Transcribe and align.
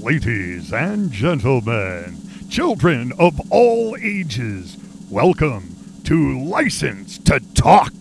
Ladies 0.00 0.72
and 0.72 1.10
gentlemen, 1.10 2.18
children 2.50 3.12
of 3.18 3.40
all 3.50 3.96
ages, 4.00 4.76
welcome 5.10 5.74
to 6.04 6.42
License 6.44 7.18
to 7.18 7.40
Talk. 7.54 7.92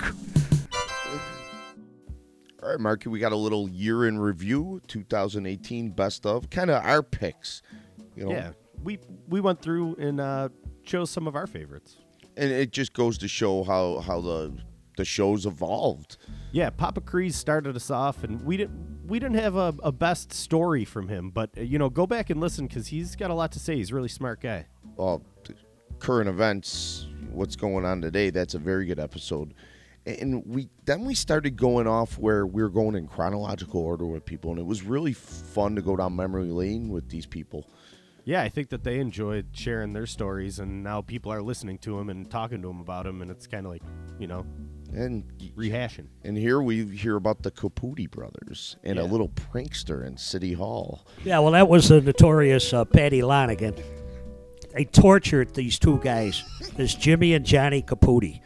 All 2.61 2.69
right, 2.69 2.79
Marky, 2.79 3.09
we 3.09 3.19
got 3.19 3.31
a 3.31 3.35
little 3.37 3.69
year 3.69 4.07
in 4.07 4.19
review, 4.19 4.81
2018 4.87 5.89
best 5.91 6.25
of, 6.25 6.49
kind 6.49 6.69
of 6.69 6.83
our 6.83 7.01
picks. 7.03 7.61
You 8.15 8.25
know, 8.25 8.31
Yeah, 8.31 8.51
we 8.83 8.99
we 9.27 9.39
went 9.41 9.61
through 9.61 9.95
and 9.99 10.19
uh, 10.19 10.49
chose 10.83 11.09
some 11.09 11.27
of 11.27 11.35
our 11.35 11.47
favorites. 11.47 11.97
and 12.35 12.51
it 12.51 12.71
just 12.71 12.93
goes 12.93 13.17
to 13.19 13.27
show 13.27 13.63
how 13.63 13.99
how 13.99 14.21
the 14.21 14.57
the 14.97 15.05
show's 15.05 15.45
evolved. 15.45 16.17
Yeah, 16.51 16.69
Papa 16.69 17.01
Crease 17.01 17.35
started 17.35 17.75
us 17.75 17.91
off, 17.91 18.23
and 18.23 18.43
we 18.43 18.57
didn't 18.57 19.07
we 19.07 19.19
didn't 19.19 19.37
have 19.37 19.55
a, 19.55 19.73
a 19.83 19.91
best 19.91 20.33
story 20.33 20.85
from 20.85 21.07
him, 21.07 21.29
but 21.29 21.49
uh, 21.57 21.61
you 21.61 21.77
know, 21.77 21.89
go 21.89 22.07
back 22.07 22.29
and 22.29 22.39
listen 22.39 22.67
because 22.67 22.87
he's 22.87 23.15
got 23.15 23.31
a 23.31 23.33
lot 23.33 23.51
to 23.53 23.59
say. 23.59 23.75
He's 23.75 23.91
a 23.91 23.95
really 23.95 24.09
smart 24.09 24.41
guy. 24.41 24.67
Well, 24.95 25.23
current 25.99 26.29
events, 26.29 27.07
what's 27.31 27.55
going 27.55 27.85
on 27.85 28.01
today. 28.01 28.29
That's 28.29 28.53
a 28.53 28.59
very 28.59 28.85
good 28.85 28.99
episode. 28.99 29.53
And 30.05 30.45
we 30.45 30.69
then 30.85 31.03
we 31.03 31.15
started 31.15 31.57
going 31.57 31.85
off 31.85 32.17
where 32.17 32.47
we 32.47 32.61
were 32.61 32.69
going 32.69 32.95
in 32.95 33.07
chronological 33.07 33.81
order 33.81 34.05
with 34.05 34.25
people, 34.25 34.51
and 34.51 34.59
it 34.59 34.65
was 34.65 34.83
really 34.83 35.13
fun 35.13 35.75
to 35.75 35.81
go 35.81 35.97
down 35.97 36.15
memory 36.15 36.45
lane 36.45 36.89
with 36.89 37.09
these 37.09 37.25
people. 37.25 37.69
Yeah, 38.23 38.41
I 38.41 38.49
think 38.49 38.69
that 38.69 38.83
they 38.83 38.99
enjoyed 38.99 39.47
sharing 39.51 39.93
their 39.93 40.05
stories, 40.05 40.59
and 40.59 40.83
now 40.83 41.01
people 41.01 41.31
are 41.31 41.41
listening 41.41 41.77
to 41.79 41.99
him 41.99 42.09
and 42.09 42.29
talking 42.29 42.61
to 42.61 42.69
him 42.69 42.79
about 42.79 43.05
him, 43.05 43.21
and 43.21 43.29
it's 43.29 43.47
kind 43.47 43.65
of 43.65 43.71
like 43.71 43.83
you 44.17 44.27
know 44.27 44.45
And 44.93 45.23
rehashing. 45.55 46.07
and 46.23 46.37
here 46.37 46.61
we 46.61 46.85
hear 46.85 47.17
about 47.17 47.43
the 47.43 47.51
Caputi 47.51 48.09
brothers 48.09 48.77
and 48.83 48.97
a 48.97 49.03
little 49.03 49.29
prankster 49.29 50.05
in 50.05 50.17
City 50.17 50.53
Hall. 50.53 51.05
Yeah, 51.23 51.39
well, 51.39 51.51
that 51.51 51.67
was 51.67 51.89
the 51.89 52.01
notorious 52.01 52.73
uh, 52.73 52.85
Patty 52.85 53.21
Lonigan. 53.21 53.81
They 54.73 54.85
tortured 54.85 55.55
these 55.55 55.77
two 55.79 55.99
guys, 55.99 56.43
this 56.75 56.95
Jimmy 56.95 57.33
and 57.33 57.45
Johnny 57.45 57.81
Caputi. 57.81 58.41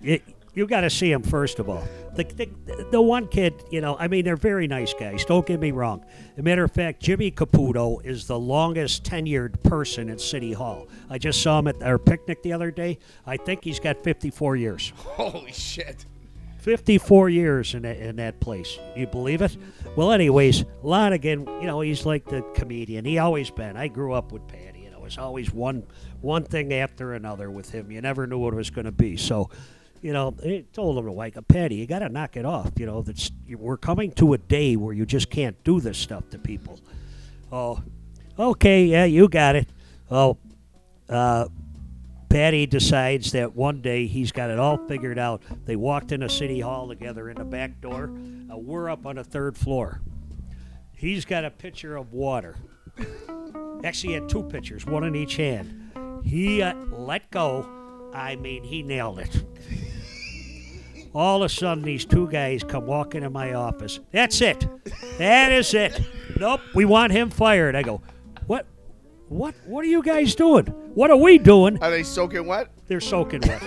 You, 0.00 0.20
you 0.54 0.66
got 0.66 0.82
to 0.82 0.90
see 0.90 1.10
them 1.10 1.22
first 1.22 1.58
of 1.58 1.68
all. 1.68 1.82
The, 2.14 2.24
the, 2.24 2.86
the 2.90 3.00
one 3.00 3.26
kid, 3.28 3.64
you 3.70 3.80
know, 3.80 3.96
I 3.98 4.08
mean, 4.08 4.24
they're 4.24 4.36
very 4.36 4.66
nice 4.66 4.92
guys. 4.92 5.24
Don't 5.24 5.46
get 5.46 5.60
me 5.60 5.70
wrong. 5.70 6.04
As 6.32 6.38
a 6.38 6.42
matter 6.42 6.64
of 6.64 6.72
fact, 6.72 7.02
Jimmy 7.02 7.30
Caputo 7.30 8.04
is 8.04 8.26
the 8.26 8.38
longest 8.38 9.04
tenured 9.04 9.62
person 9.62 10.10
at 10.10 10.20
City 10.20 10.52
Hall. 10.52 10.88
I 11.08 11.18
just 11.18 11.42
saw 11.42 11.58
him 11.58 11.68
at 11.68 11.82
our 11.82 11.98
picnic 11.98 12.42
the 12.42 12.52
other 12.52 12.70
day. 12.70 12.98
I 13.26 13.38
think 13.38 13.64
he's 13.64 13.80
got 13.80 14.04
54 14.04 14.56
years. 14.56 14.92
Holy 14.96 15.52
shit! 15.52 16.04
54 16.58 17.28
years 17.28 17.74
in 17.74 17.82
that, 17.82 17.96
in 17.96 18.16
that 18.16 18.38
place. 18.38 18.78
You 18.94 19.08
believe 19.08 19.42
it? 19.42 19.56
Well, 19.96 20.12
anyways, 20.12 20.62
Lonigan, 20.84 21.60
you 21.60 21.66
know, 21.66 21.80
he's 21.80 22.06
like 22.06 22.24
the 22.24 22.42
comedian. 22.54 23.04
He 23.04 23.18
always 23.18 23.50
been. 23.50 23.76
I 23.76 23.88
grew 23.88 24.12
up 24.12 24.30
with 24.30 24.46
Patty. 24.46 24.82
You 24.82 24.90
know, 24.92 24.98
it 24.98 25.02
was 25.02 25.18
always 25.18 25.52
one 25.52 25.84
one 26.20 26.44
thing 26.44 26.72
after 26.72 27.14
another 27.14 27.50
with 27.50 27.70
him. 27.70 27.90
You 27.90 28.00
never 28.00 28.28
knew 28.28 28.38
what 28.38 28.52
it 28.52 28.56
was 28.56 28.70
going 28.70 28.84
to 28.84 28.92
be. 28.92 29.16
So, 29.16 29.50
you 30.02 30.12
know, 30.12 30.34
he 30.42 30.62
told 30.72 30.98
him 30.98 31.06
to 31.06 31.12
wake 31.12 31.36
up, 31.36 31.46
Patty. 31.48 31.76
You 31.76 31.86
got 31.86 32.00
to 32.00 32.08
knock 32.08 32.36
it 32.36 32.44
off. 32.44 32.72
You 32.76 32.86
know, 32.86 33.02
that's 33.02 33.30
we're 33.48 33.76
coming 33.76 34.10
to 34.12 34.34
a 34.34 34.38
day 34.38 34.76
where 34.76 34.92
you 34.92 35.06
just 35.06 35.30
can't 35.30 35.62
do 35.64 35.80
this 35.80 35.96
stuff 35.96 36.28
to 36.30 36.38
people. 36.38 36.80
Oh, 37.52 37.82
okay, 38.38 38.84
yeah, 38.84 39.04
you 39.04 39.28
got 39.28 39.56
it. 39.56 39.68
Oh, 40.10 40.38
uh, 41.08 41.46
Patty 42.28 42.66
decides 42.66 43.32
that 43.32 43.54
one 43.54 43.80
day 43.80 44.06
he's 44.06 44.32
got 44.32 44.50
it 44.50 44.58
all 44.58 44.78
figured 44.88 45.18
out. 45.18 45.42
They 45.66 45.76
walked 45.76 46.12
into 46.12 46.28
City 46.28 46.60
Hall 46.60 46.88
together 46.88 47.30
in 47.30 47.36
the 47.36 47.44
back 47.44 47.80
door. 47.80 48.10
Uh, 48.50 48.56
we're 48.56 48.90
up 48.90 49.06
on 49.06 49.16
the 49.16 49.24
third 49.24 49.56
floor. 49.56 50.00
He's 50.92 51.24
got 51.24 51.44
a 51.44 51.50
pitcher 51.50 51.96
of 51.96 52.12
water. 52.12 52.56
Actually, 53.84 54.14
he 54.14 54.20
had 54.20 54.28
two 54.28 54.42
pitchers, 54.44 54.84
one 54.84 55.04
in 55.04 55.14
each 55.14 55.36
hand. 55.36 55.92
He 56.24 56.62
uh, 56.62 56.74
let 56.74 57.30
go. 57.30 58.10
I 58.14 58.36
mean, 58.36 58.64
he 58.64 58.82
nailed 58.82 59.18
it. 59.20 59.44
All 61.14 61.42
of 61.42 61.46
a 61.46 61.48
sudden, 61.48 61.84
these 61.84 62.04
two 62.04 62.26
guys 62.28 62.64
come 62.64 62.86
walking 62.86 63.22
in 63.22 63.32
my 63.32 63.52
office. 63.52 64.00
That's 64.12 64.40
it. 64.40 64.66
That 65.18 65.52
is 65.52 65.74
it. 65.74 66.00
Nope, 66.38 66.60
we 66.74 66.84
want 66.84 67.12
him 67.12 67.28
fired. 67.28 67.76
I 67.76 67.82
go, 67.82 68.00
what? 68.46 68.66
What? 69.28 69.54
What 69.66 69.84
are 69.84 69.88
you 69.88 70.02
guys 70.02 70.34
doing? 70.34 70.66
What 70.94 71.10
are 71.10 71.16
we 71.16 71.38
doing? 71.38 71.82
Are 71.82 71.90
they 71.90 72.02
soaking 72.02 72.46
wet? 72.46 72.68
They're 72.86 73.00
soaking 73.00 73.42
wet. 73.46 73.62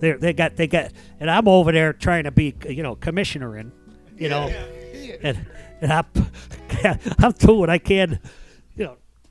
they 0.00 0.12
they 0.12 0.32
got 0.32 0.56
they 0.56 0.66
got, 0.66 0.92
and 1.18 1.30
I'm 1.30 1.48
over 1.48 1.72
there 1.72 1.92
trying 1.92 2.24
to 2.24 2.30
be 2.30 2.54
you 2.68 2.82
know 2.82 2.94
commissioner 2.94 3.56
in, 3.56 3.72
you 4.16 4.28
know, 4.28 4.48
and 5.22 5.46
and 5.80 5.92
I'm 5.92 6.06
I'm 7.18 7.32
doing 7.32 7.58
what 7.58 7.70
I 7.70 7.78
can. 7.78 8.20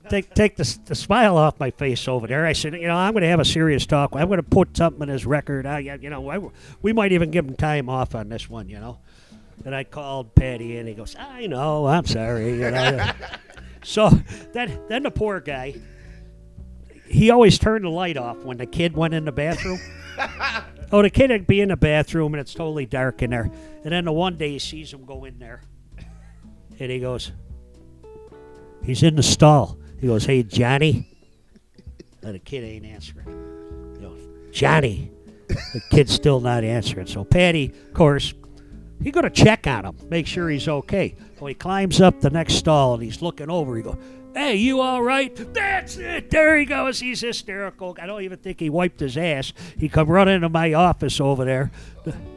Take 0.10 0.34
take 0.34 0.56
the, 0.56 0.78
the 0.86 0.96
smile 0.96 1.38
off 1.38 1.60
my 1.60 1.72
face 1.72 2.08
over 2.08 2.28
there. 2.28 2.46
I 2.46 2.54
said, 2.54 2.74
you 2.74 2.88
know, 2.88 2.96
I'm 2.96 3.14
going 3.14 3.22
to 3.22 3.30
have 3.30 3.40
a 3.40 3.46
serious 3.46 3.86
talk. 3.86 4.12
I'm 4.14 4.28
going 4.28 4.38
to 4.38 4.44
put 4.44 4.76
something 4.76 5.04
in 5.04 5.10
his 5.10 5.26
record. 5.26 5.66
I, 5.66 5.80
you 5.80 6.10
know, 6.10 6.30
I, 6.30 6.40
we 6.82 6.94
might 6.94 7.12
even 7.12 7.32
give 7.32 7.46
him 7.46 7.56
time 7.56 7.90
off 7.90 8.16
on 8.16 8.30
this 8.30 8.50
one. 8.50 8.70
You 8.70 8.80
know, 8.80 9.00
and 9.66 9.76
I 9.76 9.84
called 9.84 10.34
Patty, 10.36 10.78
and 10.78 10.88
he 10.88 10.96
goes, 10.96 11.16
I 11.18 11.48
know, 11.48 11.86
I'm 11.88 12.06
sorry. 12.06 12.52
You 12.52 12.72
know. 12.72 13.12
so 13.84 14.10
then 14.54 14.80
then 14.88 15.04
the 15.04 15.12
poor 15.12 15.40
guy, 15.40 15.76
he 17.08 17.30
always 17.30 17.60
turned 17.60 17.86
the 17.86 17.90
light 17.90 18.18
off 18.18 18.38
when 18.44 18.58
the 18.58 18.66
kid 18.66 18.96
went 18.96 19.14
in 19.14 19.26
the 19.26 19.32
bathroom. 19.32 19.80
oh, 20.92 21.02
the 21.02 21.10
kid 21.10 21.30
would 21.30 21.48
be 21.48 21.62
in 21.62 21.70
the 21.70 21.78
bathroom 21.78 22.34
and 22.34 22.42
it's 22.42 22.54
totally 22.54 22.86
dark 22.86 23.22
in 23.22 23.30
there. 23.30 23.52
And 23.84 23.92
then 23.92 24.06
the 24.06 24.12
one 24.12 24.38
day 24.38 24.52
he 24.52 24.60
sees 24.60 24.92
him 24.94 25.06
go 25.06 25.24
in 25.26 25.40
there, 25.40 25.62
and 26.80 26.92
he 26.92 27.00
goes, 27.00 27.32
he's 28.84 29.04
in 29.04 29.16
the 29.16 29.24
stall. 29.24 29.78
He 30.00 30.08
goes, 30.08 30.26
hey 30.26 30.44
Johnny, 30.44 31.08
and 32.24 32.36
the 32.36 32.40
kid 32.40 32.64
ain't 32.64 32.86
answering. 32.86 33.96
He 33.96 34.02
goes, 34.02 34.20
Johnny, 34.52 35.12
the 35.48 35.82
kid's 35.90 36.12
still 36.14 36.40
not 36.40 36.64
answering. 36.64 37.08
So 37.08 37.24
Patty, 37.24 37.74
of 37.88 37.94
course, 37.94 38.34
he 39.02 39.12
going 39.12 39.24
to 39.24 39.30
check 39.30 39.66
on 39.68 39.86
him, 39.86 39.96
make 40.10 40.28
sure 40.28 40.50
he's 40.50 40.68
okay. 40.68 41.16
So 41.40 41.46
he 41.46 41.54
climbs 41.54 42.02
up 42.02 42.20
the 42.20 42.30
next 42.30 42.56
stall 42.56 42.96
and 42.96 43.04
he's 43.04 43.22
looking 43.22 43.50
over. 43.50 43.78
He 43.78 43.82
goes, 43.82 43.96
"Hey, 44.34 44.58
you 44.58 44.82
all 44.82 45.02
right?" 45.02 45.34
That's 45.54 45.96
it. 45.96 46.30
There 46.30 46.58
he 46.58 46.66
goes. 46.66 47.00
He's 47.00 47.22
hysterical. 47.22 47.96
I 48.02 48.06
don't 48.06 48.24
even 48.24 48.40
think 48.40 48.60
he 48.60 48.70
wiped 48.70 49.00
his 49.00 49.18
ass. 49.18 49.54
He 49.78 49.88
come 49.88 50.10
running 50.10 50.36
into 50.36 50.50
my 50.50 50.74
office 50.74 51.22
over 51.22 51.46
there. 51.46 51.72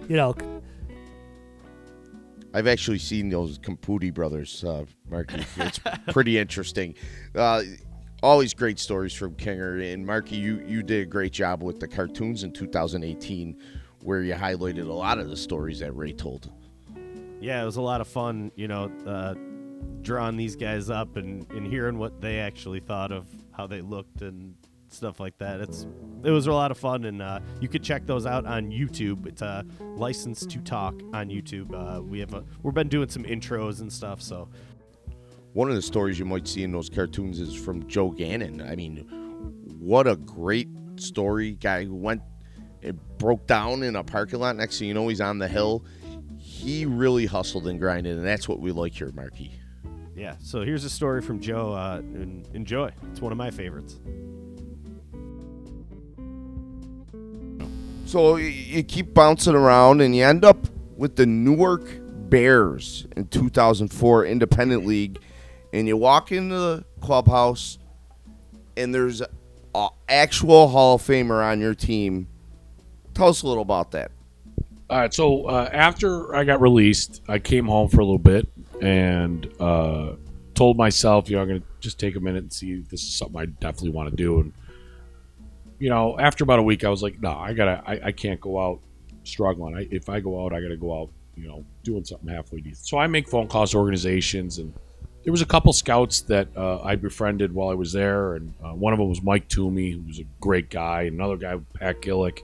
You 0.09 0.17
know, 0.17 0.37
I've 2.55 2.67
actually 2.67 2.99
seen 2.99 3.29
those 3.29 3.59
Caputi 3.59 4.13
brothers, 4.13 4.63
uh, 4.65 4.85
Marky. 5.09 5.45
It's 5.57 5.81
pretty 6.09 6.39
interesting. 6.39 6.95
Uh, 7.35 7.63
always 8.23 8.55
great 8.55 8.79
stories 8.79 9.15
from 9.15 9.35
Kinger. 9.35 9.93
And 9.93 10.05
Marky, 10.05 10.37
you, 10.37 10.63
you 10.67 10.83
did 10.83 11.03
a 11.03 11.07
great 11.07 11.33
job 11.33 11.63
with 11.63 11.81
the 11.81 11.89
cartoons 11.89 12.45
in 12.45 12.53
2018, 12.53 13.59
where 14.03 14.23
you 14.23 14.35
highlighted 14.35 14.89
a 14.89 14.93
lot 14.93 15.19
of 15.19 15.29
the 15.29 15.37
stories 15.37 15.81
that 15.81 15.93
Ray 15.93 16.13
told. 16.13 16.51
Yeah, 17.41 17.63
it 17.63 17.65
was 17.65 17.77
a 17.77 17.83
lot 17.83 18.01
of 18.01 18.09
fun, 18.09 18.53
you 18.55 18.69
know, 18.69 18.91
uh, 19.07 19.35
drawing 20.03 20.37
these 20.37 20.57
guys 20.57 20.91
up 20.91 21.17
and, 21.17 21.51
and 21.51 21.67
hearing 21.67 21.99
what 21.99 22.21
they 22.21 22.39
actually 22.39 22.81
thought 22.81 23.13
of 23.13 23.27
how 23.53 23.67
they 23.67 23.81
looked 23.81 24.23
and 24.23 24.55
stuff 24.93 25.21
like 25.21 25.37
that. 25.39 25.61
It's 25.61 25.87
it 26.25 26.31
was 26.31 26.47
a 26.47 26.53
lot 26.53 26.71
of 26.71 26.79
fun, 26.79 27.05
and 27.05 27.21
uh, 27.21 27.41
you 27.61 27.69
could 27.69 27.83
check 27.83 28.07
those 28.07 28.27
out 28.27 28.47
on 28.47 28.71
YouTube. 28.71 29.27
It's 29.27 29.43
uh, 29.43 29.63
License 29.81 30.47
to 30.47 30.59
Talk 30.61 30.95
on 31.13 31.29
YouTube. 31.29 31.73
Uh, 31.75 32.01
we 32.03 32.21
have 32.21 32.33
a, 32.35 32.45
we've 32.63 32.75
been 32.75 32.89
doing 32.89 33.09
some 33.09 33.25
intros 33.25 33.81
and 33.81 33.93
stuff, 33.93 34.23
so 34.23 34.49
One 35.55 35.69
of 35.69 35.75
the 35.75 35.83
stories 35.83 36.19
you 36.19 36.25
might 36.25 36.47
see 36.47 36.63
in 36.63 36.73
those 36.73 36.89
cartoons 36.89 37.41
is 37.41 37.55
from 37.55 37.87
Joe 37.89 38.11
Gannon. 38.11 38.61
I 38.63 38.77
mean, 38.77 38.99
what 39.79 40.07
a 40.07 40.17
great 40.17 40.69
story. 40.97 41.53
Guy 41.53 41.85
who 41.85 41.95
went, 41.97 42.23
it 42.81 42.97
broke 43.19 43.47
down 43.47 43.83
in 43.83 43.97
a 43.97 44.05
parking 44.05 44.39
lot. 44.41 44.57
Next 44.57 44.79
thing 44.79 44.89
you 44.89 44.95
know, 44.95 45.09
he's 45.09 45.21
on 45.21 45.39
the 45.39 45.49
hill. 45.49 45.85
He 46.39 46.87
really 46.87 47.27
hustled 47.27 47.67
and 47.67 47.79
grinded, 47.81 48.17
and 48.19 48.27
that's 48.27 48.49
what 48.49 48.61
we 48.61 48.71
like 48.73 48.95
here, 48.95 49.11
Marky. 49.15 49.53
yeah. 50.15 50.37
So 50.41 50.63
here's 50.63 50.85
a 50.85 50.91
story 50.91 51.21
from 51.21 51.41
Joe. 51.41 51.73
Uh, 51.73 51.99
and 51.99 52.49
enjoy. 52.55 52.91
It's 53.11 53.21
one 53.21 53.33
of 53.33 53.39
my 53.39 53.51
favorites. 53.51 53.99
So 58.13 58.37
you 58.37 58.83
keep 58.83 59.15
bouncing 59.15 59.55
around, 59.55 60.03
and 60.03 60.15
you 60.15 60.23
end 60.23 60.45
up 60.45 60.67
with 60.99 61.17
the 61.17 61.25
Newark 61.25 61.89
Bears 62.29 63.07
in 63.17 63.27
2004 63.29 64.27
Independent 64.27 64.85
League, 64.85 65.19
and 65.73 65.89
you 65.89 65.97
walk 65.97 66.31
into 66.31 66.55
the 66.55 66.85
clubhouse, 67.01 67.79
and 68.77 68.95
there's 68.95 69.23
an 69.23 69.89
actual 70.11 70.69
Hall 70.69 70.97
of 70.97 71.03
Famer 71.03 71.43
on 71.43 71.59
your 71.59 71.75
team. 71.75 72.29
Tell 73.15 73.29
us 73.29 73.41
a 73.45 73.47
little 73.47 73.63
about 73.63 73.93
that. 73.93 74.11
All 74.91 74.99
right, 74.99 75.15
so 75.15 75.47
uh, 75.47 75.71
after 75.73 76.37
I 76.37 76.45
got 76.45 76.61
released, 76.61 77.23
I 77.29 77.39
came 77.39 77.65
home 77.65 77.89
for 77.89 78.03
a 78.03 78.05
little 78.05 78.19
bit 78.19 78.47
and 78.83 79.51
uh, 79.59 80.17
told 80.53 80.77
myself, 80.77 81.31
you 81.31 81.37
know, 81.37 81.43
I'm 81.43 81.49
going 81.49 81.63
to 81.63 81.67
just 81.81 81.99
take 81.99 82.15
a 82.17 82.21
minute 82.21 82.43
and 82.43 82.53
see 82.53 82.73
if 82.73 82.91
this 82.91 83.05
is 83.05 83.15
something 83.15 83.41
I 83.41 83.47
definitely 83.47 83.93
want 83.93 84.11
to 84.11 84.17
do. 84.17 84.41
And 84.41 84.53
you 85.83 85.91
know, 85.91 86.17
after 86.17 86.45
about 86.45 86.61
a 86.61 86.63
week, 86.63 86.85
I 86.85 86.89
was 86.91 87.03
like, 87.03 87.21
no, 87.21 87.33
I 87.33 87.53
gotta, 87.53 87.83
I, 87.85 88.01
I 88.05 88.13
can't 88.13 88.41
go 88.41 88.61
out 88.61 88.79
struggling. 89.25 89.77
I, 89.77 89.89
if 89.91 90.09
I 90.09 90.21
go 90.21 90.45
out, 90.45 90.53
I 90.53 90.61
gotta 90.61 90.77
go 90.77 90.97
out, 90.97 91.11
you 91.35 91.49
know, 91.49 91.65
doing 91.83 92.05
something 92.05 92.29
halfway 92.29 92.61
decent. 92.61 92.87
So 92.87 92.99
I 92.99 93.09
make 93.09 93.29
phone 93.29 93.49
calls 93.49 93.73
to 93.73 93.79
organizations 93.79 94.59
and 94.59 94.73
there 95.25 95.33
was 95.33 95.43
a 95.43 95.47
couple 95.47 95.73
scouts 95.73 96.21
that 96.23 96.49
uh, 96.57 96.81
I 96.83 96.95
befriended 96.95 97.53
while 97.53 97.69
I 97.69 97.75
was 97.75 97.93
there, 97.93 98.35
and 98.35 98.55
uh, 98.65 98.73
one 98.73 98.93
of 98.93 98.99
them 98.99 99.09
was 99.09 99.23
Mike 99.23 99.49
Toomey, 99.49 99.93
who 99.93 100.01
was 100.03 100.19
a 100.19 100.25
great 100.41 100.69
guy. 100.69 101.03
Another 101.03 101.37
guy, 101.37 101.61
Pat 101.75 102.01
Gillick, 102.01 102.41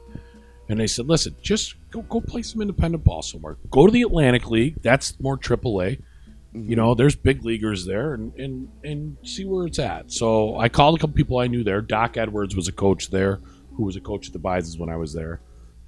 and 0.68 0.78
they 0.78 0.86
said, 0.86 1.08
"Listen, 1.08 1.34
just 1.42 1.74
go 1.90 2.02
go 2.02 2.20
play 2.20 2.42
some 2.42 2.60
independent 2.60 3.02
ball 3.02 3.22
somewhere. 3.22 3.56
Go 3.70 3.86
to 3.86 3.92
the 3.92 4.02
Atlantic 4.02 4.48
League. 4.48 4.76
That's 4.82 5.18
more 5.18 5.36
AAA. 5.36 6.00
You 6.52 6.76
know, 6.76 6.94
there's 6.94 7.14
big 7.14 7.44
leaguers 7.44 7.84
there, 7.84 8.14
and 8.14 8.34
and 8.34 8.68
and 8.82 9.16
see 9.22 9.44
where 9.44 9.66
it's 9.66 9.78
at." 9.78 10.10
So 10.10 10.56
I 10.56 10.68
called 10.68 10.96
a 10.96 10.98
couple 10.98 11.14
people 11.14 11.38
I 11.38 11.46
knew 11.46 11.62
there. 11.62 11.80
Doc 11.80 12.16
Edwards 12.16 12.56
was 12.56 12.68
a 12.68 12.72
coach 12.72 13.10
there, 13.10 13.40
who 13.74 13.84
was 13.84 13.96
a 13.96 14.00
coach 14.00 14.28
at 14.28 14.32
the 14.32 14.38
Bisons 14.38 14.78
when 14.78 14.88
I 14.88 14.96
was 14.96 15.12
there. 15.12 15.40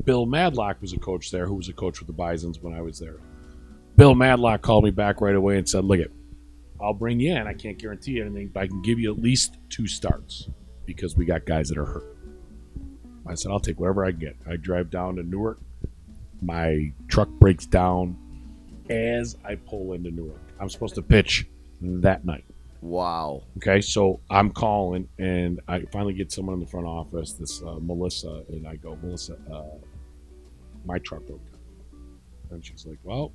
Bill 0.04 0.26
Madlock 0.26 0.80
was 0.80 0.92
a 0.92 0.98
coach 0.98 1.30
there, 1.30 1.46
who 1.46 1.54
was 1.54 1.68
a 1.68 1.72
coach 1.72 1.98
with 2.00 2.06
the 2.06 2.12
Bisons 2.12 2.60
when 2.60 2.74
I 2.74 2.82
was 2.82 2.98
there. 2.98 3.16
Bill 3.96 4.14
Madlock 4.14 4.62
called 4.62 4.84
me 4.84 4.90
back 4.90 5.20
right 5.20 5.34
away 5.34 5.56
and 5.58 5.68
said, 5.68 5.84
"Look 5.84 6.00
it." 6.00 6.12
I'll 6.80 6.94
bring 6.94 7.20
you 7.20 7.34
in. 7.34 7.46
I 7.46 7.52
can't 7.52 7.78
guarantee 7.78 8.20
anything, 8.20 8.48
but 8.48 8.60
I 8.60 8.66
can 8.66 8.80
give 8.80 8.98
you 8.98 9.12
at 9.12 9.20
least 9.20 9.58
two 9.68 9.86
starts 9.86 10.48
because 10.86 11.16
we 11.16 11.26
got 11.26 11.44
guys 11.44 11.68
that 11.68 11.78
are 11.78 11.84
hurt. 11.84 12.16
I 13.26 13.34
said, 13.34 13.52
I'll 13.52 13.60
take 13.60 13.78
whatever 13.78 14.04
I 14.04 14.12
get. 14.12 14.36
I 14.48 14.56
drive 14.56 14.90
down 14.90 15.16
to 15.16 15.22
Newark. 15.22 15.60
My 16.42 16.92
truck 17.08 17.28
breaks 17.28 17.66
down 17.66 18.16
as 18.88 19.36
I 19.44 19.56
pull 19.56 19.92
into 19.92 20.10
Newark. 20.10 20.40
I'm 20.60 20.68
supposed 20.68 20.94
to 20.96 21.02
pitch 21.02 21.48
that 21.80 22.24
night. 22.24 22.44
Wow. 22.82 23.42
Okay, 23.58 23.80
so 23.80 24.20
I'm 24.30 24.50
calling, 24.50 25.08
and 25.18 25.60
I 25.68 25.82
finally 25.92 26.14
get 26.14 26.32
someone 26.32 26.54
in 26.54 26.60
the 26.60 26.66
front 26.66 26.86
office, 26.86 27.32
this 27.32 27.62
uh, 27.62 27.78
Melissa, 27.80 28.42
and 28.48 28.66
I 28.66 28.76
go, 28.76 28.96
Melissa, 29.02 29.36
uh, 29.52 29.76
my 30.84 30.98
truck 30.98 31.26
broke 31.26 31.44
down. 31.50 31.60
And 32.50 32.64
she's 32.64 32.86
like, 32.86 32.98
Well, 33.02 33.32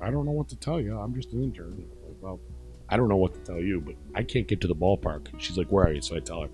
I 0.00 0.10
don't 0.10 0.24
know 0.24 0.32
what 0.32 0.48
to 0.48 0.56
tell 0.56 0.80
you. 0.80 0.98
I'm 0.98 1.14
just 1.14 1.32
an 1.32 1.42
intern. 1.42 1.72
I'm 1.74 2.08
like, 2.08 2.16
well, 2.20 2.40
I 2.88 2.96
don't 2.96 3.08
know 3.08 3.16
what 3.16 3.34
to 3.34 3.40
tell 3.40 3.60
you, 3.60 3.80
but 3.80 3.94
I 4.14 4.22
can't 4.22 4.46
get 4.46 4.60
to 4.62 4.68
the 4.68 4.74
ballpark. 4.74 5.32
And 5.32 5.40
she's 5.40 5.56
like, 5.56 5.70
Where 5.70 5.86
are 5.86 5.92
you? 5.92 6.02
So 6.02 6.16
I 6.16 6.20
tell 6.20 6.42
her. 6.42 6.50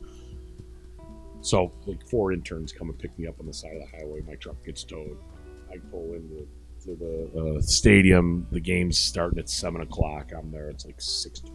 So, 1.40 1.72
like, 1.86 2.06
four 2.08 2.32
interns 2.32 2.72
come 2.72 2.88
and 2.88 2.98
pick 2.98 3.18
me 3.18 3.26
up 3.26 3.40
on 3.40 3.46
the 3.46 3.52
side 3.52 3.74
of 3.74 3.82
the 3.82 3.98
highway. 3.98 4.22
My 4.26 4.36
truck 4.36 4.64
gets 4.64 4.84
towed. 4.84 5.18
I 5.72 5.78
pull 5.90 6.14
into 6.14 6.46
to 6.84 6.94
the 6.96 7.56
uh, 7.58 7.60
stadium. 7.62 8.46
The 8.50 8.60
game's 8.60 8.98
starting 8.98 9.38
at 9.38 9.48
7 9.48 9.80
o'clock. 9.80 10.32
I'm 10.36 10.50
there. 10.50 10.68
It's 10.68 10.84
like 10.86 10.98
6.20. 10.98 11.50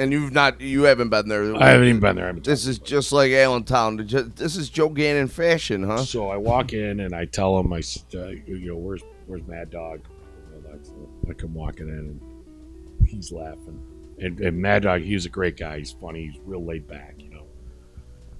And 0.00 0.12
you've 0.12 0.32
not, 0.32 0.60
you 0.60 0.84
haven't 0.84 1.08
been 1.08 1.28
there. 1.28 1.56
I 1.56 1.70
haven't 1.70 1.88
even 1.88 2.00
been 2.00 2.14
there. 2.16 2.26
I 2.26 2.28
haven't 2.28 2.44
This 2.44 2.66
is 2.66 2.78
just 2.78 3.10
like 3.10 3.32
Allentown. 3.32 3.96
This 4.36 4.54
is 4.56 4.68
Joe 4.68 4.88
Gannon 4.88 5.26
fashion, 5.26 5.82
huh? 5.82 5.98
So 6.04 6.28
I 6.28 6.36
walk 6.36 6.72
in 6.72 7.00
and 7.00 7.14
I 7.14 7.24
tell 7.24 7.58
him, 7.58 7.72
I, 7.72 7.78
s- 7.78 8.04
uh, 8.14 8.28
you 8.28 8.68
know, 8.68 8.76
where's 8.76 9.02
where's 9.26 9.44
Mad 9.48 9.70
Dog? 9.70 10.00
You 10.54 10.60
know, 10.62 10.68
that's- 10.68 10.92
I 11.28 11.32
come 11.32 11.52
walking 11.52 11.88
in 11.88 11.94
and 13.00 13.08
he's 13.08 13.32
laughing. 13.32 13.82
And, 14.20 14.38
and 14.40 14.56
Mad 14.56 14.84
Dog, 14.84 15.00
he 15.02 15.14
was 15.14 15.26
a 15.26 15.30
great 15.30 15.56
guy. 15.56 15.78
He's 15.78 15.92
funny. 15.92 16.26
He's 16.30 16.40
real 16.44 16.64
laid 16.64 16.86
back. 16.86 17.16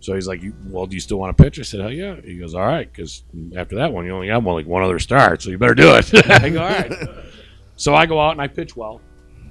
So 0.00 0.15
he's 0.15 0.29
like, 0.29 0.43
"Well, 0.67 0.87
do 0.87 0.95
you 0.95 1.00
still 1.00 1.19
want 1.19 1.37
to 1.37 1.43
pitch?" 1.43 1.59
I 1.59 1.62
said, 1.62 1.81
"Hell 1.81 1.93
yeah." 1.93 2.17
He 2.23 2.39
goes, 2.39 2.55
"All 2.55 2.67
right," 2.67 2.91
because 2.91 3.25
after 3.56 3.77
that 3.77 3.93
one, 3.93 4.05
you 4.05 4.12
only 4.12 4.29
got 4.29 4.43
one 4.43 4.55
like 4.55 4.67
one 4.67 4.83
other 4.83 4.99
start, 4.99 5.43
so 5.43 5.50
you 5.50 5.59
better 5.59 5.75
do 5.75 5.95
it. 5.97 6.12
I 6.31 6.49
go, 6.50 6.62
"All 6.62 6.69
right." 6.69 6.93
so 7.77 7.95
I 7.95 8.06
go 8.06 8.21
out 8.21 8.33
and 8.33 8.41
I 8.41 8.47
pitch 8.47 8.77
well. 8.77 9.00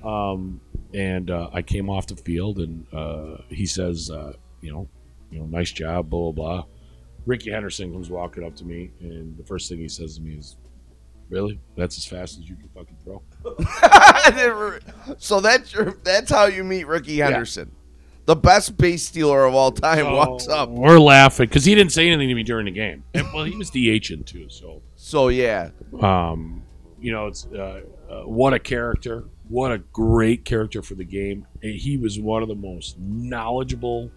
Um, 0.03 0.61
and 0.93 1.29
uh, 1.29 1.49
I 1.53 1.61
came 1.61 1.89
off 1.89 2.07
the 2.07 2.15
field, 2.15 2.59
and 2.59 2.85
uh, 2.93 3.37
he 3.49 3.65
says, 3.65 4.09
uh, 4.09 4.33
"You 4.61 4.71
know, 4.71 4.89
you 5.31 5.39
know, 5.39 5.45
nice 5.45 5.71
job, 5.71 6.09
blah 6.09 6.31
blah 6.31 6.55
blah." 6.55 6.65
Rickey 7.25 7.51
Henderson 7.51 7.91
comes 7.91 8.09
walking 8.09 8.45
up 8.45 8.55
to 8.55 8.65
me, 8.65 8.91
and 9.01 9.37
the 9.37 9.43
first 9.43 9.67
thing 9.67 9.79
he 9.79 9.89
says 9.89 10.15
to 10.15 10.21
me 10.21 10.35
is, 10.35 10.55
"Really? 11.29 11.59
That's 11.75 11.97
as 11.97 12.05
fast 12.05 12.39
as 12.39 12.49
you 12.49 12.55
can 12.55 12.69
fucking 12.69 12.97
throw?" 13.03 13.21
So 15.17 15.41
that's 15.41 15.73
your, 15.73 15.97
that's 16.03 16.31
how 16.31 16.45
you 16.45 16.63
meet 16.63 16.87
Rickey 16.87 17.17
Henderson, 17.17 17.71
the 18.27 18.35
best 18.35 18.77
base 18.77 19.07
stealer 19.07 19.45
of 19.45 19.55
all 19.55 19.71
time. 19.71 20.05
So 20.05 20.15
walks 20.15 20.47
up. 20.47 20.69
We're 20.69 20.99
laughing 20.99 21.47
because 21.47 21.65
he 21.65 21.73
didn't 21.73 21.93
say 21.93 22.07
anything 22.07 22.27
to 22.27 22.35
me 22.35 22.43
during 22.43 22.65
the 22.65 22.71
game. 22.71 23.03
And, 23.13 23.25
well, 23.33 23.45
he 23.45 23.55
was 23.55 23.71
DHing 23.71 24.25
too, 24.25 24.49
so 24.49 24.81
So 24.95 25.29
yeah, 25.29 25.71
um, 26.01 26.61
you 26.99 27.11
know, 27.11 27.27
it's 27.27 27.47
uh, 27.47 27.81
uh, 28.09 28.21
what 28.23 28.53
a 28.53 28.59
character, 28.59 29.23
what 29.47 29.71
a 29.71 29.77
great 29.77 30.43
character 30.43 30.81
for 30.81 30.95
the 30.95 31.05
game. 31.05 31.47
And 31.63 31.73
he 31.73 31.97
was 31.97 32.19
one 32.19 32.43
of 32.43 32.49
the 32.49 32.55
most 32.55 32.99
knowledgeable 32.99 34.11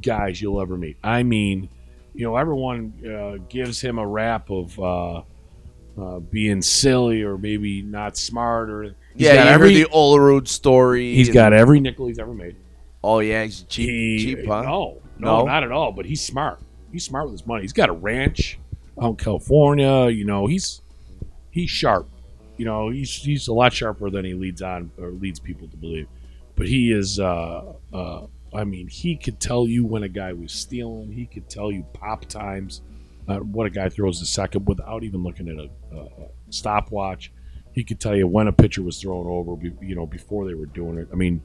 guys 0.00 0.40
you'll 0.40 0.60
ever 0.60 0.78
meet. 0.78 0.96
I 1.04 1.22
mean, 1.24 1.68
you 2.14 2.24
know, 2.24 2.36
everyone 2.36 2.94
uh, 3.06 3.44
gives 3.48 3.78
him 3.78 3.98
a 3.98 4.06
rap 4.06 4.48
of 4.48 4.78
uh, 4.80 5.22
uh, 6.00 6.18
being 6.20 6.62
silly 6.62 7.22
or 7.22 7.36
maybe 7.36 7.82
not 7.82 8.16
smart 8.16 8.70
or 8.70 8.94
he's 9.14 9.22
yeah. 9.26 9.34
got 9.36 9.44
You 9.46 9.50
every 9.50 9.74
heard 9.80 9.90
the 9.90 9.94
Olerud 9.94 10.48
story. 10.48 11.14
he's 11.14 11.28
and- 11.28 11.34
got 11.34 11.52
every 11.52 11.80
nickel 11.80 12.06
he's 12.06 12.18
ever 12.18 12.34
made. 12.34 12.56
Oh 13.02 13.20
yeah, 13.20 13.44
he's 13.44 13.62
cheap. 13.62 13.88
He- 13.88 14.18
cheap, 14.36 14.46
huh? 14.46 14.62
No, 14.62 15.00
no, 15.18 15.38
No? 15.40 15.44
not 15.46 15.62
at 15.64 15.70
all. 15.72 15.92
But 15.92 16.06
he's 16.06 16.20
smart. 16.20 16.60
He's 16.92 17.04
smart 17.04 17.26
with 17.26 17.40
his 17.40 17.46
money. 17.46 17.62
He's 17.62 17.72
got 17.72 17.88
a 17.88 17.92
ranch 17.92 18.58
out 19.00 19.10
in 19.10 19.16
California. 19.16 20.08
You 20.08 20.24
know, 20.24 20.46
he's 20.46 20.82
he's 21.50 21.70
sharp. 21.70 22.08
You 22.56 22.64
know, 22.64 22.88
he's 22.88 23.14
he's 23.14 23.46
a 23.48 23.52
lot 23.52 23.72
sharper 23.72 24.10
than 24.10 24.24
he 24.24 24.34
leads 24.34 24.62
on 24.62 24.90
or 24.98 25.10
leads 25.10 25.38
people 25.38 25.68
to 25.68 25.76
believe. 25.76 26.08
But 26.56 26.66
he 26.66 26.90
is. 26.92 27.20
Uh, 27.20 27.72
uh, 27.92 28.26
I 28.52 28.64
mean, 28.64 28.88
he 28.88 29.14
could 29.16 29.38
tell 29.38 29.68
you 29.68 29.84
when 29.84 30.02
a 30.02 30.08
guy 30.08 30.32
was 30.32 30.52
stealing. 30.52 31.12
He 31.12 31.26
could 31.26 31.48
tell 31.50 31.70
you 31.70 31.84
pop 31.92 32.24
times, 32.24 32.80
uh, 33.28 33.36
what 33.40 33.66
a 33.66 33.70
guy 33.70 33.90
throws 33.90 34.20
a 34.22 34.26
second 34.26 34.66
without 34.66 35.04
even 35.04 35.22
looking 35.22 35.48
at 35.48 35.56
a, 35.56 35.68
a, 35.96 36.00
a 36.24 36.28
stopwatch. 36.50 37.30
He 37.78 37.84
could 37.84 38.00
tell 38.00 38.16
you 38.16 38.26
when 38.26 38.48
a 38.48 38.52
pitcher 38.52 38.82
was 38.82 39.00
thrown 39.00 39.26
over. 39.28 39.56
You 39.80 39.94
know, 39.94 40.04
before 40.06 40.46
they 40.46 40.54
were 40.54 40.66
doing 40.66 40.98
it. 40.98 41.08
I 41.12 41.14
mean, 41.14 41.40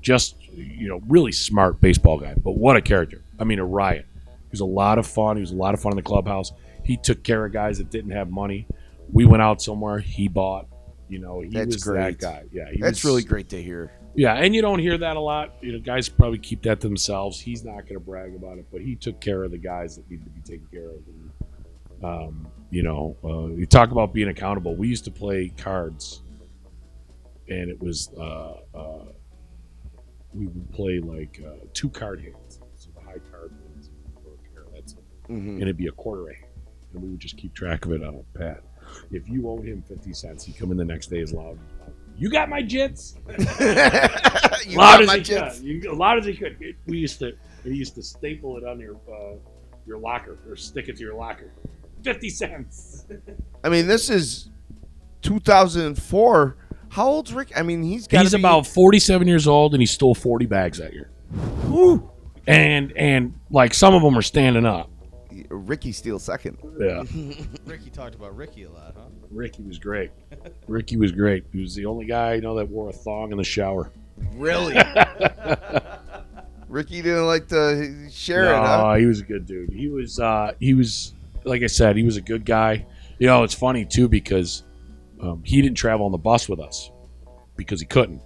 just 0.00 0.36
you 0.54 0.86
know 0.88 1.00
really 1.08 1.32
smart 1.32 1.80
baseball 1.80 2.18
guy 2.18 2.34
but 2.36 2.52
what 2.52 2.76
a 2.76 2.80
character. 2.80 3.20
I 3.40 3.44
mean 3.44 3.58
a 3.58 3.64
riot. 3.64 4.06
He 4.24 4.48
was 4.52 4.60
a 4.60 4.64
lot 4.64 4.98
of 4.98 5.06
fun. 5.06 5.36
He 5.36 5.40
was 5.40 5.50
a 5.50 5.56
lot 5.56 5.74
of 5.74 5.80
fun 5.80 5.92
in 5.92 5.96
the 5.96 6.02
clubhouse. 6.02 6.52
He 6.84 6.96
took 6.96 7.22
care 7.24 7.44
of 7.46 7.52
guys 7.52 7.78
that 7.78 7.90
didn't 7.90 8.10
have 8.12 8.30
money. 8.30 8.66
We 9.12 9.24
went 9.24 9.42
out 9.42 9.60
somewhere. 9.62 9.98
He 9.98 10.28
bought 10.28 10.66
you 11.08 11.18
know 11.18 11.40
he 11.40 11.48
That's 11.50 11.74
was 11.76 11.84
great. 11.84 12.18
that 12.18 12.18
guy. 12.18 12.44
Yeah 12.52 12.70
he 12.72 12.80
That's 12.80 13.02
was- 13.02 13.04
really 13.04 13.22
great 13.24 13.48
to 13.50 13.62
hear. 13.62 13.92
yeah 14.14 14.34
and 14.34 14.54
you 14.54 14.62
don't 14.62 14.78
hear 14.80 14.98
that 14.98 15.16
a 15.16 15.20
lot. 15.20 15.54
You 15.60 15.72
know 15.72 15.78
guys 15.80 16.08
probably 16.08 16.38
keep 16.38 16.62
that 16.62 16.80
to 16.82 16.88
themselves. 16.88 17.40
He's 17.40 17.64
not 17.64 17.82
going 17.86 17.94
to 17.94 18.00
brag 18.00 18.34
about 18.34 18.58
it 18.58 18.66
but 18.72 18.80
he 18.82 18.94
took 18.96 19.20
care 19.20 19.42
of 19.44 19.50
the 19.52 19.58
guys 19.58 19.96
that 19.96 20.08
needed 20.10 20.24
to 20.24 20.30
be 20.30 20.40
taken 20.40 20.66
care 20.72 20.90
of. 20.90 21.00
And, 21.06 22.04
um, 22.04 22.46
you 22.72 22.82
know 22.82 23.14
uh, 23.22 23.46
you 23.54 23.66
talk 23.66 23.90
about 23.92 24.12
being 24.14 24.28
accountable 24.28 24.74
we 24.74 24.88
used 24.88 25.04
to 25.04 25.10
play 25.10 25.52
cards 25.58 26.22
and 27.48 27.68
it 27.70 27.78
was 27.80 28.10
uh, 28.18 28.54
uh, 28.74 29.04
we 30.32 30.46
would 30.46 30.70
play 30.72 30.98
like 30.98 31.40
uh, 31.46 31.50
two 31.74 31.90
card 31.90 32.18
hands 32.20 32.60
so 32.74 32.88
the 32.94 33.00
high 33.02 33.20
card 33.30 33.52
wins 33.68 33.90
for 34.14 34.30
a 34.32 34.54
pair 34.54 34.64
that's 34.74 34.94
it 34.94 34.98
Mhm. 35.28 35.52
and 35.54 35.62
it'd 35.62 35.76
be 35.76 35.86
a 35.86 35.92
quarter 35.92 36.30
a 36.30 36.34
hand 36.34 36.46
and 36.94 37.02
we 37.02 37.08
would 37.10 37.20
just 37.20 37.36
keep 37.36 37.54
track 37.54 37.84
of 37.84 37.92
it 37.92 38.02
on 38.02 38.14
a 38.16 38.38
pad 38.38 38.60
if 39.12 39.28
you 39.28 39.48
owed 39.48 39.64
him 39.66 39.82
50 39.82 40.12
cents 40.14 40.42
he'd 40.44 40.56
come 40.56 40.70
in 40.72 40.76
the 40.78 40.84
next 40.84 41.08
day 41.08 41.20
as 41.20 41.32
loud 41.32 41.58
you 42.16 42.30
got 42.30 42.48
my 42.48 42.62
jits 42.62 43.16
you 44.66 44.78
loud 44.78 44.92
got 44.98 45.02
as 45.02 45.06
my 45.08 45.20
could. 45.20 45.62
You, 45.62 45.94
loud 45.94 46.18
as 46.18 46.24
he 46.26 46.34
could. 46.34 46.56
It- 46.60 46.76
we 46.86 46.96
used 46.98 47.18
to 47.20 47.32
we 47.64 47.74
used 47.74 47.94
to 47.96 48.02
staple 48.02 48.56
it 48.58 48.64
on 48.64 48.80
your 48.80 48.96
uh, 49.12 49.36
your 49.86 49.98
locker 49.98 50.38
or 50.48 50.56
stick 50.56 50.88
it 50.88 50.96
to 50.96 51.02
your 51.02 51.14
locker. 51.14 51.52
Fifty 52.02 52.28
cents. 52.28 53.04
I 53.64 53.68
mean, 53.68 53.86
this 53.86 54.10
is 54.10 54.50
2004. 55.22 56.56
How 56.90 57.06
old's 57.06 57.32
Rick? 57.32 57.52
I 57.56 57.62
mean, 57.62 57.82
he's 57.82 58.06
got 58.06 58.22
He's 58.22 58.34
about 58.34 58.66
forty-seven 58.66 59.26
years 59.26 59.46
old, 59.46 59.72
and 59.72 59.80
he 59.80 59.86
stole 59.86 60.14
forty 60.14 60.46
bags 60.46 60.78
that 60.78 60.92
year. 60.92 61.10
And 62.46 62.92
and 62.96 63.34
like 63.50 63.72
some 63.72 63.94
of 63.94 64.02
them 64.02 64.16
are 64.18 64.22
standing 64.22 64.66
up. 64.66 64.90
Ricky 65.48 65.92
Steele 65.92 66.18
second. 66.18 66.58
Yeah, 66.78 67.04
Ricky 67.64 67.88
talked 67.88 68.14
about 68.14 68.36
Ricky 68.36 68.64
a 68.64 68.70
lot, 68.70 68.94
huh? 68.96 69.06
Ricky 69.30 69.62
was 69.62 69.78
great. 69.78 70.10
Ricky 70.68 70.96
was 70.96 71.12
great. 71.12 71.44
He 71.52 71.60
was 71.60 71.74
the 71.74 71.86
only 71.86 72.04
guy 72.04 72.32
I 72.34 72.40
know 72.40 72.54
that 72.56 72.68
wore 72.68 72.90
a 72.90 72.92
thong 72.92 73.32
in 73.32 73.38
the 73.38 73.44
shower. 73.44 73.90
Really? 74.34 74.74
Ricky 76.68 77.02
didn't 77.02 77.26
like 77.26 77.48
to 77.48 78.08
share 78.10 78.44
it, 78.44 78.56
no, 78.56 78.62
huh? 78.62 78.94
he 78.94 79.06
was 79.06 79.20
a 79.20 79.24
good 79.24 79.46
dude. 79.46 79.70
He 79.70 79.88
was 79.88 80.18
uh, 80.18 80.52
he 80.58 80.74
was 80.74 81.14
like 81.44 81.62
I 81.62 81.66
said, 81.66 81.96
he 81.96 82.02
was 82.02 82.16
a 82.16 82.20
good 82.20 82.44
guy. 82.44 82.86
You 83.18 83.26
know, 83.26 83.42
it's 83.44 83.54
funny 83.54 83.84
too 83.84 84.08
because 84.08 84.64
um, 85.20 85.42
he 85.44 85.62
didn't 85.62 85.76
travel 85.76 86.06
on 86.06 86.12
the 86.12 86.18
bus 86.18 86.48
with 86.48 86.60
us 86.60 86.90
because 87.56 87.80
he 87.80 87.86
couldn't 87.86 88.22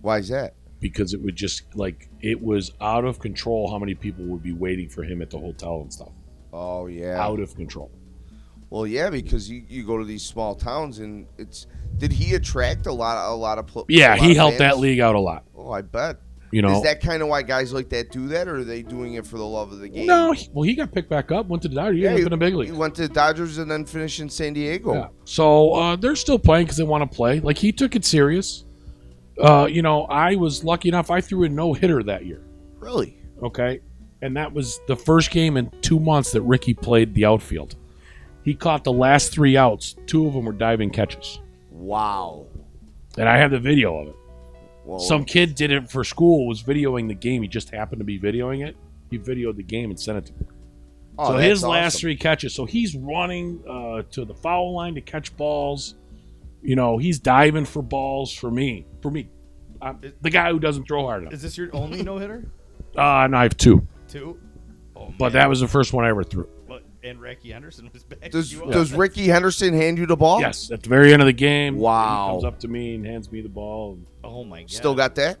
Why 0.00 0.18
is 0.18 0.28
that? 0.28 0.54
because 0.80 1.14
it 1.14 1.22
would 1.22 1.36
just 1.36 1.62
like 1.74 2.08
it 2.20 2.40
was 2.40 2.72
out 2.80 3.04
of 3.04 3.18
control 3.18 3.70
how 3.70 3.78
many 3.78 3.94
people 3.94 4.24
would 4.24 4.42
be 4.42 4.52
waiting 4.52 4.88
for 4.88 5.02
him 5.04 5.22
at 5.22 5.30
the 5.30 5.38
hotel 5.38 5.80
and 5.80 5.92
stuff. 5.92 6.12
Oh 6.52 6.86
yeah. 6.86 7.20
Out 7.22 7.40
of 7.40 7.54
control. 7.54 7.90
Well, 8.68 8.86
yeah, 8.86 9.10
because 9.10 9.48
you, 9.48 9.64
you 9.68 9.86
go 9.86 9.96
to 9.96 10.04
these 10.04 10.24
small 10.24 10.54
towns 10.56 10.98
and 10.98 11.26
it's. 11.38 11.66
Did 11.98 12.12
he 12.12 12.34
attract 12.34 12.86
a 12.86 12.92
lot 12.92 13.16
a 13.30 13.34
lot 13.34 13.58
of? 13.58 13.68
Pl- 13.68 13.86
Yeah, 13.88 14.10
lot 14.10 14.18
he 14.18 14.30
of 14.32 14.36
helped 14.36 14.58
that 14.58 14.78
league 14.78 14.98
out 14.98 15.14
a 15.14 15.20
lot. 15.20 15.44
Oh, 15.56 15.70
I 15.70 15.82
bet. 15.82 16.16
You 16.56 16.62
know. 16.62 16.76
Is 16.78 16.82
that 16.84 17.02
kind 17.02 17.22
of 17.22 17.28
why 17.28 17.42
guys 17.42 17.74
like 17.74 17.90
that 17.90 18.10
do 18.10 18.28
that, 18.28 18.48
or 18.48 18.56
are 18.56 18.64
they 18.64 18.80
doing 18.80 19.12
it 19.12 19.26
for 19.26 19.36
the 19.36 19.44
love 19.44 19.72
of 19.72 19.78
the 19.80 19.90
game? 19.90 20.06
no, 20.06 20.32
he- 20.32 20.48
well, 20.54 20.62
he 20.62 20.74
got 20.74 20.90
picked 20.90 21.10
back 21.10 21.30
up, 21.30 21.48
went 21.48 21.62
to 21.64 21.68
the 21.68 21.74
Dodgers. 21.74 21.98
Yeah, 22.00 22.12
he, 22.16 22.22
up 22.22 22.28
in 22.28 22.32
a 22.32 22.36
big 22.38 22.54
he 22.64 22.72
went 22.72 22.94
to 22.94 23.02
the 23.06 23.12
Dodgers 23.12 23.58
and 23.58 23.70
then 23.70 23.84
finished 23.84 24.20
in 24.20 24.30
San 24.30 24.54
Diego. 24.54 24.94
Yeah. 24.94 25.08
So 25.26 25.74
uh, 25.74 25.96
they're 25.96 26.16
still 26.16 26.38
playing 26.38 26.64
because 26.64 26.78
they 26.78 26.84
want 26.84 27.02
to 27.10 27.14
play. 27.14 27.40
Like 27.40 27.58
he 27.58 27.72
took 27.72 27.94
it 27.94 28.06
serious. 28.06 28.64
Uh, 29.38 29.66
you 29.70 29.82
know, 29.82 30.04
I 30.04 30.34
was 30.36 30.64
lucky 30.64 30.88
enough. 30.88 31.10
I 31.10 31.20
threw 31.20 31.44
a 31.44 31.48
no 31.50 31.74
hitter 31.74 32.02
that 32.04 32.24
year. 32.24 32.42
Really? 32.78 33.18
Okay, 33.42 33.80
and 34.22 34.34
that 34.38 34.50
was 34.50 34.80
the 34.88 34.96
first 34.96 35.30
game 35.30 35.58
in 35.58 35.70
two 35.82 36.00
months 36.00 36.32
that 36.32 36.40
Ricky 36.40 36.72
played 36.72 37.12
the 37.12 37.26
outfield. 37.26 37.74
He 38.44 38.54
caught 38.54 38.82
the 38.82 38.92
last 38.94 39.30
three 39.30 39.58
outs. 39.58 39.94
Two 40.06 40.26
of 40.26 40.32
them 40.32 40.46
were 40.46 40.52
diving 40.52 40.88
catches, 40.88 41.38
Wow. 41.70 42.46
and 43.18 43.28
I 43.28 43.36
have 43.36 43.50
the 43.50 43.58
video 43.60 43.98
of 43.98 44.08
it. 44.08 44.16
Well, 44.86 44.98
Some 45.00 45.24
kid 45.24 45.54
did 45.56 45.70
it 45.72 45.90
for 45.90 46.04
school. 46.04 46.46
Was 46.46 46.62
videoing 46.62 47.08
the 47.08 47.14
game. 47.14 47.42
He 47.42 47.48
just 47.48 47.70
happened 47.70 47.98
to 48.00 48.04
be 48.04 48.18
videoing 48.20 48.66
it. 48.66 48.76
He 49.10 49.18
videoed 49.18 49.56
the 49.56 49.62
game 49.62 49.90
and 49.90 49.98
sent 49.98 50.18
it 50.18 50.26
to 50.26 50.32
me. 50.34 50.46
oh, 51.18 51.32
so 51.32 51.36
his 51.38 51.62
last 51.62 51.94
awesome. 51.96 52.00
three 52.00 52.16
catches. 52.16 52.54
So 52.54 52.64
he's 52.66 52.94
running 52.96 53.62
uh, 53.68 54.02
to 54.12 54.24
the 54.24 54.34
foul 54.34 54.74
line 54.74 54.94
to 54.94 55.00
catch 55.00 55.36
balls. 55.36 55.96
You 56.62 56.76
know, 56.76 56.98
he's 56.98 57.18
diving 57.18 57.64
for 57.64 57.82
balls 57.82 58.32
for 58.32 58.50
me. 58.50 58.86
For 59.02 59.10
me, 59.10 59.28
I'm 59.82 60.00
the 60.22 60.30
guy 60.30 60.50
who 60.50 60.58
doesn't 60.58 60.86
throw 60.86 61.02
hard 61.04 61.22
enough. 61.22 61.32
Is 61.34 61.42
this 61.42 61.58
your 61.58 61.68
only 61.74 62.02
no 62.02 62.18
hitter? 62.18 62.48
Uh, 62.96 63.24
and 63.24 63.36
I 63.36 63.42
have 63.42 63.56
two, 63.56 63.86
Two. 64.08 64.38
Oh, 64.96 65.12
but 65.18 65.34
that 65.34 65.48
was 65.48 65.60
the 65.60 65.68
first 65.68 65.92
one 65.92 66.04
I 66.04 66.08
ever 66.08 66.24
threw. 66.24 66.48
But, 67.06 67.10
and 67.10 67.20
Rickey 67.20 67.50
Henderson 67.52 67.88
was 67.92 68.04
back. 68.04 68.30
Does 68.30 68.52
you 68.52 68.64
up. 68.64 68.72
Does 68.72 68.92
Rickey 68.92 69.26
Henderson 69.28 69.72
hand 69.74 69.98
you 69.98 70.06
the 70.06 70.16
ball? 70.16 70.40
Yes, 70.40 70.70
at 70.70 70.82
the 70.82 70.88
very 70.88 71.12
end 71.12 71.22
of 71.22 71.26
the 71.26 71.32
game. 71.32 71.76
Wow. 71.76 72.26
He 72.26 72.32
comes 72.34 72.44
up 72.44 72.60
to 72.60 72.68
me 72.68 72.94
and 72.96 73.06
hands 73.06 73.30
me 73.30 73.40
the 73.40 73.48
ball. 73.48 73.98
Oh 74.24 74.44
my 74.44 74.60
god. 74.60 74.70
Still 74.70 74.94
got 74.94 75.14
that? 75.16 75.38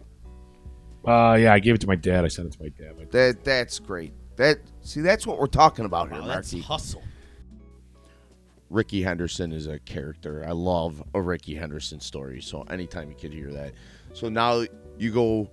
Uh, 1.04 1.36
yeah, 1.40 1.52
I 1.52 1.58
gave 1.58 1.74
it 1.74 1.80
to 1.82 1.86
my 1.86 1.94
dad. 1.96 2.24
I 2.24 2.28
sent 2.28 2.48
it 2.48 2.52
to 2.56 2.62
my 2.62 2.68
dad. 2.68 2.96
My 2.96 3.04
dad. 3.04 3.10
That 3.12 3.44
that's 3.44 3.78
great. 3.78 4.12
That 4.36 4.58
see, 4.82 5.00
that's 5.00 5.26
what 5.26 5.38
we're 5.38 5.46
talking 5.46 5.84
about 5.84 6.10
here, 6.12 6.20
Wow, 6.20 6.26
that's 6.28 6.52
Marky. 6.52 6.66
hustle. 6.66 7.02
Rickey 8.68 9.02
Henderson 9.02 9.52
is 9.52 9.68
a 9.68 9.78
character. 9.78 10.44
I 10.46 10.50
love 10.50 11.02
a 11.14 11.20
Rickey 11.20 11.54
Henderson 11.54 12.00
story. 12.00 12.40
So 12.42 12.62
anytime 12.62 13.08
you 13.08 13.16
could 13.16 13.32
hear 13.32 13.52
that. 13.52 13.72
So 14.12 14.28
now 14.28 14.64
you 14.98 15.12
go 15.12 15.48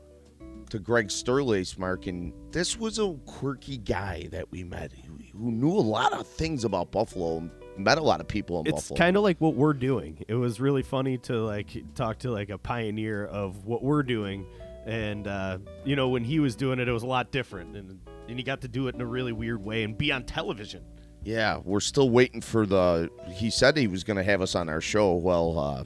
to 0.74 0.80
Greg 0.80 1.10
Sterlace, 1.10 1.77
Mark, 1.77 2.08
and 2.08 2.34
this 2.51 2.80
was 2.80 2.98
a 2.98 3.13
quirky 3.27 3.77
guy 3.77 4.27
that 4.32 4.50
we 4.50 4.63
met 4.63 4.92
who, 4.92 5.20
who 5.38 5.51
knew 5.51 5.70
a 5.70 5.77
lot 5.77 6.13
of 6.13 6.25
things 6.25 6.63
about 6.63 6.92
Buffalo. 6.92 7.48
Met 7.77 8.00
a 8.00 8.01
lot 8.01 8.20
of 8.20 8.27
people 8.27 8.60
in 8.60 8.65
it's 8.65 8.74
Buffalo. 8.77 8.96
It's 8.96 9.00
kind 9.00 9.15
of 9.15 9.22
like 9.22 9.39
what 9.39 9.53
we're 9.53 9.74
doing. 9.74 10.25
It 10.27 10.34
was 10.34 10.60
really 10.60 10.82
funny 10.82 11.20
to 11.20 11.44
like 11.46 11.70
talk 11.94 12.18
to 12.20 12.32
like 12.32 12.50
a 12.50 12.58
pioneer 12.58 13.24
of 13.24 13.65
what 13.65 13.84
we're 13.84 14.01
doing, 14.01 14.48
and 14.88 15.27
uh, 15.27 15.60
you 15.86 15.96
know 15.96 16.10
when 16.10 16.24
he 16.24 16.39
was 16.39 16.56
doing 16.56 16.80
it, 16.80 16.88
it 16.88 16.92
was 16.92 17.03
a 17.03 17.08
lot 17.08 17.32
different, 17.32 17.77
and 17.77 18.00
and 18.27 18.39
he 18.39 18.44
got 18.44 18.62
to 18.62 18.68
do 18.68 18.88
it 18.88 18.96
in 18.96 19.01
a 19.01 19.06
really 19.06 19.32
weird 19.32 19.63
way 19.63 19.84
and 19.84 19.96
be 19.96 20.12
on 20.12 20.24
television. 20.24 20.84
yeah, 21.24 21.60
we're 21.63 21.82
still 21.82 22.10
waiting 22.10 22.42
for 22.42 22.65
the. 22.65 23.12
He 23.32 23.51
said 23.51 23.77
he 23.77 23.86
was 23.86 24.03
going 24.03 24.18
to 24.18 24.24
have 24.24 24.42
us 24.42 24.56
on 24.56 24.70
our 24.70 24.82
show. 24.82 25.13
Well, 25.13 25.60
uh, 25.60 25.84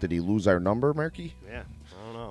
did 0.00 0.10
he 0.10 0.18
lose 0.18 0.48
our 0.48 0.58
number, 0.58 0.92
Marky? 0.92 1.36
Yeah, 1.48 1.62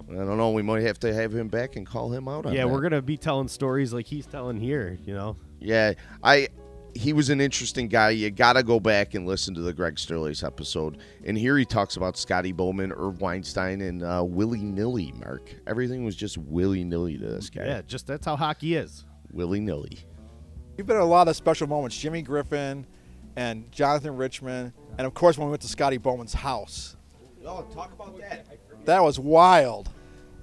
I 0.10 0.14
don't 0.14 0.18
know. 0.18 0.22
I 0.24 0.26
don't 0.26 0.38
know. 0.38 0.52
We 0.52 0.62
might 0.62 0.84
have 0.84 1.00
to 1.00 1.14
have 1.14 1.34
him 1.34 1.48
back 1.48 1.76
and 1.76 1.86
call 1.86 2.12
him 2.12 2.28
out 2.28 2.46
on 2.46 2.54
Yeah, 2.54 2.62
that. 2.66 2.68
we're 2.70 2.82
gonna 2.82 3.02
be 3.02 3.18
telling 3.18 3.48
stories 3.48 3.94
like 3.94 4.06
he's 4.06 4.26
telling 4.26 4.58
here. 4.60 4.98
You 5.06 5.14
know, 5.14 5.38
Yeah, 5.60 5.94
I 6.24 6.50
he 6.96 7.12
was 7.12 7.30
an 7.32 7.42
interesting 7.42 7.88
guy. 7.88 8.12
You 8.12 8.30
got 8.30 8.54
to 8.54 8.62
go 8.62 8.80
back 8.80 9.16
and 9.16 9.26
listen 9.26 9.56
to 9.56 9.62
the 9.62 9.74
Greg 9.74 9.96
Sterlace 9.96 10.46
episode. 10.46 11.00
And 11.26 11.36
here 11.36 11.58
he 11.58 11.66
talks 11.66 11.96
about 11.98 12.16
Scotty 12.18 12.52
Bowman, 12.52 12.92
Irv 12.92 13.20
Weinstein, 13.20 13.82
and 13.82 14.04
uh, 14.04 14.24
willy 14.24 14.62
nilly. 14.62 15.12
Mark, 15.14 15.56
everything 15.66 16.04
was 16.06 16.16
just 16.16 16.38
willy 16.38 16.84
nilly 16.84 17.18
to 17.18 17.26
this 17.26 17.50
guy. 17.50 17.66
yeah, 17.66 17.82
just 17.82 18.06
that's 18.06 18.28
how 18.28 18.36
hockey 18.36 18.76
is. 18.76 19.06
Willy 19.32 19.60
nilly. 19.60 19.98
We've 20.78 20.86
been 20.86 20.98
at 20.98 21.02
a 21.02 21.06
lot 21.06 21.28
of 21.28 21.36
special 21.36 21.66
moments. 21.66 21.98
Jimmy 21.98 22.22
Griffin 22.22 22.86
and 23.36 23.72
Jonathan 23.72 24.16
Richmond, 24.16 24.74
and 25.00 25.08
of 25.08 25.16
course 25.16 25.36
when 25.36 25.48
we 25.48 25.52
went 25.52 25.64
to 25.64 25.68
Scotty 25.68 25.98
Bowman's 25.98 26.34
house. 26.36 26.96
Oh, 27.44 27.64
talk 27.74 27.92
about 27.92 28.16
that. 28.20 28.46
That 28.86 29.04
was 29.04 29.20
wild. 29.20 29.90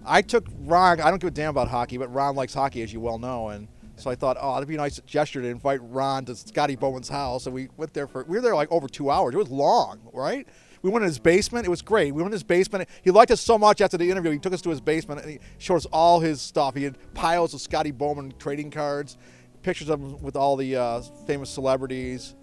I 0.04 0.22
took 0.22 0.46
Ron. 0.60 1.00
I 1.00 1.10
don't 1.10 1.20
give 1.20 1.28
a 1.28 1.32
damn 1.32 1.50
about 1.50 1.68
hockey, 1.68 1.98
but 1.98 2.12
Ron 2.12 2.34
likes 2.34 2.54
hockey, 2.54 2.82
as 2.82 2.92
you 2.92 3.00
well 3.00 3.18
know, 3.18 3.48
and 3.48 3.68
so 3.96 4.10
I 4.10 4.14
thought, 4.14 4.38
oh, 4.40 4.54
that'd 4.54 4.66
be 4.66 4.74
a 4.74 4.78
nice 4.78 4.98
gesture 5.06 5.42
to 5.42 5.48
invite 5.48 5.80
Ron 5.82 6.24
to 6.24 6.34
Scotty 6.34 6.74
Bowman's 6.74 7.08
house, 7.08 7.44
and 7.44 7.54
we 7.54 7.68
went 7.76 7.92
there 7.92 8.06
for. 8.06 8.24
We 8.24 8.36
were 8.36 8.40
there 8.40 8.54
like 8.54 8.72
over 8.72 8.88
two 8.88 9.10
hours. 9.10 9.34
It 9.34 9.38
was 9.38 9.50
long, 9.50 10.00
right? 10.12 10.48
We 10.82 10.88
went 10.88 11.02
in 11.02 11.08
his 11.08 11.18
basement. 11.18 11.66
It 11.66 11.70
was 11.70 11.82
great. 11.82 12.14
We 12.14 12.22
went 12.22 12.28
in 12.28 12.32
his 12.32 12.42
basement. 12.42 12.88
He 13.02 13.10
liked 13.10 13.30
us 13.30 13.42
so 13.42 13.58
much 13.58 13.82
after 13.82 13.98
the 13.98 14.10
interview. 14.10 14.30
He 14.30 14.38
took 14.38 14.54
us 14.54 14.62
to 14.62 14.70
his 14.70 14.80
basement 14.80 15.20
and 15.20 15.32
he 15.32 15.40
showed 15.58 15.76
us 15.76 15.84
all 15.86 16.20
his 16.20 16.40
stuff. 16.40 16.74
He 16.74 16.84
had 16.84 16.96
piles 17.12 17.52
of 17.52 17.60
Scotty 17.60 17.90
Bowman 17.90 18.32
trading 18.38 18.70
cards, 18.70 19.18
pictures 19.62 19.90
of 19.90 20.00
him 20.00 20.22
with 20.22 20.36
all 20.36 20.56
the 20.56 20.76
uh, 20.76 21.00
famous 21.26 21.50
celebrities, 21.50 22.34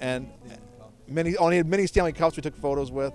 and 0.00 0.30
many. 1.06 1.36
Oh, 1.36 1.50
he 1.50 1.58
had 1.58 1.66
many 1.66 1.86
Stanley 1.86 2.14
Cups 2.14 2.36
we 2.36 2.42
took 2.42 2.56
photos 2.56 2.90
with. 2.90 3.12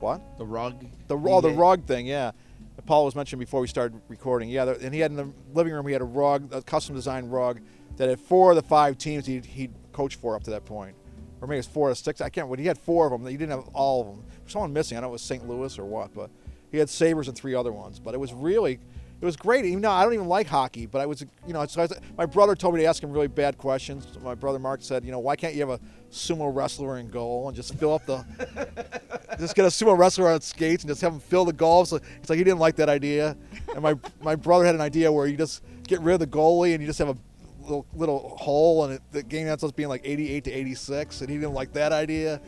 What? 0.00 0.38
The 0.38 0.46
rug. 0.46 0.84
The 1.08 1.16
oh, 1.16 1.40
the 1.40 1.50
rug 1.50 1.84
thing, 1.84 2.06
yeah. 2.06 2.32
Paul 2.86 3.04
was 3.04 3.14
mentioned 3.14 3.40
before 3.40 3.60
we 3.60 3.66
started 3.66 4.00
recording. 4.08 4.48
Yeah, 4.48 4.74
and 4.80 4.94
he 4.94 5.00
had 5.00 5.10
in 5.10 5.16
the 5.16 5.30
living 5.52 5.72
room 5.72 5.86
he 5.86 5.92
had 5.92 6.00
a 6.00 6.06
rug, 6.06 6.52
a 6.52 6.62
custom 6.62 6.94
designed 6.94 7.32
rug 7.32 7.60
that 7.96 8.08
had 8.08 8.20
four 8.20 8.50
of 8.50 8.56
the 8.56 8.62
five 8.62 8.96
teams 8.96 9.26
he'd, 9.26 9.44
he'd 9.44 9.72
coached 9.92 10.20
for 10.20 10.36
up 10.36 10.44
to 10.44 10.50
that 10.50 10.64
point, 10.64 10.94
or 11.40 11.48
maybe 11.48 11.56
it 11.56 11.60
was 11.60 11.66
four 11.66 11.90
or 11.90 11.94
six. 11.94 12.20
I 12.20 12.30
can't. 12.30 12.46
remember. 12.46 12.62
He 12.62 12.68
had 12.68 12.78
four 12.78 13.06
of 13.06 13.12
them. 13.12 13.26
He 13.26 13.36
didn't 13.36 13.50
have 13.50 13.68
all 13.74 14.00
of 14.00 14.06
them. 14.06 14.24
Someone 14.46 14.72
missing. 14.72 14.96
I 14.96 15.00
don't 15.00 15.10
know 15.10 15.14
if 15.14 15.20
it 15.20 15.20
was 15.20 15.22
St. 15.22 15.48
Louis 15.48 15.78
or 15.78 15.84
what, 15.84 16.14
but 16.14 16.30
he 16.70 16.78
had 16.78 16.88
Sabres 16.88 17.28
and 17.28 17.36
three 17.36 17.54
other 17.54 17.72
ones. 17.72 17.98
But 17.98 18.14
it 18.14 18.18
was 18.18 18.32
really, 18.32 18.78
it 19.20 19.24
was 19.24 19.36
great. 19.36 19.64
Even 19.64 19.80
though 19.80 19.90
I 19.90 20.04
don't 20.04 20.14
even 20.14 20.28
like 20.28 20.46
hockey, 20.46 20.86
but 20.86 21.00
I 21.00 21.06
was, 21.06 21.24
you 21.46 21.52
know, 21.52 21.64
so 21.66 21.80
I 21.80 21.84
was, 21.84 21.98
my 22.16 22.26
brother 22.26 22.54
told 22.54 22.74
me 22.74 22.80
to 22.82 22.86
ask 22.86 23.02
him 23.02 23.10
really 23.10 23.26
bad 23.26 23.58
questions. 23.58 24.06
My 24.22 24.34
brother 24.34 24.58
Mark 24.58 24.82
said, 24.82 25.04
you 25.04 25.10
know, 25.10 25.18
why 25.18 25.36
can't 25.36 25.54
you 25.54 25.60
have 25.60 25.70
a 25.70 25.80
sumo 26.10 26.54
wrestler 26.54 26.98
in 26.98 27.08
goal 27.08 27.48
and 27.48 27.56
just 27.56 27.74
fill 27.74 27.94
up 27.94 28.06
the 28.06 28.24
just 29.38 29.54
get 29.54 29.64
a 29.64 29.68
sumo 29.68 29.96
wrestler 29.96 30.28
on 30.28 30.40
skates 30.40 30.84
and 30.84 30.90
just 30.90 31.00
have 31.00 31.12
him 31.12 31.20
fill 31.20 31.44
the 31.44 31.52
goal. 31.52 31.84
So 31.84 31.96
it's 31.96 32.30
like 32.30 32.38
he 32.38 32.44
didn't 32.44 32.60
like 32.60 32.76
that 32.76 32.88
idea. 32.88 33.36
And 33.74 33.82
my 33.82 33.94
my 34.20 34.36
brother 34.36 34.64
had 34.64 34.74
an 34.74 34.80
idea 34.80 35.10
where 35.10 35.26
you 35.26 35.36
just 35.36 35.62
get 35.86 36.00
rid 36.00 36.14
of 36.14 36.20
the 36.20 36.26
goalie 36.26 36.74
and 36.74 36.80
you 36.80 36.86
just 36.86 36.98
have 36.98 37.08
a 37.08 37.16
little, 37.62 37.86
little 37.94 38.36
hole 38.38 38.84
and 38.84 38.94
it, 38.94 39.02
the 39.12 39.22
game 39.22 39.46
ends 39.46 39.62
up 39.62 39.74
being 39.76 39.88
like 39.88 40.02
88 40.04 40.44
to 40.44 40.52
86 40.52 41.20
and 41.20 41.30
he 41.30 41.36
didn't 41.36 41.54
like 41.54 41.72
that 41.72 41.92
idea. 41.92 42.40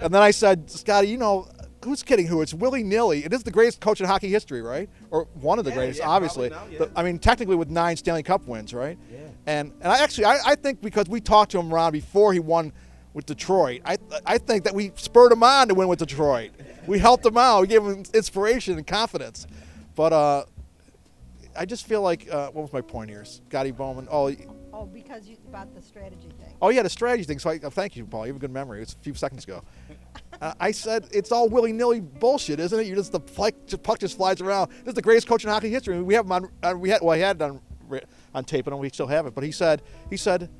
And 0.00 0.12
then 0.12 0.22
I 0.22 0.30
said, 0.30 0.70
Scotty, 0.70 1.08
you 1.08 1.18
know, 1.18 1.48
who's 1.84 2.02
kidding 2.02 2.26
who? 2.26 2.42
It's 2.42 2.54
willy 2.54 2.82
nilly. 2.82 3.24
It 3.24 3.32
is 3.32 3.42
the 3.42 3.50
greatest 3.50 3.80
coach 3.80 4.00
in 4.00 4.06
hockey 4.06 4.28
history, 4.28 4.62
right? 4.62 4.88
Or 5.10 5.28
one 5.34 5.58
of 5.58 5.64
the 5.64 5.72
greatest, 5.72 6.00
obviously. 6.02 6.48
The- 6.48 6.90
I 6.96 7.02
mean, 7.02 7.18
technically 7.18 7.56
with 7.56 7.70
nine 7.70 7.96
Stanley 7.96 8.22
Cup 8.22 8.46
wins, 8.46 8.74
right? 8.74 8.98
Yeah. 9.12 9.18
And 9.46 9.72
and 9.80 9.92
I 9.92 9.98
actually 9.98 10.24
I, 10.24 10.38
I 10.46 10.54
think 10.54 10.80
because 10.80 11.08
we 11.08 11.20
talked 11.20 11.52
to 11.52 11.58
him 11.58 11.72
Ron 11.72 11.92
before 11.92 12.32
he 12.32 12.40
won 12.40 12.72
with 13.12 13.26
Detroit, 13.26 13.82
I 13.84 13.98
I 14.26 14.38
think 14.38 14.64
that 14.64 14.74
we 14.74 14.90
spurred 14.96 15.32
him 15.32 15.42
on 15.42 15.68
to 15.68 15.74
win 15.74 15.88
with 15.88 15.98
Detroit. 16.00 16.50
We 16.86 16.98
helped 16.98 17.24
him 17.24 17.36
out. 17.38 17.60
We 17.62 17.66
gave 17.68 17.82
him 17.82 18.02
inspiration 18.12 18.76
and 18.76 18.86
confidence. 18.86 19.46
But 19.94 20.12
uh, 20.12 20.44
I 21.56 21.64
just 21.66 21.86
feel 21.86 22.02
like 22.02 22.28
uh, 22.30 22.50
what 22.50 22.62
was 22.62 22.72
my 22.72 22.80
point 22.80 23.10
here? 23.10 23.24
Scotty 23.24 23.70
Bowman. 23.70 24.08
Oh, 24.10 24.34
Oh, 24.76 24.86
because 24.86 25.28
you 25.28 25.36
about 25.46 25.72
the 25.72 25.80
strategy 25.80 26.30
thing. 26.36 26.52
Oh 26.60 26.68
yeah, 26.68 26.82
the 26.82 26.90
strategy 26.90 27.22
thing. 27.22 27.38
So 27.38 27.50
I, 27.50 27.60
oh, 27.62 27.70
thank 27.70 27.94
you, 27.94 28.04
Paul. 28.04 28.26
You 28.26 28.32
have 28.32 28.36
a 28.36 28.40
good 28.40 28.50
memory. 28.50 28.78
It 28.78 28.80
was 28.80 28.96
a 29.00 29.04
few 29.04 29.14
seconds 29.14 29.44
ago. 29.44 29.62
uh, 30.42 30.54
I 30.58 30.72
said 30.72 31.06
it's 31.12 31.30
all 31.30 31.48
willy 31.48 31.72
nilly 31.72 32.00
bullshit, 32.00 32.58
isn't 32.58 32.80
it? 32.80 32.86
You 32.88 32.96
just 32.96 33.12
the 33.12 33.20
puck, 33.20 33.54
just, 33.66 33.84
puck 33.84 34.00
just 34.00 34.16
flies 34.16 34.40
around. 34.40 34.70
This 34.70 34.88
is 34.88 34.94
the 34.94 35.02
greatest 35.02 35.28
coach 35.28 35.44
in 35.44 35.50
hockey 35.50 35.70
history. 35.70 36.02
We 36.02 36.14
have 36.14 36.24
him 36.24 36.32
on. 36.32 36.50
Uh, 36.60 36.74
we 36.76 36.90
had 36.90 37.02
well, 37.02 37.12
I 37.12 37.18
had 37.18 37.36
it 37.36 37.42
on 37.42 37.60
on 38.34 38.44
tape, 38.44 38.66
and 38.66 38.76
we 38.80 38.88
still 38.88 39.06
have 39.06 39.26
it. 39.26 39.34
But 39.34 39.44
he 39.44 39.52
said 39.52 39.80
he 40.10 40.16
said. 40.16 40.50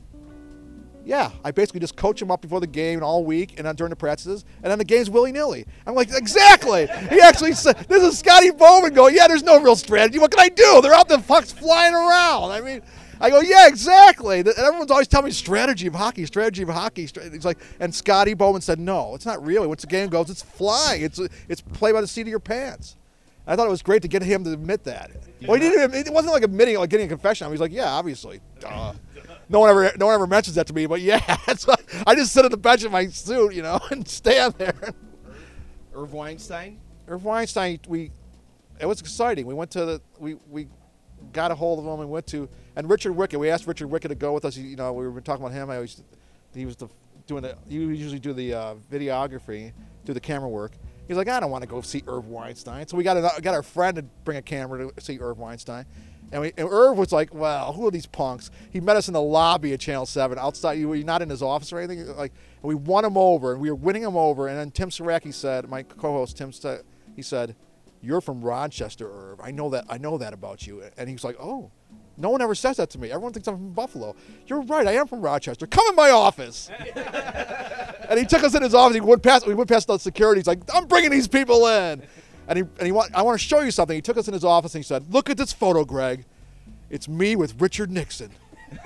Yeah, 1.07 1.33
I 1.45 1.51
basically 1.51 1.81
just 1.81 1.97
coach 1.97 2.23
him 2.23 2.31
up 2.31 2.41
before 2.41 2.61
the 2.61 2.67
game 2.67 2.95
and 2.95 3.05
all 3.05 3.27
week, 3.27 3.59
and 3.59 3.67
then 3.67 3.75
during 3.75 3.91
the 3.91 3.97
practices, 3.97 4.43
and 4.63 4.71
then 4.71 4.79
the 4.79 4.87
game's 4.87 5.11
willy 5.11 5.33
nilly. 5.33 5.67
I'm 5.87 5.95
like, 5.95 6.11
exactly. 6.11 6.87
he 7.11 7.21
actually 7.21 7.53
said, 7.53 7.77
"This 7.91 8.03
is 8.03 8.19
Scotty 8.21 8.51
Bowman 8.51 8.95
going, 8.95 9.15
yeah, 9.15 9.29
there's 9.29 9.43
no 9.43 9.61
real 9.61 9.77
strategy. 9.77 10.19
What 10.19 10.31
can 10.31 10.41
I 10.41 10.49
do? 10.49 10.81
They're 10.81 10.95
out 10.95 11.11
the 11.11 11.19
pucks 11.19 11.53
flying 11.53 11.93
around. 11.93 12.53
I 12.53 12.63
mean, 12.63 12.81
I 13.21 13.31
go, 13.31 13.41
yeah, 13.41 13.67
exactly. 13.69 14.41
And 14.41 14.49
everyone's 14.49 14.91
always 14.91 15.09
telling 15.09 15.27
me 15.27 15.31
strategy 15.33 15.87
of 15.87 15.95
hockey, 15.95 16.27
strategy 16.27 16.63
of 16.63 16.69
hockey. 16.69 17.03
He's 17.33 17.45
like, 17.45 17.59
and 17.81 17.95
Scotty 17.95 18.35
Bowman 18.35 18.61
said, 18.61 18.79
no, 18.79 19.15
it's 19.15 19.27
not 19.27 19.45
really. 19.45 19.67
Once 19.67 19.83
the 19.83 19.87
game 19.87 20.09
goes, 20.09 20.31
it's 20.31 20.43
flying. 20.43 21.03
It's 21.03 21.21
it's 21.49 21.61
play 21.61 21.93
by 21.93 22.01
the 22.01 22.07
seat 22.07 22.23
of 22.23 22.29
your 22.29 22.41
pants. 22.41 22.97
I 23.47 23.57
thought 23.57 23.67
it 23.67 23.71
was 23.71 23.83
great 23.83 24.03
to 24.03 24.09
get 24.09 24.23
him 24.23 24.45
to 24.45 24.53
admit 24.53 24.85
that. 24.85 25.11
Well, 25.47 25.61
he 25.61 25.69
didn't. 25.69 25.95
It 25.95 26.13
wasn't 26.13 26.33
like 26.33 26.43
admitting, 26.43 26.79
like 26.79 26.89
getting 26.89 27.07
a 27.07 27.09
confession. 27.09 27.45
On 27.45 27.51
him. 27.51 27.55
He's 27.55 27.61
like, 27.61 27.73
yeah, 27.73 27.91
obviously. 27.91 28.41
Duh. 28.61 28.95
No 29.49 29.61
one 29.61 29.71
ever, 29.71 29.93
no 29.99 30.07
one 30.07 30.15
ever 30.15 30.27
mentions 30.27 30.57
that 30.57 30.67
to 30.69 30.73
me. 30.73 30.87
But 30.87 31.01
yeah, 31.01 31.21
it's 31.49 31.69
like, 31.69 31.85
I 32.07 32.15
just 32.15 32.33
sit 32.33 32.45
at 32.45 32.51
the 32.51 32.57
bench 32.57 32.85
in 32.85 32.93
my 32.93 33.07
suit, 33.09 33.55
you 33.55 33.63
know, 33.63 33.79
and 33.91 34.07
stand 34.09 34.55
there. 34.55 34.95
Irv 35.95 36.13
Weinstein. 36.13 36.81
Irv 37.07 37.25
Weinstein, 37.25 37.81
we, 37.87 38.11
it 38.81 38.87
was 38.87 39.01
exciting. 39.01 39.47
We 39.47 39.55
went 39.55 39.71
to 39.73 39.85
the, 39.85 40.01
we, 40.19 40.35
we 40.51 40.69
got 41.33 41.51
a 41.51 41.55
hold 41.55 41.79
of 41.79 41.85
him 41.85 42.01
and 42.01 42.11
went 42.11 42.27
to, 42.29 42.49
and 42.77 42.89
Richard 42.89 43.13
Wickett, 43.13 43.39
we 43.39 43.51
asked 43.51 43.67
Richard 43.67 43.89
Wickett 43.89 44.09
to 44.09 44.15
go 44.15 44.33
with 44.33 44.45
us. 44.45 44.57
You 44.57 44.77
know, 44.77 44.93
we 44.93 45.09
were 45.09 45.21
talking 45.21 45.45
about 45.45 45.55
him. 45.55 45.71
I 45.71 45.77
always, 45.77 46.03
he 46.55 46.67
was 46.67 46.77
the, 46.77 46.89
doing 47.27 47.43
the, 47.43 47.57
you 47.69 47.89
usually 47.89 48.19
do 48.19 48.33
the 48.33 48.55
uh, 48.55 48.75
videography, 48.91 49.73
do 50.05 50.13
the 50.13 50.21
camera 50.21 50.49
work. 50.49 50.73
He's 51.07 51.17
like, 51.17 51.29
I 51.29 51.39
don't 51.41 51.51
want 51.51 51.63
to 51.63 51.69
go 51.69 51.81
see 51.83 52.03
Irv 52.07 52.29
Weinstein. 52.29 52.87
So 52.87 52.97
we 52.97 53.05
got, 53.05 53.17
a, 53.17 53.41
got 53.41 53.55
our 53.55 53.63
friend 53.63 53.97
to 53.97 54.03
bring 54.03 54.39
a 54.39 54.43
camera 54.43 54.91
to 54.91 55.01
see 55.01 55.19
Irv 55.21 55.39
Weinstein. 55.39 55.85
And, 56.33 56.41
we, 56.41 56.53
and 56.57 56.69
Irv 56.69 56.97
was 56.97 57.13
like, 57.13 57.35
well, 57.35 57.73
who 57.73 57.87
are 57.87 57.91
these 57.91 58.07
punks? 58.07 58.51
He 58.71 58.81
met 58.81 58.97
us 58.97 59.09
in 59.09 59.15
the 59.15 59.23
lobby 59.23 59.73
at 59.73 59.81
Channel 59.81 60.07
7 60.07 60.39
outside. 60.39 60.75
You 60.75 60.89
were 60.89 60.97
not 60.97 61.23
in 61.23 61.29
his 61.29 61.43
office 61.43 61.73
or 61.73 61.79
anything. 61.79 62.07
Like, 62.17 62.33
and 62.63 62.69
we 62.69 62.75
won 62.75 63.05
him 63.05 63.17
over 63.17 63.53
and 63.53 63.61
we 63.61 63.71
were 63.71 63.77
winning 63.77 64.03
him 64.03 64.17
over. 64.17 64.49
And 64.49 64.59
then 64.59 64.71
Tim 64.71 64.89
Saraki 64.89 65.33
said, 65.33 65.69
my 65.69 65.83
co 65.83 66.13
host, 66.13 66.37
Tim 66.39 66.53
said, 66.53 66.83
he 67.15 67.23
said, 67.23 67.55
"You're 68.05 68.21
from 68.21 68.43
Rochester, 68.43 69.11
Irv. 69.11 69.41
I 69.43 69.51
know 69.51 69.71
that. 69.71 69.87
I 69.89 69.99
know 69.99 70.19
that 70.19 70.33
about 70.33 70.67
you." 70.67 70.83
And 70.97 71.09
he 71.09 71.15
was 71.15 71.25
like, 71.25 71.37
"Oh." 71.41 71.71
No 72.17 72.31
one 72.31 72.41
ever 72.41 72.55
says 72.55 72.77
that 72.77 72.91
to 72.91 72.99
me. 72.99 73.11
Everyone 73.11 73.33
thinks 73.33 73.49
I'm 73.49 73.57
from 73.57 73.73
Buffalo. 73.73 74.15
You're 74.47 74.61
right. 74.63 74.87
I 74.87 74.93
am 74.93 75.09
from 75.09 75.21
Rochester. 75.21 75.67
Come 75.67 75.85
in 75.89 75.97
my 75.97 76.11
office. 76.11 76.71
and 78.09 78.19
he 78.19 78.25
took 78.25 78.45
us 78.45 78.55
in 78.55 78.63
his 78.63 78.73
office. 78.73 78.95
He 78.95 79.01
went 79.01 79.21
past. 79.21 79.49
We 79.49 79.55
went 79.55 79.69
past 79.69 79.89
the 79.89 79.99
security. 79.99 80.39
He's 80.39 80.47
like, 80.47 80.61
"I'm 80.73 80.87
bringing 80.87 81.11
these 81.11 81.27
people 81.27 81.67
in." 81.67 82.07
And 82.47 82.59
he 82.59 82.65
and 82.79 82.87
he 82.87 82.93
want, 82.93 83.13
I 83.15 83.23
want 83.23 83.41
to 83.41 83.45
show 83.45 83.61
you 83.61 83.73
something. 83.73 83.97
He 83.97 84.03
took 84.03 84.17
us 84.17 84.29
in 84.29 84.35
his 84.35 84.45
office 84.45 84.75
and 84.77 84.85
he 84.85 84.87
said, 84.87 85.13
"Look 85.13 85.29
at 85.29 85.37
this 85.37 85.53
photo, 85.53 85.85
Greg. 85.85 86.25
It's 86.89 87.09
me 87.09 87.35
with 87.35 87.61
Richard 87.61 87.91
Nixon." 87.91 88.31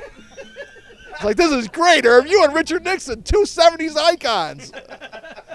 It's 1.18 1.24
like 1.24 1.36
this 1.36 1.50
is 1.50 1.66
great, 1.66 2.06
Irv. 2.06 2.28
You 2.28 2.44
and 2.44 2.54
Richard 2.54 2.84
Nixon, 2.84 3.24
two 3.24 3.42
'70s 3.42 3.96
icons. 3.96 4.70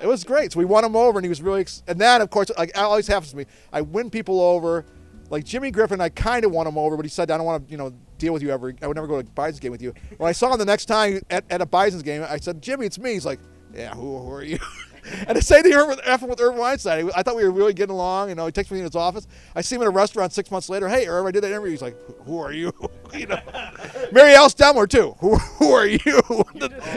It 0.00 0.06
was 0.06 0.24
great. 0.24 0.52
So 0.52 0.58
we 0.58 0.64
won 0.64 0.84
him 0.84 0.96
over, 0.96 1.18
and 1.18 1.24
he 1.24 1.28
was 1.28 1.42
really. 1.42 1.60
Ex- 1.62 1.82
and 1.86 2.00
then, 2.00 2.20
of 2.20 2.30
course, 2.30 2.50
like 2.56 2.70
it 2.70 2.76
always 2.76 3.06
happens 3.06 3.30
to 3.32 3.36
me, 3.36 3.46
I 3.72 3.82
win 3.82 4.10
people 4.10 4.40
over. 4.40 4.86
Like 5.28 5.44
Jimmy 5.44 5.70
Griffin, 5.70 6.00
I 6.00 6.08
kind 6.08 6.44
of 6.44 6.50
won 6.50 6.66
him 6.66 6.76
over, 6.76 6.96
but 6.96 7.04
he 7.04 7.10
said, 7.10 7.30
"I 7.30 7.36
don't 7.36 7.46
want 7.46 7.66
to, 7.66 7.70
you 7.70 7.76
know, 7.76 7.92
deal 8.18 8.32
with 8.32 8.42
you 8.42 8.50
ever. 8.50 8.74
I 8.82 8.86
would 8.86 8.96
never 8.96 9.06
go 9.06 9.20
to 9.20 9.26
a 9.26 9.30
Bison's 9.30 9.60
game 9.60 9.70
with 9.70 9.82
you." 9.82 9.94
When 10.16 10.28
I 10.28 10.32
saw 10.32 10.52
him 10.52 10.58
the 10.58 10.64
next 10.64 10.86
time 10.86 11.20
at, 11.30 11.44
at 11.50 11.60
a 11.60 11.66
Bison's 11.66 12.02
game, 12.02 12.24
I 12.28 12.38
said, 12.38 12.60
"Jimmy, 12.60 12.86
it's 12.86 12.98
me." 12.98 13.12
He's 13.12 13.26
like, 13.26 13.38
"Yeah, 13.72 13.94
who, 13.94 14.18
who 14.18 14.32
are 14.32 14.42
you?" 14.42 14.58
and 15.28 15.36
the 15.36 15.42
same 15.42 15.62
thing 15.62 15.76
with 15.86 16.00
Irvin 16.06 16.28
with 16.28 16.40
Irvin 16.40 16.58
Weinstein. 16.58 17.10
I 17.14 17.22
thought 17.22 17.36
we 17.36 17.44
were 17.44 17.50
really 17.50 17.74
getting 17.74 17.94
along. 17.94 18.30
You 18.30 18.34
know, 18.34 18.46
he 18.46 18.52
takes 18.52 18.70
me 18.70 18.78
in 18.78 18.84
his 18.84 18.96
office. 18.96 19.26
I 19.54 19.60
see 19.60 19.76
him 19.76 19.82
in 19.82 19.88
a 19.88 19.92
restaurant 19.92 20.32
six 20.32 20.50
months 20.50 20.68
later. 20.68 20.88
Hey, 20.88 21.06
Irv, 21.06 21.26
I 21.26 21.30
did 21.30 21.42
that 21.44 21.48
interview. 21.50 21.70
He's 21.70 21.82
like, 21.82 21.96
"Who 22.24 22.38
are 22.38 22.52
you?" 22.52 22.72
you 23.14 23.26
know, 23.26 23.40
Mary 24.12 24.34
Alice 24.34 24.54
Demler 24.54 24.88
too. 24.88 25.14
Who, 25.20 25.36
who 25.36 25.72
are 25.72 25.86
you? 25.86 26.22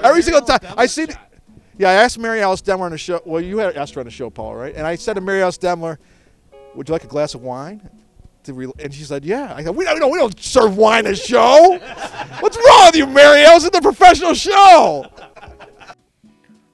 Every 0.02 0.22
single 0.22 0.42
time 0.42 0.60
I 0.78 0.86
see. 0.86 1.08
Yeah, 1.78 1.90
I 1.90 1.94
asked 1.94 2.20
Mary 2.20 2.42
Alice 2.42 2.62
Demler 2.62 2.82
on 2.82 2.92
the 2.92 2.98
show. 2.98 3.22
Well, 3.26 3.42
you 3.42 3.58
had 3.58 3.76
asked 3.76 3.96
her 3.96 4.02
on 4.02 4.06
the 4.06 4.12
show, 4.12 4.30
Paul, 4.30 4.56
right? 4.56 4.76
And 4.76 4.86
I 4.86 4.96
said 4.96 5.16
to 5.16 5.22
Mary 5.22 5.42
Alice 5.42 5.58
Demler, 5.58 5.98
"Would 6.76 6.88
you 6.88 6.94
like 6.94 7.04
a 7.04 7.08
glass 7.08 7.34
of 7.34 7.42
wine?" 7.42 7.90
To 8.44 8.54
re- 8.54 8.72
and 8.80 8.94
she 8.94 9.04
said, 9.04 9.26
"Yeah." 9.26 9.54
I 9.56 9.64
said, 9.64 9.76
"We 9.76 9.86
don't, 9.86 9.96
we 9.96 10.00
don't, 10.00 10.12
we 10.12 10.18
don't 10.20 10.40
serve 10.40 10.78
wine 10.78 11.06
at 11.08 11.14
a 11.14 11.16
show. 11.16 11.80
What's 12.40 12.58
wrong 12.58 12.86
with 12.88 12.96
you, 12.96 13.08
Mary 13.08 13.44
Alice? 13.44 13.64
It's 13.66 13.78
a 13.78 13.82
professional 13.82 14.34
show." 14.34 15.06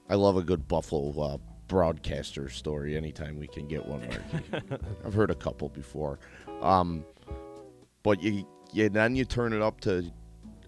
I 0.08 0.14
love 0.14 0.36
a 0.36 0.42
good 0.42 0.66
Buffalo 0.66 1.18
uh, 1.22 1.38
broadcaster 1.68 2.48
story 2.48 2.96
anytime 2.96 3.38
we 3.38 3.46
can 3.46 3.68
get 3.68 3.86
one. 3.86 4.00
Marky. 4.00 4.76
I've 5.06 5.14
heard 5.14 5.30
a 5.30 5.36
couple 5.36 5.68
before, 5.68 6.18
um, 6.60 7.04
but 8.02 8.20
you, 8.20 8.44
you 8.72 8.88
then 8.88 9.14
you 9.14 9.24
turn 9.24 9.52
it 9.52 9.62
up 9.62 9.80
to 9.82 10.10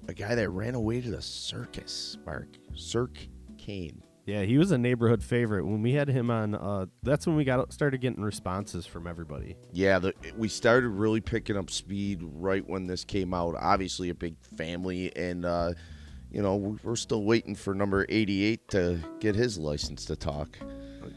a 0.08 0.14
guy 0.14 0.36
that 0.36 0.48
ran 0.50 0.74
away 0.74 1.00
to 1.00 1.10
the 1.10 1.20
circus, 1.20 2.16
Mark 2.24 2.46
Cirque 2.74 3.18
Kane. 3.58 4.02
Yeah, 4.24 4.42
he 4.42 4.56
was 4.56 4.70
a 4.70 4.78
neighborhood 4.78 5.22
favorite 5.22 5.64
when 5.64 5.82
we 5.82 5.92
had 5.94 6.06
him 6.08 6.30
on. 6.30 6.54
Uh, 6.54 6.86
that's 7.02 7.26
when 7.26 7.34
we 7.34 7.42
got 7.44 7.72
started 7.72 8.00
getting 8.00 8.22
responses 8.22 8.86
from 8.86 9.06
everybody. 9.08 9.56
Yeah, 9.72 9.98
the, 9.98 10.14
we 10.36 10.48
started 10.48 10.90
really 10.90 11.20
picking 11.20 11.56
up 11.56 11.70
speed 11.70 12.20
right 12.22 12.64
when 12.68 12.86
this 12.86 13.04
came 13.04 13.34
out. 13.34 13.56
Obviously, 13.58 14.10
a 14.10 14.14
big 14.14 14.36
family, 14.56 15.10
and 15.16 15.44
uh, 15.44 15.72
you 16.30 16.40
know 16.40 16.54
we- 16.56 16.78
we're 16.84 16.94
still 16.96 17.24
waiting 17.24 17.56
for 17.56 17.74
number 17.74 18.06
eighty-eight 18.08 18.68
to 18.68 19.00
get 19.18 19.34
his 19.34 19.58
license 19.58 20.04
to 20.04 20.14
talk. 20.16 20.56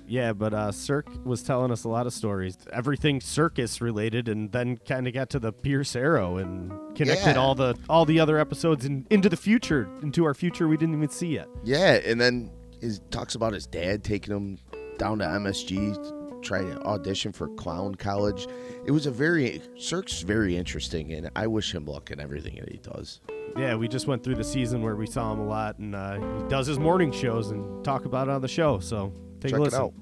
Yeah, 0.08 0.34
but 0.34 0.54
uh, 0.54 0.72
Cirque 0.72 1.10
was 1.26 1.44
telling 1.44 1.72
us 1.72 1.84
a 1.84 1.90
lot 1.90 2.08
of 2.08 2.14
stories, 2.14 2.58
everything 2.74 3.22
circus 3.22 3.82
related, 3.82 4.28
and 4.30 4.52
then 4.52 4.78
kind 4.78 5.08
of 5.08 5.14
got 5.14 5.30
to 5.32 5.40
the 5.40 5.52
Pierce 5.54 5.96
Arrow 5.96 6.38
and 6.38 6.72
connected 6.96 7.34
Yeah. 7.34 7.40
all 7.40 7.54
the 7.54 7.76
all 7.88 8.06
the 8.06 8.20
other 8.20 8.40
episodes 8.40 8.84
in, 8.86 9.06
into 9.12 9.30
the 9.30 9.38
future, 9.38 9.88
into 10.02 10.26
our 10.26 10.34
future 10.34 10.68
we 10.68 10.76
didn't 10.76 10.96
even 10.96 11.10
see 11.10 11.28
yet. 11.36 11.48
Yeah, 11.64 12.00
and 12.04 12.20
then 12.20 12.52
he 12.86 13.00
talks 13.10 13.36
about 13.36 13.54
his 13.54 13.65
dad 13.68 14.04
taking 14.04 14.36
him 14.36 14.58
down 14.98 15.20
to 15.20 15.25
MSG 15.25 15.96
to 15.96 16.39
try 16.42 16.62
to 16.62 16.80
audition 16.84 17.32
for 17.32 17.48
clown 17.56 17.96
college. 17.96 18.48
It 18.86 18.92
was 18.92 19.06
a 19.06 19.12
very 19.12 19.62
Cirque's 19.77 20.22
very 20.22 20.56
interesting, 20.56 21.13
and 21.13 21.30
I 21.36 21.48
wish 21.48 21.74
him 21.74 21.86
luck 21.86 22.12
in 22.12 22.20
everything 22.20 22.55
that 22.60 22.70
he 22.72 22.77
does. 22.77 23.22
Yeah, 23.57 23.75
we 23.75 23.88
just 23.88 24.07
went 24.07 24.24
through 24.24 24.36
the 24.36 24.44
season 24.44 24.81
where 24.81 24.96
we 24.96 25.07
saw 25.07 25.33
him 25.33 25.40
a 25.40 25.46
lot, 25.46 25.79
and 25.79 25.96
uh, 25.96 26.16
he 26.16 26.48
does 26.50 26.68
his 26.68 26.77
morning 26.77 27.12
shows 27.12 27.51
and 27.51 27.83
talk 27.83 28.05
about 28.05 28.27
it 28.27 28.31
on 28.31 28.42
the 28.42 28.48
show. 28.48 28.79
So 28.79 29.14
take 29.40 29.51
Check 29.51 29.60
a 29.60 29.64
it 29.64 29.66
listen. 29.66 29.81
out. 29.81 29.94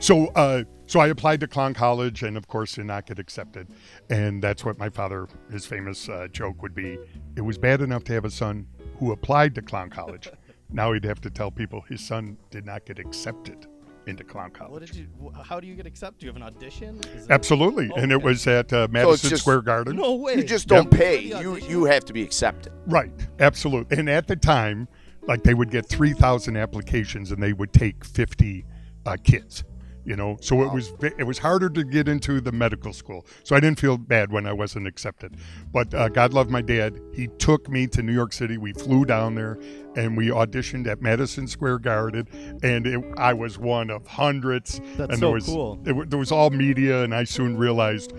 So, 0.00 0.26
uh, 0.34 0.64
so 0.86 1.00
I 1.00 1.08
applied 1.08 1.40
to 1.40 1.46
Clown 1.48 1.74
College, 1.74 2.22
and 2.22 2.36
of 2.36 2.48
course, 2.48 2.74
did 2.74 2.86
not 2.86 3.06
get 3.06 3.18
accepted. 3.18 3.68
And 4.10 4.42
that's 4.42 4.64
what 4.64 4.78
my 4.78 4.88
father, 4.88 5.28
his 5.50 5.66
famous 5.66 6.08
uh, 6.08 6.28
joke 6.30 6.62
would 6.62 6.74
be: 6.74 6.98
it 7.36 7.40
was 7.42 7.58
bad 7.58 7.80
enough 7.80 8.04
to 8.04 8.12
have 8.12 8.24
a 8.24 8.30
son 8.30 8.66
who 8.98 9.12
applied 9.12 9.54
to 9.56 9.62
Clown 9.62 9.90
College. 9.90 10.28
now 10.70 10.92
he'd 10.92 11.04
have 11.04 11.20
to 11.22 11.30
tell 11.30 11.50
people 11.50 11.80
his 11.82 12.00
son 12.00 12.36
did 12.50 12.64
not 12.66 12.84
get 12.86 12.98
accepted 12.98 13.66
into 14.06 14.22
Clown 14.24 14.50
College. 14.50 14.72
What 14.72 14.86
did 14.86 14.94
you? 14.96 15.06
How 15.42 15.60
do 15.60 15.66
you 15.66 15.74
get 15.74 15.86
accepted? 15.86 16.20
Do 16.20 16.26
you 16.26 16.32
have 16.32 16.36
an 16.36 16.42
audition? 16.42 17.00
Is 17.14 17.28
Absolutely, 17.30 17.90
Oh, 17.90 17.96
and 17.96 18.12
it 18.12 18.22
was 18.22 18.46
at 18.46 18.72
uh, 18.72 18.86
Madison 18.90 19.30
just- 19.30 19.42
Square 19.42 19.62
Garden. 19.62 19.96
No 19.96 20.14
way. 20.14 20.36
You 20.36 20.44
just 20.44 20.68
don't 20.68 20.90
pay. 20.90 21.20
You 21.20 21.56
you 21.56 21.84
have 21.84 22.04
to 22.06 22.12
be 22.12 22.22
accepted. 22.22 22.72
Right, 22.86 23.12
absolutely. 23.40 23.96
And 23.96 24.10
at 24.10 24.26
the 24.26 24.36
time, 24.36 24.88
like 25.26 25.42
they 25.42 25.54
would 25.54 25.70
get 25.70 25.86
3,000 25.88 26.56
applications 26.56 27.32
and 27.32 27.42
they 27.42 27.52
would 27.52 27.72
take 27.72 28.04
50 28.04 28.64
uh, 29.06 29.16
kids. 29.22 29.64
You 30.04 30.16
know, 30.16 30.36
so 30.40 30.62
it 30.62 30.72
was 30.72 30.92
it 31.00 31.26
was 31.26 31.38
harder 31.38 31.70
to 31.70 31.82
get 31.82 32.08
into 32.08 32.40
the 32.40 32.52
medical 32.52 32.92
school. 32.92 33.26
So 33.42 33.56
I 33.56 33.60
didn't 33.60 33.80
feel 33.80 33.96
bad 33.96 34.30
when 34.30 34.46
I 34.46 34.52
wasn't 34.52 34.86
accepted. 34.86 35.36
But 35.72 35.94
uh, 35.94 36.08
God 36.10 36.34
loved 36.34 36.50
my 36.50 36.60
dad. 36.60 37.00
He 37.14 37.28
took 37.38 37.68
me 37.68 37.86
to 37.88 38.02
New 38.02 38.12
York 38.12 38.32
City. 38.32 38.58
We 38.58 38.74
flew 38.74 39.04
down 39.06 39.34
there 39.34 39.58
and 39.96 40.16
we 40.16 40.28
auditioned 40.28 40.86
at 40.86 41.00
Madison 41.00 41.46
Square 41.46 41.78
Garden. 41.80 42.28
And 42.62 42.86
it, 42.86 43.04
I 43.16 43.32
was 43.32 43.58
one 43.58 43.90
of 43.90 44.06
hundreds. 44.06 44.80
That's 44.96 45.12
and 45.12 45.14
so 45.14 45.26
there 45.26 45.30
was, 45.30 45.46
cool. 45.46 45.78
It, 45.84 46.10
there 46.10 46.18
was 46.18 46.32
all 46.32 46.50
media, 46.50 47.02
and 47.02 47.14
I 47.14 47.24
soon 47.24 47.56
realized, 47.56 48.12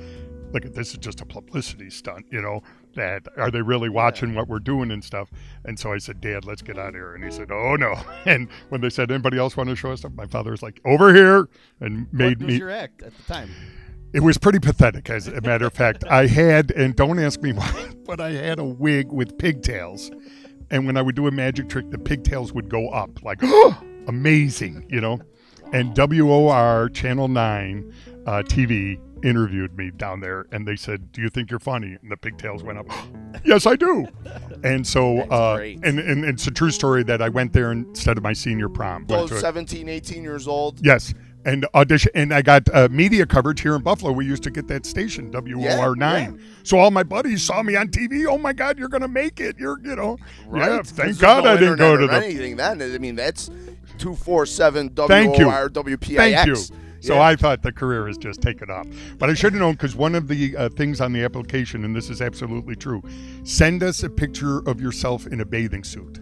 look, 0.56 0.74
this 0.74 0.92
is 0.92 0.98
just 0.98 1.22
a 1.22 1.26
publicity 1.26 1.90
stunt. 1.90 2.26
You 2.32 2.42
know, 2.42 2.62
that 2.96 3.28
are 3.38 3.52
they 3.52 3.62
really 3.62 3.90
watching 3.90 4.34
what 4.34 4.48
we're 4.48 4.60
doing 4.60 4.90
and 4.92 5.04
stuff? 5.04 5.30
And 5.66 5.78
so 5.78 5.94
I 5.94 5.98
said, 5.98 6.22
Dad, 6.22 6.46
let's 6.46 6.62
get 6.62 6.80
out 6.80 6.90
of 6.90 6.96
here. 6.96 7.14
And 7.14 7.24
he 7.24 7.30
said, 7.30 7.52
Oh 7.52 7.76
no. 7.76 7.96
And 8.26 8.50
when 8.70 8.82
they 8.82 8.90
said, 8.90 9.12
Anybody 9.12 9.38
else 9.38 9.56
want 9.56 9.70
to 9.70 9.76
show 9.76 9.92
us 9.92 10.00
stuff? 10.00 10.14
My 10.16 10.26
father 10.26 10.52
was 10.52 10.64
like, 10.64 10.82
Over 10.86 11.14
here, 11.14 11.48
and 11.80 12.12
made 12.12 12.40
What 12.40 12.48
was 12.48 12.54
me. 12.54 12.60
your 12.60 12.72
act 12.72 13.04
at 13.04 13.16
the 13.16 13.24
time? 13.24 13.52
It 14.14 14.24
was 14.24 14.38
pretty 14.38 14.60
pathetic, 14.60 15.10
as 15.10 15.28
a 15.28 15.42
matter 15.42 15.68
of 15.68 15.74
fact. 15.74 16.06
I 16.10 16.26
had, 16.28 16.72
and 16.72 16.96
don't 16.96 17.20
ask 17.20 17.42
me 17.42 17.52
why, 17.54 17.90
but 18.06 18.22
I 18.22 18.32
had 18.32 18.60
a 18.60 18.64
wig 18.64 19.12
with 19.12 19.38
pigtails. 19.38 20.10
And 20.72 20.88
when 20.88 20.96
I 20.96 21.02
would 21.02 21.16
do 21.16 21.28
a 21.28 21.32
magic 21.32 21.68
trick, 21.68 21.92
the 21.92 21.98
pigtails 21.98 22.54
would 22.54 22.70
go 22.70 22.88
up 22.90 23.22
like, 23.24 23.42
amazing, 24.08 24.88
you 24.90 25.02
know? 25.02 25.20
And 25.74 25.94
WOR 25.96 26.90
Channel 26.90 27.28
9 27.28 27.94
uh, 28.26 28.32
TV 28.44 29.00
interviewed 29.26 29.76
me 29.78 29.92
down 29.92 30.20
there, 30.22 30.46
and 30.52 30.68
they 30.68 30.76
said, 30.76 31.12
Do 31.12 31.22
you 31.22 31.30
think 31.30 31.50
you're 31.50 31.60
funny? 31.60 31.98
And 32.02 32.12
the 32.12 32.18
pigtails 32.18 32.64
went 32.64 32.78
up, 32.78 32.88
Yes, 33.46 33.66
I 33.66 33.76
do. 33.76 34.08
And 34.64 34.88
so, 34.88 35.20
uh, 35.20 35.58
great. 35.58 35.80
and, 35.84 36.00
and 36.00 36.26
it's 36.26 36.48
a 36.48 36.52
true 36.52 36.72
story 36.72 37.04
that 37.04 37.22
I 37.22 37.30
went 37.30 37.54
there 37.54 37.72
instead 37.72 38.18
of 38.18 38.24
my 38.24 38.34
senior 38.34 38.68
prom. 38.68 39.06
So 39.08 39.18
Went 39.18 39.30
17, 39.30 39.88
18 39.90 40.24
years 40.24 40.48
old. 40.48 40.84
Yes. 40.84 41.14
And 41.46 41.68
audition, 41.76 42.12
and 42.16 42.34
I 42.34 42.42
got 42.42 42.68
uh, 42.74 42.88
media 42.90 43.28
coverage 43.28 43.62
here 43.62 43.76
in 43.76 43.84
Buffalo. 43.84 44.12
We 44.12 44.26
used 44.26 44.42
to 44.44 44.50
get 44.50 44.68
that 44.70 44.88
station, 44.88 45.30
WOR 45.32 45.96
nine. 45.96 46.42
So 46.64 46.80
all 46.80 46.90
my 46.90 47.04
buddies 47.04 47.44
saw 47.44 47.62
me 47.62 47.76
on 47.76 47.90
TV. 47.90 48.26
Oh 48.28 48.40
my 48.40 48.52
God, 48.54 48.80
you're 48.80 48.88
gonna 48.90 49.08
make 49.08 49.40
it! 49.40 49.60
You're, 49.60 49.80
you 49.84 49.96
know, 49.96 50.18
Right? 50.48 50.72
yeah. 50.72 50.82
Thank 50.84 51.20
God 51.20 51.44
no 51.44 51.52
I 51.52 51.58
didn't 51.58 51.76
go 51.78 51.96
to 51.98 52.08
the. 52.08 52.14
anything 52.16 52.56
then. 52.56 52.82
I 52.82 52.98
mean, 52.98 53.16
that's 53.16 53.52
247 54.00 54.90
Thank. 54.96 55.38
WOR 55.38 55.70
WPIX. 55.70 56.16
Thank 56.16 56.48
you. 56.48 56.56
So 57.06 57.14
Yeah. 57.16 57.22
I 57.22 57.36
thought 57.36 57.62
the 57.62 57.72
career 57.72 58.08
has 58.08 58.18
just 58.18 58.42
taken 58.42 58.72
off, 58.72 58.88
but 59.20 59.30
I 59.30 59.36
should 59.36 59.54
have 59.54 59.60
known 59.62 59.74
because 59.74 59.96
one 59.96 60.16
of 60.16 60.28
the 60.28 60.58
uh, 60.58 60.70
things 60.70 61.00
on 61.02 61.14
the 61.14 61.24
application, 61.24 61.86
and 61.86 61.96
this 61.96 62.10
is 62.10 62.20
absolutely 62.20 62.76
true, 62.76 63.04
send 63.44 63.84
us 63.84 64.02
a 64.02 64.10
picture 64.10 64.68
of 64.68 64.82
yourself 64.82 65.28
in 65.28 65.40
a 65.40 65.46
bathing 65.46 65.84
suit. 65.84 66.20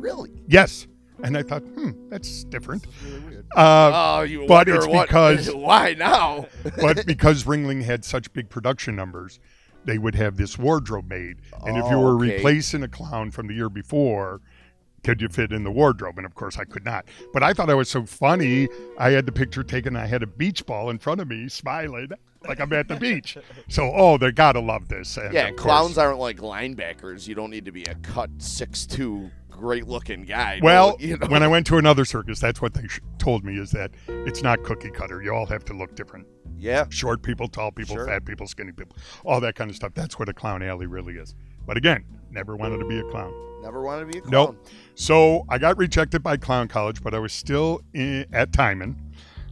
Really? 0.00 0.30
Yes, 0.48 0.88
and 1.22 1.36
I 1.36 1.42
thought, 1.44 1.62
hmm, 1.62 1.90
that's 2.08 2.42
different. 2.44 2.86
Uh, 3.56 3.90
Oh, 4.18 4.22
you 4.22 4.46
but 4.48 4.68
it's 4.68 4.84
what- 4.86 5.06
because- 5.08 5.48
why 5.54 5.94
now? 5.96 6.46
but 6.80 7.06
because 7.06 7.44
Ringling 7.44 7.84
had 7.84 8.04
such 8.04 8.32
big 8.32 8.48
production 8.48 8.96
numbers, 8.96 9.38
they 9.84 9.98
would 9.98 10.16
have 10.16 10.36
this 10.36 10.58
wardrobe 10.58 11.08
made. 11.08 11.36
And 11.64 11.76
if 11.78 11.84
you 11.84 11.96
Oh, 11.96 12.00
were 12.16 12.16
okay. 12.24 12.34
replacing 12.34 12.82
a 12.82 12.88
clown 12.88 13.30
from 13.30 13.46
the 13.46 13.54
year 13.54 13.68
before, 13.70 14.40
could 15.08 15.22
you 15.22 15.28
fit 15.30 15.52
in 15.52 15.64
the 15.64 15.70
wardrobe? 15.70 16.18
And 16.18 16.26
of 16.26 16.34
course, 16.34 16.58
I 16.58 16.64
could 16.64 16.84
not. 16.84 17.06
But 17.32 17.42
I 17.42 17.54
thought 17.54 17.70
I 17.70 17.74
was 17.74 17.88
so 17.88 18.04
funny. 18.04 18.68
I 18.98 19.08
had 19.12 19.24
the 19.24 19.32
picture 19.32 19.62
taken. 19.62 19.96
I 19.96 20.04
had 20.04 20.22
a 20.22 20.26
beach 20.26 20.66
ball 20.66 20.90
in 20.90 20.98
front 20.98 21.22
of 21.22 21.28
me, 21.28 21.48
smiling 21.48 22.10
like 22.46 22.60
I'm 22.60 22.70
at 22.74 22.88
the 22.88 22.96
beach. 22.96 23.38
So, 23.70 23.90
oh, 23.94 24.18
they 24.18 24.32
gotta 24.32 24.60
love 24.60 24.88
this. 24.88 25.16
And 25.16 25.32
yeah, 25.32 25.50
clowns 25.52 25.94
course- 25.94 25.98
aren't 25.98 26.18
like 26.18 26.36
linebackers. 26.38 27.26
You 27.26 27.34
don't 27.34 27.48
need 27.50 27.64
to 27.64 27.72
be 27.72 27.84
a 27.84 27.94
cut 27.96 28.28
six 28.36 28.84
two, 28.86 29.30
great 29.48 29.86
looking 29.86 30.24
guy. 30.24 30.60
Well, 30.62 30.96
No, 31.00 31.06
you 31.06 31.16
know. 31.16 31.26
when 31.28 31.42
I 31.42 31.48
went 31.48 31.66
to 31.68 31.78
another 31.84 32.04
circus, 32.04 32.38
that's 32.38 32.60
what 32.60 32.74
they 32.74 32.86
sh- 32.86 33.00
told 33.16 33.44
me 33.44 33.58
is 33.58 33.70
that 33.70 33.90
it's 34.08 34.42
not 34.42 34.62
cookie 34.62 34.90
cutter. 34.90 35.22
You 35.22 35.32
all 35.34 35.46
have 35.46 35.64
to 35.66 35.72
look 35.72 35.94
different. 35.96 36.26
yeah, 36.58 36.84
short 36.90 37.22
people, 37.22 37.48
tall 37.48 37.70
people, 37.72 37.96
Sure. 37.96 38.06
fat 38.06 38.26
people, 38.26 38.46
skinny 38.46 38.72
people, 38.72 38.94
all 39.24 39.40
that 39.40 39.54
kind 39.54 39.70
of 39.70 39.76
stuff. 39.76 39.92
That's 39.94 40.18
what 40.18 40.28
a 40.28 40.34
clown 40.34 40.62
alley 40.62 40.86
really 40.86 41.14
is. 41.14 41.34
But 41.66 41.76
again, 41.78 42.04
never 42.30 42.56
wanted 42.56 42.78
to 42.78 42.86
be 42.86 42.98
a 42.98 43.04
clown. 43.04 43.32
Never 43.62 43.82
wanted 43.82 44.06
to 44.06 44.12
be 44.12 44.18
a 44.18 44.20
clown. 44.22 44.32
Nope. 44.32 44.68
So 44.94 45.44
I 45.48 45.58
got 45.58 45.76
rejected 45.78 46.22
by 46.22 46.36
clown 46.36 46.68
college, 46.68 47.02
but 47.02 47.14
I 47.14 47.18
was 47.18 47.32
still 47.32 47.80
in, 47.94 48.26
at 48.32 48.52
Timon 48.52 48.96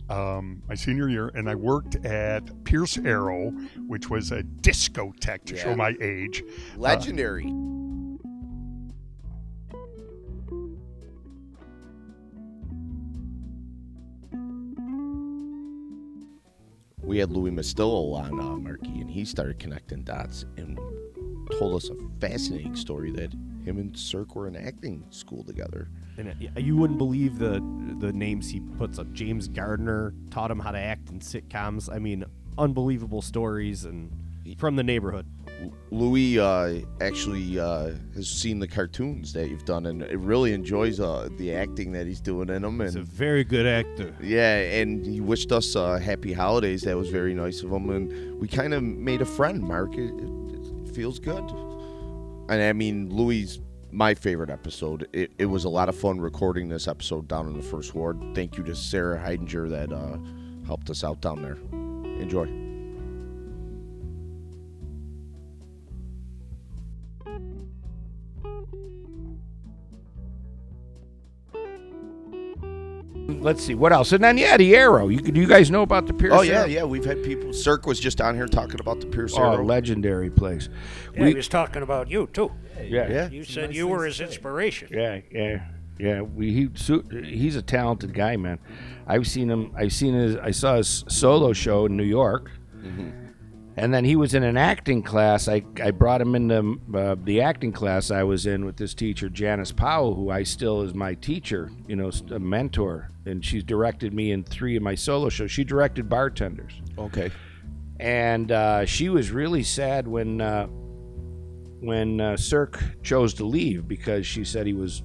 um, 0.08 0.62
my 0.68 0.74
senior 0.74 1.08
year, 1.08 1.28
and 1.34 1.50
I 1.50 1.54
worked 1.54 1.96
at 2.04 2.64
Pierce 2.64 2.96
Arrow, 2.98 3.50
which 3.86 4.08
was 4.08 4.30
a 4.30 4.42
discotheque 4.42 5.44
to 5.46 5.56
show 5.56 5.74
my 5.74 5.94
age. 6.00 6.44
Legendary. 6.76 7.52
we 17.06 17.18
had 17.18 17.30
Louis 17.30 17.52
Mustillo 17.52 18.14
on 18.14 18.40
uh, 18.40 18.56
Marky, 18.56 19.00
and 19.00 19.08
he 19.08 19.24
started 19.24 19.60
connecting 19.60 20.02
dots 20.02 20.44
and 20.56 20.76
told 21.58 21.76
us 21.76 21.90
a 21.90 21.94
fascinating 22.20 22.76
story 22.76 23.10
that 23.12 23.32
him 23.64 23.78
and 23.78 23.96
Cirque 23.96 24.36
were 24.36 24.46
in 24.46 24.56
acting 24.56 25.04
school 25.10 25.42
together. 25.42 25.88
And 26.18 26.30
uh, 26.30 26.60
you 26.60 26.76
wouldn't 26.76 26.98
believe 26.98 27.38
the 27.38 27.62
the 27.98 28.12
names 28.12 28.48
he 28.48 28.60
puts 28.60 28.98
up. 28.98 29.12
James 29.12 29.48
Gardner 29.48 30.14
taught 30.30 30.50
him 30.50 30.60
how 30.60 30.70
to 30.70 30.78
act 30.78 31.10
in 31.10 31.20
sitcoms. 31.20 31.92
I 31.92 31.98
mean, 31.98 32.24
unbelievable 32.58 33.22
stories 33.22 33.84
and 33.84 34.10
from 34.58 34.76
the 34.76 34.82
neighborhood. 34.82 35.26
Louis 35.90 36.38
uh, 36.38 36.80
actually 37.00 37.58
uh, 37.58 37.92
has 38.14 38.28
seen 38.28 38.58
the 38.58 38.68
cartoons 38.68 39.32
that 39.32 39.48
you've 39.48 39.64
done, 39.64 39.86
and 39.86 40.02
really 40.24 40.52
enjoys 40.52 41.00
uh, 41.00 41.28
the 41.38 41.54
acting 41.54 41.92
that 41.92 42.06
he's 42.06 42.20
doing 42.20 42.50
in 42.50 42.62
them. 42.62 42.80
He's 42.80 42.94
a 42.94 43.02
very 43.02 43.42
good 43.42 43.66
actor. 43.66 44.14
yeah, 44.22 44.58
and 44.58 45.04
he 45.04 45.20
wished 45.20 45.52
us 45.52 45.74
uh, 45.74 45.98
happy 45.98 46.32
holidays. 46.32 46.82
That 46.82 46.96
was 46.96 47.08
very 47.08 47.34
nice 47.34 47.62
of 47.62 47.70
him, 47.70 47.90
and 47.90 48.40
we 48.40 48.48
kind 48.48 48.74
of 48.74 48.82
made 48.82 49.22
a 49.22 49.26
friend. 49.26 49.62
Mark, 49.62 49.96
it 49.96 50.12
feels 50.96 51.18
good. 51.18 51.44
And 52.48 52.62
I 52.62 52.72
mean, 52.72 53.14
Louis, 53.14 53.60
my 53.92 54.14
favorite 54.14 54.48
episode. 54.48 55.06
It, 55.12 55.30
it 55.38 55.44
was 55.44 55.64
a 55.64 55.68
lot 55.68 55.90
of 55.90 55.94
fun 55.94 56.18
recording 56.18 56.70
this 56.70 56.88
episode 56.88 57.28
down 57.28 57.46
in 57.46 57.52
the 57.52 57.62
first 57.62 57.94
ward. 57.94 58.18
Thank 58.34 58.56
you 58.56 58.64
to 58.64 58.74
Sarah 58.74 59.18
Heidinger 59.18 59.68
that 59.68 59.92
uh, 59.92 60.16
helped 60.66 60.88
us 60.88 61.04
out 61.04 61.20
down 61.20 61.42
there. 61.42 61.58
Enjoy. 62.18 62.65
Let's 73.46 73.62
see 73.64 73.76
what 73.76 73.92
else, 73.92 74.10
and 74.10 74.24
then 74.24 74.36
yeah, 74.38 74.56
the 74.56 74.74
arrow. 74.74 75.06
You 75.06 75.20
do 75.20 75.40
you 75.40 75.46
guys 75.46 75.70
know 75.70 75.82
about 75.82 76.08
the 76.08 76.12
Pierce? 76.12 76.32
Oh 76.34 76.42
yeah, 76.42 76.62
Arrow? 76.62 76.66
yeah. 76.66 76.82
We've 76.82 77.04
had 77.04 77.22
people. 77.22 77.52
Cirque 77.52 77.86
was 77.86 78.00
just 78.00 78.20
on 78.20 78.34
here 78.34 78.48
talking 78.48 78.80
about 78.80 78.98
the 78.98 79.06
Pierce 79.06 79.34
Oh, 79.38 79.52
Arrow. 79.52 79.64
legendary 79.64 80.30
place. 80.30 80.68
Yeah, 81.14 81.20
we, 81.22 81.28
he 81.28 81.34
was 81.36 81.46
talking 81.46 81.82
about 81.82 82.10
you 82.10 82.28
too. 82.32 82.50
yeah, 82.82 83.08
Yeah. 83.08 83.28
You 83.30 83.44
said 83.44 83.72
you 83.72 83.86
were 83.86 84.04
his 84.04 84.20
inspiration. 84.20 84.88
Yeah, 84.90 85.20
yeah, 85.30 85.64
yeah. 85.96 86.22
We 86.22 86.52
he 86.52 86.70
su- 86.74 87.04
he's 87.24 87.54
a 87.54 87.62
talented 87.62 88.12
guy, 88.14 88.36
man. 88.36 88.58
I've 89.06 89.28
seen 89.28 89.48
him. 89.48 89.70
I've 89.76 89.92
seen 89.92 90.14
his. 90.14 90.34
I 90.38 90.50
saw 90.50 90.78
his 90.78 91.04
solo 91.06 91.52
show 91.52 91.86
in 91.86 91.96
New 91.96 92.02
York, 92.02 92.50
mm-hmm. 92.76 93.25
And 93.76 93.92
then 93.92 94.04
he 94.04 94.16
was 94.16 94.34
in 94.34 94.42
an 94.42 94.56
acting 94.56 95.02
class. 95.02 95.48
I 95.48 95.62
I 95.82 95.90
brought 95.90 96.20
him 96.20 96.34
into 96.34 96.80
uh, 96.94 97.16
the 97.22 97.40
acting 97.42 97.72
class 97.72 98.10
I 98.10 98.22
was 98.22 98.46
in 98.46 98.64
with 98.64 98.76
this 98.76 98.94
teacher 98.94 99.28
Janice 99.28 99.72
Powell, 99.72 100.14
who 100.14 100.30
I 100.30 100.42
still 100.42 100.82
is 100.82 100.94
my 100.94 101.14
teacher. 101.14 101.70
You 101.86 101.96
know, 101.96 102.10
a 102.30 102.38
mentor, 102.38 103.10
and 103.26 103.44
she's 103.44 103.64
directed 103.64 104.12
me 104.14 104.32
in 104.32 104.44
three 104.44 104.76
of 104.76 104.82
my 104.82 104.94
solo 104.94 105.28
shows. 105.28 105.50
She 105.50 105.64
directed 105.64 106.08
Bartenders 106.08 106.80
Okay. 106.98 107.30
and 108.00 108.50
uh, 108.52 108.84
she 108.86 109.08
was 109.08 109.30
really 109.30 109.62
sad 109.62 110.08
when 110.08 110.40
uh, 110.40 110.66
when 111.80 112.20
uh, 112.20 112.36
Cirque 112.36 112.82
chose 113.02 113.34
to 113.34 113.44
leave 113.44 113.86
because 113.86 114.26
she 114.26 114.44
said 114.44 114.66
he 114.66 114.72
was 114.72 115.02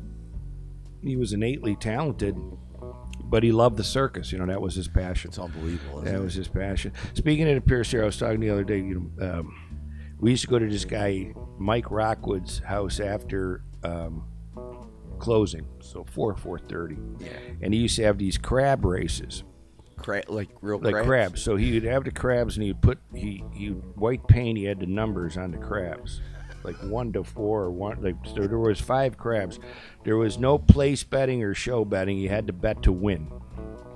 he 1.03 1.15
was 1.17 1.33
innately 1.33 1.75
talented, 1.75 2.37
but 3.31 3.41
he 3.43 3.51
loved 3.53 3.77
the 3.77 3.83
circus. 3.83 4.31
You 4.31 4.37
know 4.37 4.45
that 4.45 4.61
was 4.61 4.75
his 4.75 4.87
passion. 4.89 5.29
It's 5.29 5.39
unbelievable. 5.39 6.01
That 6.01 6.19
was 6.21 6.35
his 6.35 6.47
passion. 6.49 6.91
Speaking 7.15 7.47
of 7.47 7.55
the 7.55 7.61
Pierce 7.61 7.89
here, 7.89 8.03
I 8.03 8.05
was 8.05 8.17
talking 8.17 8.41
the 8.41 8.49
other 8.49 8.65
day. 8.65 8.77
You 8.79 9.11
know, 9.17 9.39
um, 9.39 9.79
we 10.19 10.31
used 10.31 10.43
to 10.43 10.49
go 10.49 10.59
to 10.59 10.67
this 10.67 10.85
guy 10.85 11.33
Mike 11.57 11.89
Rockwood's 11.89 12.59
house 12.59 12.99
after 12.99 13.63
um, 13.83 14.25
closing, 15.17 15.65
so 15.79 16.03
four 16.03 16.35
four 16.35 16.59
thirty, 16.59 16.97
Yeah. 17.19 17.29
and 17.61 17.73
he 17.73 17.79
used 17.79 17.95
to 17.95 18.03
have 18.03 18.17
these 18.17 18.37
crab 18.37 18.83
races 18.85 19.43
like 20.27 20.49
real 20.61 20.79
like 20.79 20.93
crabs. 20.93 21.07
crabs. 21.07 21.41
So 21.43 21.55
he 21.55 21.73
would 21.73 21.83
have 21.83 22.03
the 22.03 22.11
crabs, 22.11 22.57
and 22.57 22.65
he'd 22.65 22.81
put 22.81 22.99
he 23.15 23.43
he 23.53 23.67
white 23.69 24.27
paint. 24.27 24.57
He 24.57 24.65
had 24.65 24.79
the 24.79 24.87
numbers 24.87 25.37
on 25.37 25.51
the 25.51 25.57
crabs, 25.57 26.21
like 26.63 26.75
one 26.83 27.11
to 27.13 27.23
four 27.23 27.63
or 27.63 27.71
one. 27.71 28.01
Like 28.01 28.15
so 28.23 28.47
there 28.47 28.59
was 28.59 28.79
five 28.79 29.17
crabs. 29.17 29.59
There 30.03 30.17
was 30.17 30.37
no 30.37 30.57
place 30.57 31.03
betting 31.03 31.43
or 31.43 31.53
show 31.53 31.85
betting. 31.85 32.17
You 32.17 32.29
had 32.29 32.47
to 32.47 32.53
bet 32.53 32.83
to 32.83 32.91
win. 32.91 33.31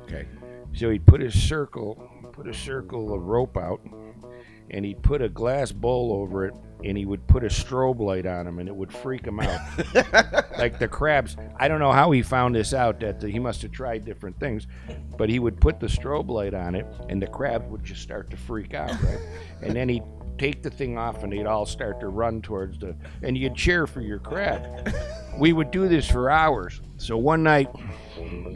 Okay. 0.04 0.28
So 0.74 0.90
he'd 0.90 1.06
put 1.06 1.22
a 1.22 1.32
circle, 1.32 2.10
put 2.34 2.48
a 2.48 2.54
circle 2.54 3.14
of 3.14 3.24
rope 3.24 3.58
out, 3.58 3.82
and 4.70 4.84
he'd 4.84 5.02
put 5.02 5.22
a 5.22 5.30
glass 5.30 5.72
bowl 5.72 6.12
over 6.12 6.46
it, 6.46 6.54
and 6.84 6.98
he 6.98 7.06
would 7.06 7.26
put 7.28 7.44
a 7.44 7.48
strobe 7.48 8.00
light 8.00 8.26
on 8.26 8.46
him, 8.46 8.60
and 8.60 8.68
it 8.68 8.76
would 8.76 8.92
freak 8.92 9.26
him 9.26 9.40
out. 9.40 9.60
like 10.58 10.78
the 10.78 10.88
crabs, 10.88 11.38
I 11.58 11.68
don't 11.68 11.80
know 11.80 11.92
how 11.92 12.12
he 12.12 12.22
found 12.22 12.56
this 12.56 12.74
out. 12.74 13.00
That 13.00 13.24
he 13.24 13.40
must 13.40 13.62
have 13.62 13.72
tried 13.72 14.06
different 14.06 14.40
things, 14.40 14.68
but 15.18 15.30
he 15.30 15.40
would 15.40 15.62
put 15.62 15.80
the 15.80 15.88
strobe 15.88 16.30
light 16.30 16.54
on 16.54 16.76
it, 16.76 16.86
and 17.10 17.22
the 17.22 17.28
crabs 17.28 17.70
would 17.70 17.84
just 17.84 18.02
start 18.02 18.30
to 18.32 18.38
freak 18.38 18.74
out, 18.74 18.92
right? 19.02 19.20
and 19.62 19.76
then 19.76 19.88
he'd 19.88 20.04
take 20.38 20.62
the 20.64 20.70
thing 20.70 20.98
off, 20.98 21.24
and 21.24 21.32
they'd 21.32 21.46
all 21.46 21.66
start 21.66 22.00
to 22.00 22.08
run 22.08 22.42
towards 22.42 22.80
the, 22.80 22.96
and 23.24 23.38
you'd 23.38 23.56
cheer 23.56 23.88
for 23.88 24.02
your 24.02 24.20
crab. 24.20 24.94
we 25.40 25.54
would 25.54 25.72
do 25.72 25.88
this 25.88 26.10
for 26.10 26.30
hours. 26.30 26.82
So 26.98 27.18
one 27.18 27.44
night, 27.44 27.70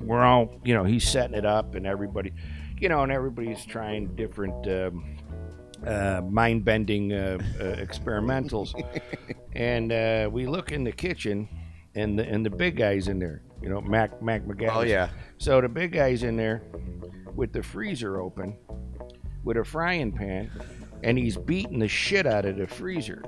we're 0.02 0.24
all, 0.24 0.60
you 0.64 0.74
know, 0.74 0.84
he's 0.84 1.08
setting 1.08 1.36
it 1.36 1.46
up, 1.46 1.76
and 1.76 1.86
everybody, 1.86 2.34
you 2.80 2.90
know, 2.90 3.04
and 3.04 3.12
everybody's 3.12 3.66
trying 3.66 4.16
different 4.16 4.68
um, 4.68 5.18
uh, 5.86 6.22
mind 6.30 6.66
bending 6.66 7.14
uh, 7.14 7.38
uh, 7.60 7.64
experimentals. 7.76 8.74
and 9.54 9.92
uh, 9.92 10.30
we 10.32 10.46
look 10.46 10.72
in 10.72 10.84
the 10.84 10.92
kitchen, 10.92 11.48
and 11.96 12.18
the, 12.18 12.28
and 12.28 12.46
the 12.46 12.50
big 12.50 12.78
guy's 12.78 13.08
in 13.08 13.20
there, 13.20 13.42
you 13.62 13.70
know, 13.70 13.82
Mac, 13.82 14.22
Mac 14.22 14.44
McGann. 14.44 14.76
Oh 14.76 14.82
yeah. 14.82 15.10
So 15.38 15.62
the 15.62 15.70
big 15.70 15.92
guy's 15.92 16.24
in 16.24 16.36
there 16.36 16.64
with 17.36 17.54
the 17.54 17.64
freezer 17.64 18.20
open, 18.20 18.58
with 19.44 19.58
a 19.58 19.64
frying 19.64 20.12
pan, 20.12 20.52
and 21.04 21.18
he's 21.18 21.38
beating 21.38 21.80
the 21.80 21.88
shit 21.88 22.26
out 22.26 22.46
of 22.46 22.58
the 22.58 22.68
freezer. 22.68 23.24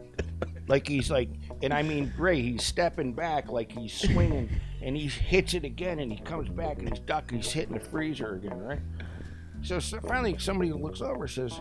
Like 0.68 0.88
he's 0.88 1.12
like, 1.12 1.30
and 1.64 1.74
I 1.74 1.82
mean, 1.82 2.14
Gray, 2.16 2.42
he's 2.42 2.64
stepping 2.64 3.14
back 3.14 3.50
like 3.50 3.72
he's 3.72 3.94
swinging, 3.94 4.50
and 4.82 4.96
he 4.96 5.08
hits 5.08 5.54
it 5.54 5.66
again, 5.66 6.00
and 6.00 6.12
he 6.12 6.20
comes 6.20 6.50
back 6.50 6.80
and 6.80 6.90
he's 6.90 7.00
ducking, 7.00 7.40
he's 7.40 7.52
hitting 7.52 7.74
the 7.74 7.84
freezer 7.84 8.36
again, 8.36 8.58
right? 8.58 8.80
So, 9.64 9.80
so 9.80 10.00
finally, 10.00 10.38
somebody 10.40 10.72
looks 10.72 11.02
over 11.02 11.26
and 11.26 11.32
says, 11.32 11.60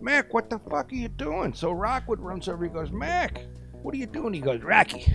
Mac, 0.00 0.34
what 0.34 0.50
the 0.50 0.58
fuck 0.58 0.92
are 0.92 0.94
you 0.94 1.08
doing? 1.08 1.54
So 1.54 1.72
Rockwood 1.72 2.20
runs 2.20 2.48
over, 2.48 2.64
he 2.64 2.70
goes, 2.70 2.90
Mac, 2.90 3.42
what 3.82 3.94
are 3.94 3.98
you 3.98 4.06
doing? 4.06 4.34
He 4.34 4.40
goes, 4.40 4.62
Rocky, 4.62 5.10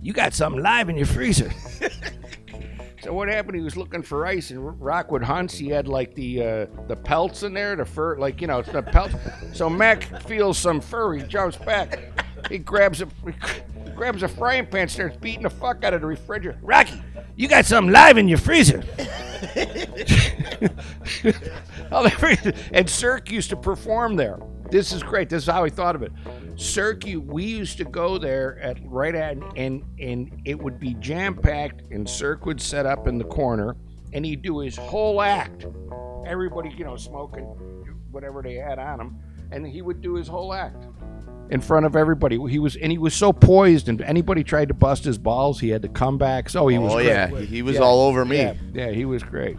you 0.00 0.12
got 0.12 0.32
something 0.32 0.62
live 0.62 0.88
in 0.88 0.96
your 0.96 1.06
freezer. 1.06 1.52
So 3.02 3.12
what 3.12 3.28
happened? 3.28 3.56
He 3.56 3.62
was 3.62 3.76
looking 3.76 4.02
for 4.02 4.24
ice, 4.24 4.52
and 4.52 4.80
Rockwood 4.80 5.24
hunts. 5.24 5.58
He 5.58 5.68
had 5.68 5.88
like 5.88 6.14
the 6.14 6.40
uh, 6.40 6.66
the 6.86 6.94
pelts 6.94 7.42
in 7.42 7.52
there, 7.52 7.74
the 7.74 7.84
fur, 7.84 8.16
like 8.16 8.40
you 8.40 8.46
know, 8.46 8.60
it's 8.60 8.70
the 8.70 8.80
pelts. 8.80 9.16
So 9.52 9.68
Mac 9.68 10.04
feels 10.22 10.56
some 10.56 10.80
fur. 10.80 11.14
He 11.14 11.24
jumps 11.24 11.56
back. 11.56 11.98
He 12.48 12.58
grabs 12.58 13.02
a 13.02 13.08
he 13.26 13.90
grabs 13.96 14.22
a 14.22 14.28
frying 14.28 14.66
pan, 14.66 14.88
starts 14.88 15.16
beating 15.16 15.42
the 15.42 15.50
fuck 15.50 15.82
out 15.82 15.94
of 15.94 16.00
the 16.00 16.06
refrigerator. 16.06 16.60
Rocky, 16.62 17.02
you 17.34 17.48
got 17.48 17.66
something 17.66 17.92
live 17.92 18.18
in 18.18 18.28
your 18.28 18.38
freezer. 18.38 18.84
And 22.72 22.88
Cirque 22.88 23.30
used 23.30 23.50
to 23.50 23.56
perform 23.56 24.16
there. 24.16 24.38
This 24.70 24.92
is 24.92 25.02
great. 25.02 25.28
This 25.28 25.42
is 25.42 25.48
how 25.48 25.64
he 25.64 25.70
thought 25.70 25.94
of 25.94 26.02
it. 26.02 26.12
Cirque, 26.62 27.04
we 27.26 27.44
used 27.44 27.76
to 27.78 27.84
go 27.84 28.18
there 28.18 28.58
at 28.60 28.78
right 28.84 29.14
at 29.14 29.36
and 29.56 29.82
and 29.98 30.40
it 30.44 30.58
would 30.58 30.78
be 30.78 30.94
jam 30.94 31.34
packed, 31.34 31.82
and 31.90 32.08
Cirque 32.08 32.46
would 32.46 32.60
set 32.60 32.86
up 32.86 33.06
in 33.08 33.18
the 33.18 33.24
corner, 33.24 33.76
and 34.12 34.24
he'd 34.24 34.42
do 34.42 34.60
his 34.60 34.76
whole 34.76 35.20
act. 35.20 35.66
Everybody, 36.26 36.70
you 36.76 36.84
know, 36.84 36.96
smoking 36.96 37.44
whatever 38.10 38.42
they 38.42 38.54
had 38.54 38.78
on 38.78 39.00
him, 39.00 39.16
and 39.50 39.66
he 39.66 39.82
would 39.82 40.00
do 40.00 40.14
his 40.14 40.28
whole 40.28 40.54
act 40.54 40.86
in 41.50 41.60
front 41.60 41.84
of 41.84 41.96
everybody. 41.96 42.38
He 42.48 42.58
was 42.58 42.76
and 42.76 42.92
he 42.92 42.98
was 42.98 43.14
so 43.14 43.32
poised, 43.32 43.88
and 43.88 44.00
anybody 44.02 44.44
tried 44.44 44.68
to 44.68 44.74
bust 44.74 45.04
his 45.04 45.18
balls, 45.18 45.58
he 45.60 45.68
had 45.70 45.82
to 45.82 45.88
come 45.88 46.16
back. 46.16 46.48
So 46.48 46.68
he 46.68 46.78
was 46.78 46.92
oh 46.92 46.96
great. 46.96 47.06
yeah. 47.08 47.26
He, 47.40 47.46
he 47.46 47.62
was 47.62 47.74
Yeah. 47.76 47.82
all 47.82 48.02
over 48.06 48.24
me. 48.24 48.36
Yeah, 48.38 48.54
yeah, 48.72 48.90
he 48.90 49.04
was 49.04 49.22
great. 49.22 49.56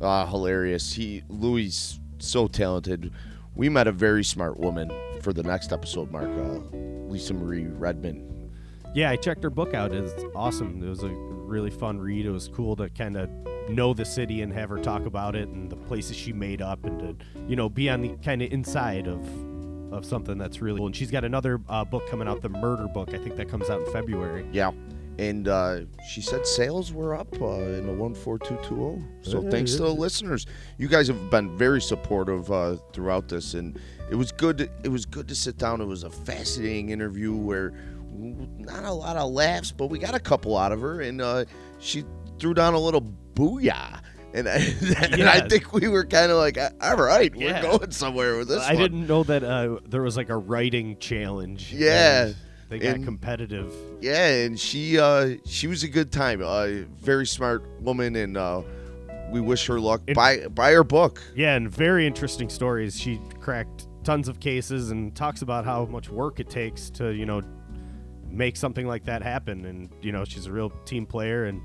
Ah, 0.00 0.26
hilarious. 0.26 0.92
He 0.94 1.22
Louis 1.28 2.00
so 2.18 2.46
talented. 2.48 3.12
We 3.54 3.68
met 3.68 3.86
a 3.86 3.92
very 3.92 4.22
smart 4.24 4.58
woman 4.60 4.90
for 5.26 5.32
the 5.32 5.42
next 5.42 5.72
episode, 5.72 6.08
Mark. 6.12 6.28
Uh, 6.28 6.60
Lissa 7.08 7.34
Marie 7.34 7.66
Redmond. 7.66 8.52
Yeah, 8.94 9.10
I 9.10 9.16
checked 9.16 9.42
her 9.42 9.50
book 9.50 9.74
out. 9.74 9.90
It's 9.90 10.22
awesome. 10.36 10.80
It 10.80 10.88
was 10.88 11.02
a 11.02 11.08
really 11.08 11.68
fun 11.68 11.98
read. 11.98 12.26
It 12.26 12.30
was 12.30 12.46
cool 12.46 12.76
to 12.76 12.88
kind 12.90 13.16
of 13.16 13.28
know 13.68 13.92
the 13.92 14.04
city 14.04 14.42
and 14.42 14.52
have 14.52 14.68
her 14.68 14.78
talk 14.78 15.04
about 15.04 15.34
it 15.34 15.48
and 15.48 15.68
the 15.68 15.74
places 15.74 16.14
she 16.14 16.32
made 16.32 16.62
up 16.62 16.84
and 16.84 17.00
to, 17.00 17.16
you 17.48 17.56
know, 17.56 17.68
be 17.68 17.90
on 17.90 18.02
the 18.02 18.10
kind 18.24 18.40
of 18.40 18.52
inside 18.52 19.08
of 19.08 19.26
of 19.92 20.04
something 20.04 20.38
that's 20.38 20.62
really 20.62 20.78
cool. 20.78 20.86
And 20.86 20.94
she's 20.94 21.10
got 21.10 21.24
another 21.24 21.60
uh, 21.68 21.84
book 21.84 22.08
coming 22.08 22.28
out, 22.28 22.40
the 22.40 22.48
Murder 22.48 22.86
Book. 22.86 23.12
I 23.12 23.18
think 23.18 23.34
that 23.34 23.48
comes 23.48 23.68
out 23.68 23.80
in 23.80 23.92
February. 23.92 24.46
Yeah. 24.52 24.70
And 25.18 25.48
uh, 25.48 25.80
she 26.08 26.20
said 26.20 26.46
sales 26.46 26.92
were 26.92 27.16
up 27.16 27.32
uh, 27.40 27.46
in 27.46 27.86
the 27.86 27.92
14220. 27.92 29.04
So 29.22 29.50
thanks 29.50 29.72
to 29.72 29.82
the 29.82 29.92
listeners. 29.92 30.46
You 30.78 30.86
guys 30.86 31.08
have 31.08 31.30
been 31.30 31.56
very 31.56 31.80
supportive 31.80 32.52
uh, 32.52 32.76
throughout 32.92 33.28
this 33.28 33.54
and 33.54 33.80
it 34.10 34.14
was 34.14 34.32
good 34.32 34.58
to, 34.58 34.68
it 34.84 34.88
was 34.88 35.04
good 35.06 35.28
to 35.28 35.34
sit 35.34 35.56
down. 35.58 35.80
It 35.80 35.86
was 35.86 36.02
a 36.04 36.10
fascinating 36.10 36.90
interview 36.90 37.34
where 37.34 37.72
not 38.18 38.84
a 38.84 38.92
lot 38.92 39.16
of 39.16 39.30
laughs, 39.32 39.72
but 39.72 39.88
we 39.88 39.98
got 39.98 40.14
a 40.14 40.20
couple 40.20 40.56
out 40.56 40.72
of 40.72 40.80
her 40.80 41.00
and 41.02 41.20
uh, 41.20 41.44
she 41.78 42.04
threw 42.38 42.54
down 42.54 42.74
a 42.74 42.78
little 42.78 43.02
booyah. 43.34 44.00
And 44.34 44.48
I, 44.48 44.56
and 45.12 45.22
I 45.22 45.48
think 45.48 45.72
we 45.72 45.88
were 45.88 46.04
kind 46.04 46.30
of 46.30 46.36
like, 46.38 46.58
all 46.80 46.96
right, 46.96 47.34
we're 47.34 47.48
Yeah. 47.50 47.62
going 47.62 47.90
somewhere 47.90 48.36
with 48.36 48.48
this. 48.48 48.62
I 48.62 48.74
one." 48.74 48.82
didn't 48.82 49.06
know 49.06 49.22
that 49.24 49.42
uh, 49.42 49.78
there 49.88 50.02
was 50.02 50.16
like 50.16 50.28
a 50.28 50.36
writing 50.36 50.98
challenge. 50.98 51.72
Yeah. 51.72 52.32
They 52.68 52.78
got 52.80 52.96
And- 52.96 53.04
competitive. 53.04 53.72
Yeah, 54.00 54.26
and 54.44 54.58
she 54.58 54.98
uh 54.98 55.36
she 55.46 55.68
was 55.68 55.84
a 55.84 55.88
good 55.88 56.10
time. 56.12 56.42
Uh, 56.44 56.84
very 57.00 57.24
smart 57.26 57.64
woman, 57.80 58.16
and 58.16 58.36
uh, 58.36 58.62
we 59.30 59.40
wish 59.40 59.66
her 59.68 59.78
luck. 59.80 60.02
And- 60.08 60.16
buy 60.16 60.48
buy 60.48 60.72
her 60.72 60.82
book. 60.84 61.22
Yeah, 61.36 61.54
and 61.54 61.70
very 61.70 62.06
interesting 62.08 62.48
stories. 62.50 62.98
She 63.00 63.20
cracked 63.40 63.85
tons 64.06 64.28
of 64.28 64.38
cases 64.38 64.92
and 64.92 65.14
talks 65.16 65.42
about 65.42 65.64
how 65.64 65.84
much 65.86 66.08
work 66.08 66.38
it 66.38 66.48
takes 66.48 66.90
to, 66.90 67.10
you 67.10 67.26
know, 67.26 67.42
make 68.30 68.56
something 68.56 68.86
like 68.86 69.04
that 69.04 69.20
happen. 69.20 69.64
And, 69.64 69.90
you 70.00 70.12
know, 70.12 70.24
she's 70.24 70.46
a 70.46 70.52
real 70.52 70.70
team 70.84 71.04
player. 71.06 71.46
And 71.46 71.60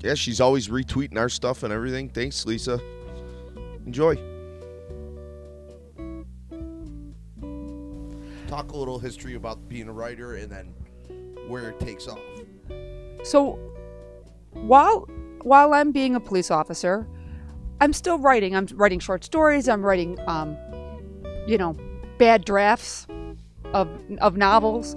Yeah, 0.00 0.14
she's 0.14 0.40
always 0.40 0.68
retweeting 0.68 1.18
our 1.18 1.28
stuff 1.28 1.62
and 1.62 1.72
everything. 1.72 2.08
Thanks, 2.08 2.46
Lissa. 2.46 2.80
Enjoy. 3.84 4.16
Talk 8.48 8.72
a 8.72 8.76
little 8.76 8.98
history 8.98 9.34
about 9.34 9.68
being 9.68 9.88
a 9.88 9.92
writer 9.92 10.36
and 10.36 10.50
then 10.50 10.74
where 11.48 11.68
it 11.68 11.78
takes 11.80 12.08
off. 12.08 12.20
So 13.24 13.58
while 14.52 15.06
while 15.42 15.74
I'm 15.74 15.92
being 15.92 16.14
a 16.14 16.20
police 16.20 16.50
officer, 16.50 17.06
I'm 17.80 17.92
still 17.92 18.18
writing. 18.18 18.56
I'm 18.56 18.66
writing 18.74 18.98
short 18.98 19.22
stories. 19.22 19.68
I'm 19.68 19.84
writing, 19.84 20.18
um, 20.26 20.56
you 21.46 21.58
know, 21.58 21.76
bad 22.18 22.44
drafts 22.44 23.06
of 23.72 23.88
of 24.20 24.36
novels, 24.36 24.96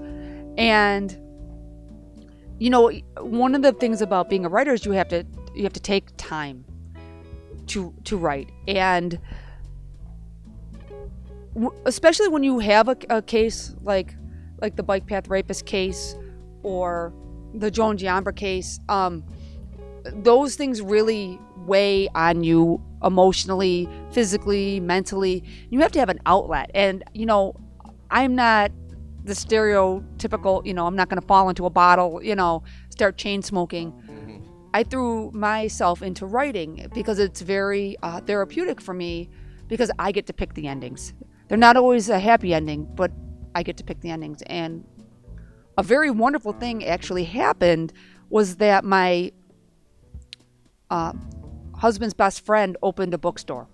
and 0.58 1.18
you 2.60 2.70
know, 2.70 2.92
one 3.20 3.56
of 3.56 3.62
the 3.62 3.72
things 3.74 4.02
about 4.02 4.30
being 4.30 4.46
a 4.46 4.50
writer 4.50 4.74
is 4.74 4.86
you 4.86 4.92
have 4.92 5.08
to 5.10 5.26
you 5.56 5.64
have 5.64 5.74
to 5.74 5.80
take 5.80 6.10
time 6.18 6.66
to 7.68 7.94
to 8.06 8.18
write, 8.18 8.50
and 8.68 9.20
especially 11.86 12.28
when 12.28 12.44
you 12.44 12.60
have 12.60 12.88
a, 12.88 12.98
a 13.10 13.22
case 13.22 13.76
like 13.82 14.16
like 14.62 14.76
the 14.76 14.84
bike 14.84 15.08
path 15.08 15.28
rapist 15.28 15.66
case 15.66 16.16
or 16.64 17.14
the 17.54 17.72
Joan 17.72 17.98
Giambra 17.98 18.36
case, 18.36 18.80
um, 18.90 19.24
those 20.06 20.56
things 20.56 20.82
really 20.82 21.40
weigh 21.70 22.10
on 22.10 22.44
you 22.44 22.82
emotionally, 23.04 23.88
physically, 24.12 24.82
mentally. 24.82 25.44
You 25.70 25.80
have 25.80 25.94
to 25.94 26.00
have 26.00 26.10
an 26.10 26.20
outlet. 26.26 26.70
And, 26.74 27.04
you 27.14 27.26
know, 27.26 27.56
I'm 28.12 28.36
not 28.36 28.72
the 29.24 29.34
stereotypical, 29.34 30.66
you 30.66 30.74
know, 30.74 30.88
I'm 30.88 30.96
not 30.96 31.08
going 31.10 31.22
to 31.22 31.28
fall 31.28 31.50
into 31.50 31.66
a 31.66 31.70
bottle, 31.70 32.22
you 32.24 32.36
know, 32.36 32.64
start 32.90 33.18
chain 33.18 33.42
smoking. 33.42 33.94
I 34.74 34.84
threw 34.84 35.32
myself 35.32 36.02
into 36.02 36.26
writing 36.26 36.90
because 36.94 37.20
it's 37.20 37.42
very 37.42 37.96
uh, 38.04 38.22
therapeutic 38.22 38.82
for 38.82 38.94
me 38.94 39.30
because 39.68 39.92
I 39.98 40.12
get 40.12 40.28
to 40.28 40.34
pick 40.34 40.54
the 40.56 40.68
endings. 40.68 41.14
They're 41.48 41.58
not 41.58 41.78
always 41.78 42.10
a 42.10 42.20
happy 42.20 42.54
ending, 42.54 42.88
but 42.96 43.12
I 43.56 43.64
get 43.64 43.78
to 43.78 43.84
pick 43.84 44.02
the 44.02 44.10
endings. 44.10 44.42
And 44.44 44.86
a 45.78 45.84
very 45.84 46.12
wonderful 46.12 46.54
thing 46.54 46.86
actually 46.86 47.24
happened 47.24 47.94
was 48.30 48.58
that 48.58 48.84
my 48.84 49.32
uh, 50.90 51.14
husband's 51.80 52.14
best 52.14 52.46
friend 52.46 52.78
opened 52.84 53.14
a 53.14 53.18
bookstore 53.18 53.68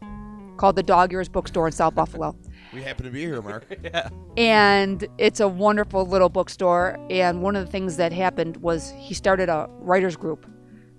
called 0.58 0.76
the 0.76 0.84
Dog 0.84 1.12
Ears 1.12 1.28
Bookstore 1.28 1.68
in 1.68 1.74
South 1.74 1.96
Buffalo. 1.96 2.36
We 2.74 2.82
happen 2.82 3.06
to 3.06 3.12
be 3.12 3.22
here, 3.22 3.42
Mark. 3.42 3.66
yeah. 3.84 4.10
And 4.38 5.06
it's 5.18 5.40
a 5.40 5.48
wonderful 5.48 6.06
little 6.06 6.30
bookstore. 6.30 6.98
And 7.10 7.42
one 7.42 7.56
of 7.56 7.66
the 7.66 7.72
things 7.72 7.98
that 7.98 8.14
happened 8.14 8.58
was 8.58 8.94
he 8.98 9.14
started 9.14 9.50
a 9.50 9.68
writers 9.80 10.16
group 10.16 10.46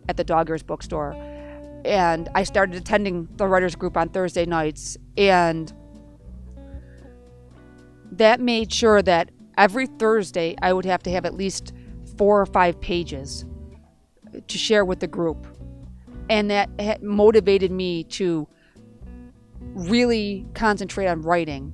at 0.09 0.16
the 0.16 0.25
Dog 0.25 0.51
Ears 0.51 0.62
Bookstore. 0.62 1.14
And 1.85 2.29
I 2.35 2.42
started 2.42 2.75
attending 2.75 3.29
the 3.37 3.47
writers 3.47 3.77
group 3.77 3.97
on 3.97 4.09
Thursday 4.11 4.45
nights. 4.45 4.97
And 5.16 5.73
that 8.12 8.40
made 8.40 8.73
sure 8.73 9.01
that 9.03 9.31
every 9.57 9.87
Thursday 9.87 10.57
I 10.61 10.73
would 10.73 10.85
have 10.85 11.03
to 11.05 11.11
have 11.11 11.25
at 11.25 11.35
least 11.35 11.73
four 12.19 12.40
or 12.40 12.47
five 12.47 12.81
pages 12.81 13.45
to 14.49 14.59
share 14.59 14.85
with 14.85 15.01
the 15.01 15.07
group. 15.07 15.47
And 16.28 16.50
that 16.50 16.68
ha- 16.80 16.98
motivated 17.02 17.70
me 17.70 18.04
to 18.04 18.48
really 19.60 20.46
concentrate 20.54 21.06
on 21.06 21.22
writing. 21.22 21.72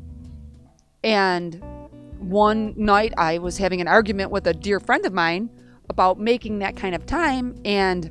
And 1.04 1.62
one 2.18 2.74
night 2.76 3.12
I 3.16 3.38
was 3.38 3.58
having 3.58 3.80
an 3.80 3.88
argument 3.88 4.30
with 4.30 4.46
a 4.46 4.54
dear 4.54 4.78
friend 4.78 5.04
of 5.06 5.12
mine 5.12 5.50
about 5.88 6.18
making 6.18 6.60
that 6.60 6.76
kind 6.76 6.94
of 6.94 7.06
time. 7.06 7.56
And 7.64 8.10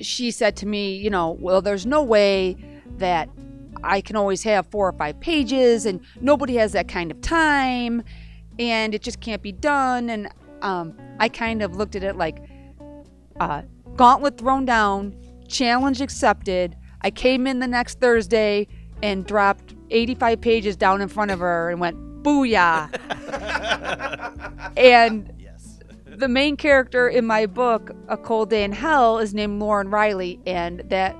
she 0.00 0.30
said 0.30 0.56
to 0.56 0.66
me, 0.66 0.96
you 0.96 1.10
know, 1.10 1.36
well, 1.40 1.62
there's 1.62 1.86
no 1.86 2.02
way 2.02 2.56
that 2.98 3.28
I 3.82 4.00
can 4.00 4.16
always 4.16 4.42
have 4.42 4.66
four 4.66 4.88
or 4.88 4.92
five 4.92 5.20
pages, 5.20 5.86
and 5.86 6.00
nobody 6.20 6.54
has 6.56 6.72
that 6.72 6.88
kind 6.88 7.10
of 7.10 7.20
time, 7.20 8.02
and 8.58 8.94
it 8.94 9.02
just 9.02 9.20
can't 9.20 9.42
be 9.42 9.52
done. 9.52 10.10
And 10.10 10.28
um, 10.62 10.96
I 11.20 11.28
kind 11.28 11.62
of 11.62 11.76
looked 11.76 11.94
at 11.94 12.02
it 12.02 12.16
like, 12.16 12.38
uh, 13.38 13.62
gauntlet 13.96 14.38
thrown 14.38 14.64
down, 14.64 15.16
challenge 15.48 16.00
accepted. 16.00 16.76
I 17.02 17.10
came 17.10 17.46
in 17.46 17.60
the 17.60 17.66
next 17.66 18.00
Thursday 18.00 18.68
and 19.02 19.26
dropped 19.26 19.74
85 19.90 20.40
pages 20.40 20.76
down 20.76 21.00
in 21.00 21.08
front 21.08 21.30
of 21.30 21.40
her 21.40 21.70
and 21.70 21.80
went, 21.80 21.96
booyah. 22.22 22.90
and 24.76 25.32
the 26.06 26.28
main 26.28 26.56
character 26.56 27.08
in 27.08 27.26
my 27.26 27.46
book, 27.46 27.90
A 28.08 28.16
Cold 28.16 28.50
Day 28.50 28.64
in 28.64 28.72
Hell, 28.72 29.18
is 29.18 29.34
named 29.34 29.60
Lauren 29.60 29.90
Riley, 29.90 30.40
and 30.46 30.80
that, 30.88 31.14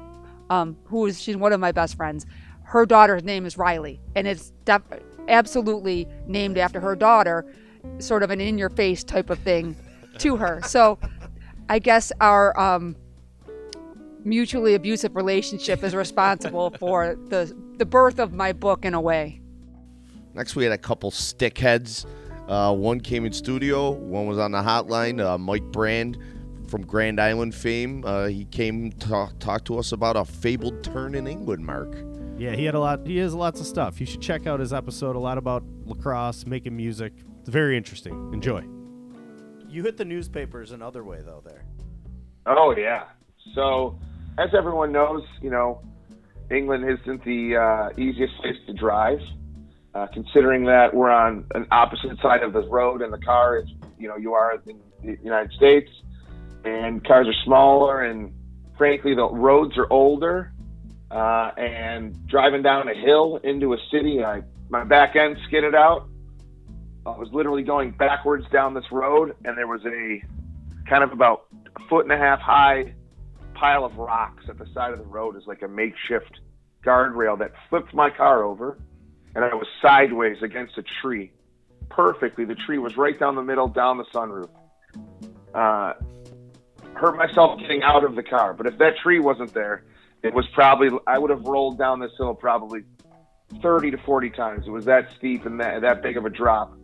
um, 0.50 0.76
who 0.84 1.06
is, 1.06 1.20
she's 1.20 1.36
one 1.36 1.52
of 1.52 1.60
my 1.60 1.72
best 1.72 1.96
friends. 1.96 2.26
Her 2.62 2.86
daughter's 2.86 3.22
name 3.22 3.46
is 3.46 3.56
Riley, 3.58 4.00
and 4.14 4.26
it's 4.26 4.52
def- 4.64 4.82
absolutely 5.28 6.08
named 6.26 6.58
after 6.58 6.80
her 6.80 6.96
daughter, 6.96 7.46
sort 7.98 8.22
of 8.22 8.30
an 8.30 8.40
in 8.40 8.58
your 8.58 8.70
face 8.70 9.04
type 9.04 9.30
of 9.30 9.38
thing 9.38 9.76
to 10.18 10.36
her. 10.36 10.60
So 10.64 10.98
I 11.68 11.78
guess 11.78 12.12
our 12.20 12.58
um, 12.58 12.96
mutually 14.24 14.74
abusive 14.74 15.16
relationship 15.16 15.82
is 15.82 15.94
responsible 15.94 16.70
for 16.78 17.16
the 17.28 17.54
the 17.78 17.86
birth 17.86 18.18
of 18.18 18.32
my 18.32 18.52
book 18.52 18.84
in 18.84 18.94
a 18.94 19.00
way. 19.00 19.40
Next, 20.34 20.56
we 20.56 20.64
had 20.64 20.72
a 20.72 20.78
couple 20.78 21.10
stickheads. 21.10 22.06
Uh, 22.48 22.72
one 22.74 23.00
came 23.00 23.24
in 23.26 23.32
studio. 23.32 23.90
One 23.90 24.26
was 24.26 24.38
on 24.38 24.52
the 24.52 24.58
hotline. 24.62 25.24
Uh, 25.24 25.36
Mike 25.38 25.64
Brand 25.64 26.18
from 26.68 26.82
Grand 26.82 27.20
Island 27.20 27.54
fame. 27.54 28.04
Uh, 28.04 28.26
he 28.26 28.44
came 28.46 28.92
to 28.92 29.08
talk, 29.08 29.38
talk 29.38 29.64
to 29.66 29.78
us 29.78 29.92
about 29.92 30.16
a 30.16 30.24
fabled 30.24 30.82
turn 30.84 31.14
in 31.14 31.26
England. 31.26 31.64
Mark. 31.64 31.96
yeah, 32.38 32.54
he 32.54 32.64
had 32.64 32.74
a 32.74 32.80
lot. 32.80 33.06
He 33.06 33.16
has 33.18 33.34
lots 33.34 33.60
of 33.60 33.66
stuff. 33.66 34.00
You 34.00 34.06
should 34.06 34.20
check 34.22 34.46
out 34.46 34.60
his 34.60 34.72
episode. 34.72 35.16
A 35.16 35.18
lot 35.18 35.38
about 35.38 35.64
lacrosse, 35.84 36.46
making 36.46 36.76
music. 36.76 37.12
It's 37.40 37.48
very 37.48 37.76
interesting. 37.76 38.32
Enjoy. 38.32 38.64
You 39.76 39.82
hit 39.82 39.98
the 39.98 40.06
newspapers 40.06 40.72
another 40.72 41.04
way 41.04 41.20
though. 41.22 41.42
There. 41.44 41.62
Oh 42.46 42.74
yeah. 42.74 43.08
So, 43.54 43.98
as 44.38 44.48
everyone 44.56 44.90
knows, 44.90 45.22
you 45.42 45.50
know, 45.50 45.82
England 46.50 46.84
isn't 46.84 47.22
the 47.26 47.56
uh, 47.56 48.00
easiest 48.00 48.34
place 48.38 48.56
to 48.68 48.72
drive. 48.72 49.18
Uh, 49.94 50.06
considering 50.14 50.64
that 50.64 50.94
we're 50.94 51.10
on 51.10 51.44
an 51.54 51.66
opposite 51.70 52.18
side 52.22 52.42
of 52.42 52.54
the 52.54 52.66
road 52.68 53.02
and 53.02 53.12
the 53.12 53.18
car, 53.18 53.58
as 53.58 53.66
you 53.98 54.08
know, 54.08 54.16
you 54.16 54.32
are 54.32 54.54
in 54.54 54.80
the 55.02 55.18
United 55.22 55.52
States, 55.52 55.90
and 56.64 57.06
cars 57.06 57.26
are 57.26 57.44
smaller, 57.44 58.02
and 58.02 58.32
frankly, 58.78 59.14
the 59.14 59.28
roads 59.28 59.76
are 59.76 59.92
older. 59.92 60.54
Uh, 61.10 61.50
and 61.58 62.26
driving 62.28 62.62
down 62.62 62.88
a 62.88 62.94
hill 62.94 63.38
into 63.44 63.74
a 63.74 63.78
city, 63.92 64.24
I 64.24 64.40
my 64.70 64.84
back 64.84 65.16
end 65.16 65.36
skidded 65.46 65.74
out. 65.74 66.08
I 67.06 67.16
was 67.16 67.28
literally 67.32 67.62
going 67.62 67.92
backwards 67.92 68.46
down 68.50 68.74
this 68.74 68.90
road, 68.90 69.36
and 69.44 69.56
there 69.56 69.66
was 69.66 69.84
a 69.86 70.22
kind 70.88 71.04
of 71.04 71.12
about 71.12 71.46
a 71.76 71.88
foot 71.88 72.04
and 72.04 72.12
a 72.12 72.16
half 72.16 72.40
high 72.40 72.94
pile 73.54 73.84
of 73.84 73.96
rocks 73.96 74.44
at 74.48 74.58
the 74.58 74.66
side 74.74 74.92
of 74.92 74.98
the 74.98 75.04
road 75.04 75.36
as 75.36 75.46
like 75.46 75.62
a 75.62 75.68
makeshift 75.68 76.40
guardrail 76.84 77.38
that 77.38 77.52
flipped 77.68 77.94
my 77.94 78.10
car 78.10 78.44
over 78.44 78.78
and 79.36 79.44
I 79.44 79.54
was 79.54 79.66
sideways 79.82 80.38
against 80.42 80.78
a 80.78 80.84
tree. 81.02 81.30
Perfectly. 81.90 82.46
The 82.46 82.54
tree 82.54 82.78
was 82.78 82.96
right 82.96 83.18
down 83.18 83.34
the 83.34 83.42
middle, 83.42 83.68
down 83.68 83.98
the 83.98 84.04
sunroof. 84.04 84.48
Uh, 85.54 85.92
hurt 86.94 87.16
myself 87.16 87.60
getting 87.60 87.82
out 87.82 88.02
of 88.02 88.16
the 88.16 88.22
car, 88.22 88.54
but 88.54 88.66
if 88.66 88.78
that 88.78 88.96
tree 89.02 89.20
wasn't 89.20 89.52
there, 89.52 89.84
it 90.22 90.32
was 90.32 90.46
probably 90.54 90.88
I 91.06 91.18
would 91.18 91.30
have 91.30 91.42
rolled 91.42 91.78
down 91.78 92.00
this 92.00 92.12
hill 92.16 92.34
probably 92.34 92.84
30 93.62 93.90
to 93.92 93.98
40 93.98 94.30
times. 94.30 94.66
It 94.66 94.70
was 94.70 94.86
that 94.86 95.08
steep 95.18 95.44
and 95.44 95.60
that 95.60 95.82
that 95.82 96.02
big 96.02 96.16
of 96.16 96.24
a 96.24 96.30
drop. 96.30 96.74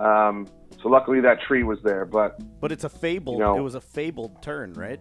Um, 0.00 0.46
so 0.82 0.88
luckily 0.88 1.20
that 1.20 1.40
tree 1.42 1.62
was 1.62 1.78
there, 1.82 2.04
but 2.04 2.38
But 2.60 2.72
it's 2.72 2.84
a 2.84 2.88
fabled. 2.88 3.38
You 3.38 3.44
know- 3.44 3.56
it 3.58 3.62
was 3.62 3.74
a 3.74 3.80
fabled 3.80 4.42
turn, 4.42 4.72
right? 4.74 5.00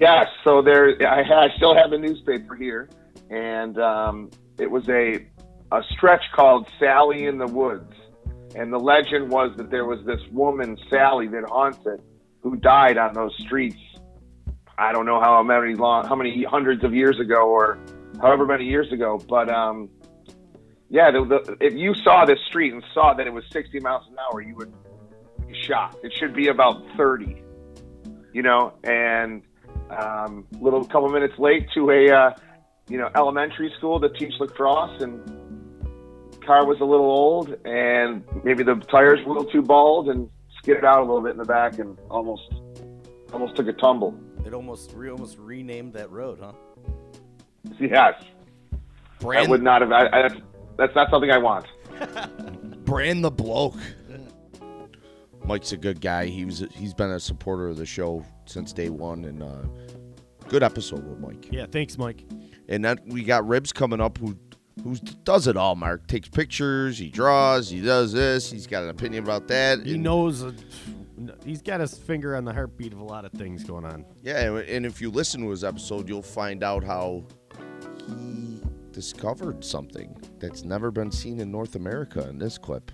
Yes, 0.00 0.26
so 0.44 0.62
there. 0.62 0.96
I, 1.06 1.22
ha- 1.22 1.42
I 1.52 1.56
still 1.56 1.74
have 1.74 1.90
the 1.90 1.98
newspaper 1.98 2.54
here, 2.54 2.88
and 3.28 3.78
um, 3.78 4.30
it 4.58 4.70
was 4.70 4.88
a 4.88 5.26
a 5.70 5.82
stretch 5.90 6.22
called 6.34 6.66
Sally 6.78 7.26
in 7.26 7.36
the 7.38 7.46
Woods, 7.46 7.92
and 8.54 8.72
the 8.72 8.78
legend 8.78 9.30
was 9.30 9.54
that 9.58 9.70
there 9.70 9.84
was 9.84 10.02
this 10.06 10.20
woman 10.30 10.78
Sally 10.88 11.28
that 11.28 11.44
haunted, 11.46 12.00
who 12.42 12.56
died 12.56 12.96
on 12.96 13.12
those 13.12 13.34
streets. 13.40 13.76
I 14.78 14.92
don't 14.92 15.04
know 15.04 15.20
how 15.20 15.42
many 15.42 15.74
long, 15.74 16.06
how 16.06 16.14
many 16.16 16.42
hundreds 16.44 16.82
of 16.84 16.94
years 16.94 17.20
ago, 17.20 17.46
or 17.50 17.78
however 18.20 18.46
many 18.46 18.64
years 18.64 18.90
ago, 18.92 19.20
but 19.28 19.50
um, 19.50 19.90
yeah, 20.92 21.10
the, 21.10 21.24
the, 21.24 21.56
if 21.58 21.72
you 21.72 21.94
saw 21.94 22.26
this 22.26 22.38
street 22.48 22.74
and 22.74 22.84
saw 22.92 23.14
that 23.14 23.26
it 23.26 23.32
was 23.32 23.44
60 23.50 23.80
miles 23.80 24.04
an 24.10 24.16
hour, 24.18 24.42
you 24.42 24.54
would 24.56 24.74
be 25.48 25.54
shocked. 25.66 25.96
It 26.04 26.12
should 26.20 26.34
be 26.34 26.48
about 26.48 26.82
30, 26.98 27.42
you 28.34 28.42
know, 28.42 28.74
and 28.84 29.42
um, 29.88 30.46
little 30.60 30.84
couple 30.84 31.08
minutes 31.08 31.32
late 31.38 31.66
to 31.74 31.90
a 31.90 32.10
uh, 32.10 32.30
you 32.88 32.98
know 32.98 33.08
elementary 33.14 33.72
school 33.78 34.00
to 34.00 34.10
teach 34.10 34.34
lacrosse, 34.38 35.00
and 35.02 35.18
car 36.44 36.66
was 36.66 36.78
a 36.80 36.84
little 36.84 37.10
old, 37.10 37.56
and 37.64 38.22
maybe 38.44 38.62
the 38.62 38.74
tires 38.90 39.18
were 39.24 39.32
a 39.32 39.38
little 39.38 39.50
too 39.50 39.62
bald, 39.62 40.10
and 40.10 40.28
skidded 40.58 40.84
out 40.84 40.98
a 40.98 41.04
little 41.04 41.22
bit 41.22 41.32
in 41.32 41.38
the 41.38 41.44
back, 41.44 41.78
and 41.78 41.98
almost 42.10 42.52
almost 43.32 43.56
took 43.56 43.66
a 43.66 43.72
tumble. 43.72 44.14
It 44.44 44.52
almost 44.52 44.92
re- 44.94 45.10
almost 45.10 45.38
renamed 45.38 45.94
that 45.94 46.10
road, 46.10 46.38
huh? 46.38 46.52
Yes, 47.80 48.14
I 48.72 48.76
Brand, 49.20 49.50
would 49.50 49.62
not 49.62 49.80
have. 49.80 49.90
I, 49.90 50.06
I, 50.06 50.28
that's, 50.76 50.94
that's 50.94 50.94
not 50.94 51.10
something 51.10 51.30
I 51.30 51.38
want. 51.38 51.66
brand 52.84 53.24
the 53.24 53.30
bloke. 53.30 53.76
Mike's 55.44 55.72
a 55.72 55.76
good 55.76 56.00
guy. 56.00 56.26
He 56.26 56.44
was 56.44 56.64
he's 56.74 56.94
been 56.94 57.10
a 57.10 57.20
supporter 57.20 57.68
of 57.68 57.76
the 57.76 57.86
show 57.86 58.24
since 58.46 58.72
day 58.72 58.90
one, 58.90 59.24
and 59.24 59.42
uh, 59.42 59.62
good 60.48 60.62
episode 60.62 61.04
with 61.04 61.18
Mike. 61.18 61.48
Yeah, 61.50 61.66
thanks, 61.70 61.98
Mike. 61.98 62.24
And 62.68 62.84
then 62.84 62.98
we 63.06 63.24
got 63.24 63.46
Ribs 63.46 63.72
coming 63.72 64.00
up 64.00 64.18
who 64.18 64.36
who 64.84 64.94
does 65.24 65.46
it 65.48 65.56
all. 65.56 65.74
Mark 65.74 66.06
takes 66.06 66.28
pictures, 66.28 66.96
he 66.96 67.08
draws, 67.08 67.68
he 67.68 67.80
does 67.80 68.12
this. 68.12 68.50
He's 68.50 68.66
got 68.66 68.84
an 68.84 68.90
opinion 68.90 69.24
about 69.24 69.48
that. 69.48 69.84
He 69.84 69.94
and- 69.94 70.02
knows. 70.02 70.42
A, 70.42 70.54
he's 71.44 71.60
got 71.62 71.80
his 71.80 71.96
finger 71.96 72.34
on 72.34 72.44
the 72.44 72.52
heartbeat 72.52 72.92
of 72.92 72.98
a 73.00 73.04
lot 73.04 73.24
of 73.24 73.32
things 73.32 73.62
going 73.64 73.84
on. 73.84 74.04
Yeah, 74.22 74.40
and- 74.40 74.58
and 74.68 74.86
if 74.86 75.00
you 75.00 75.10
listen 75.10 75.40
to 75.42 75.50
his 75.50 75.62
episode, 75.64 76.08
you'll 76.08 76.22
find 76.22 76.62
out 76.64 76.82
how 76.84 77.24
he 78.06 78.60
discovered 78.92 79.64
something 79.64 80.16
that's 80.38 80.62
never 80.64 80.90
been 80.90 81.10
seen 81.10 81.40
in 81.40 81.50
North 81.50 81.74
America 81.74 82.28
in 82.28 82.38
this 82.38 82.58
clip. 82.58 82.90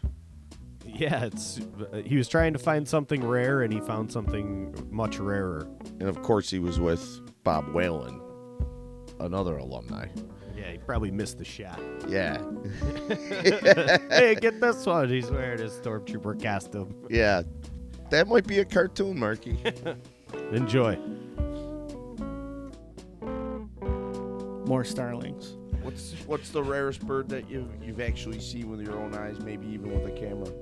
Yeah, 0.86 1.24
it's. 1.26 1.60
uh, 1.92 1.96
He 2.04 2.16
was 2.16 2.28
trying 2.28 2.52
to 2.54 2.58
find 2.58 2.88
something 2.88 3.22
rare, 3.26 3.62
and 3.62 3.72
he 3.72 3.80
found 3.80 4.10
something 4.10 4.74
much 4.90 5.18
rarer. 5.18 5.68
And 6.00 6.08
of 6.08 6.22
course, 6.22 6.48
he 6.50 6.58
was 6.58 6.80
with 6.80 7.20
Bob 7.44 7.68
Whalen, 7.74 8.20
another 9.20 9.58
alumni. 9.58 10.06
Yeah, 10.56 10.72
he 10.72 10.78
probably 10.78 11.10
missed 11.10 11.38
the 11.38 11.44
shot. 11.44 11.78
Yeah. 12.08 12.38
hey, 14.10 14.34
get 14.40 14.60
this 14.60 14.84
one. 14.86 15.08
He's 15.08 15.30
wearing 15.30 15.60
his 15.60 15.72
stormtrooper 15.74 16.42
costume. 16.42 16.94
Yeah. 17.10 17.42
That 18.10 18.26
might 18.26 18.46
be 18.46 18.58
a 18.60 18.64
cartoon, 18.64 19.18
Marky. 19.18 19.58
Enjoy. 20.52 20.98
More 24.66 24.84
starlings. 24.84 25.56
What's 25.88 26.12
what's 26.26 26.50
the 26.50 26.62
rarest 26.62 27.00
bird 27.06 27.30
that 27.30 27.48
you 27.48 27.66
you've 27.82 28.00
actually 28.00 28.38
seen 28.40 28.70
with 28.70 28.82
your 28.82 28.94
own 28.94 29.14
eyes, 29.14 29.40
maybe 29.40 29.66
even 29.68 29.90
with 29.90 30.06
a 30.06 30.14
camera? 30.14 30.52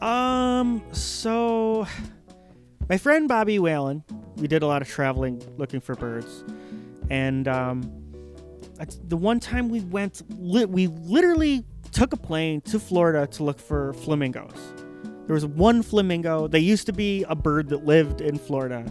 Um, 0.00 0.82
so 0.92 1.86
my 2.88 2.96
friend 2.96 3.28
Bobby 3.28 3.58
Whalen, 3.58 4.02
we 4.36 4.48
did 4.48 4.62
a 4.62 4.66
lot 4.66 4.80
of 4.80 4.88
traveling 4.88 5.42
looking 5.58 5.80
for 5.80 5.94
birds, 5.94 6.42
and 7.10 7.46
um, 7.48 7.82
the 9.08 9.16
one 9.16 9.40
time 9.40 9.68
we 9.68 9.80
went, 9.80 10.22
li- 10.38 10.64
we 10.64 10.86
literally 10.86 11.66
took 11.92 12.14
a 12.14 12.16
plane 12.16 12.62
to 12.62 12.80
Florida 12.80 13.26
to 13.26 13.44
look 13.44 13.60
for 13.60 13.92
flamingos. 13.92 14.56
There 15.26 15.34
was 15.34 15.44
one 15.44 15.82
flamingo. 15.82 16.48
They 16.48 16.60
used 16.60 16.86
to 16.86 16.94
be 16.94 17.24
a 17.28 17.34
bird 17.34 17.68
that 17.68 17.84
lived 17.84 18.22
in 18.22 18.38
Florida, 18.38 18.90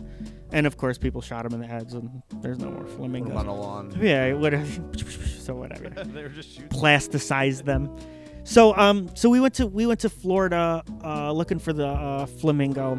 and 0.51 0.65
of 0.67 0.77
course, 0.77 0.97
people 0.97 1.21
shot 1.21 1.43
them 1.43 1.53
in 1.53 1.59
the 1.61 1.67
heads, 1.67 1.93
and 1.93 2.21
there's 2.41 2.59
no 2.59 2.71
more 2.71 2.85
flamingos. 2.85 3.35
on 3.35 3.47
a 3.47 3.55
lawn. 3.55 3.97
Yeah, 4.01 4.33
whatever. 4.33 4.65
so 5.39 5.55
whatever 5.55 5.89
they 6.05 6.23
were 6.23 6.29
just 6.29 6.49
shooting. 6.51 6.69
plasticized 6.69 7.65
them. 7.65 7.95
So 8.43 8.75
um 8.77 9.09
so 9.15 9.29
we 9.29 9.39
went 9.39 9.53
to 9.55 9.67
we 9.67 9.85
went 9.85 9.99
to 10.01 10.09
Florida 10.09 10.83
uh 11.03 11.31
looking 11.31 11.59
for 11.59 11.73
the 11.73 11.87
uh, 11.87 12.25
flamingo. 12.25 12.97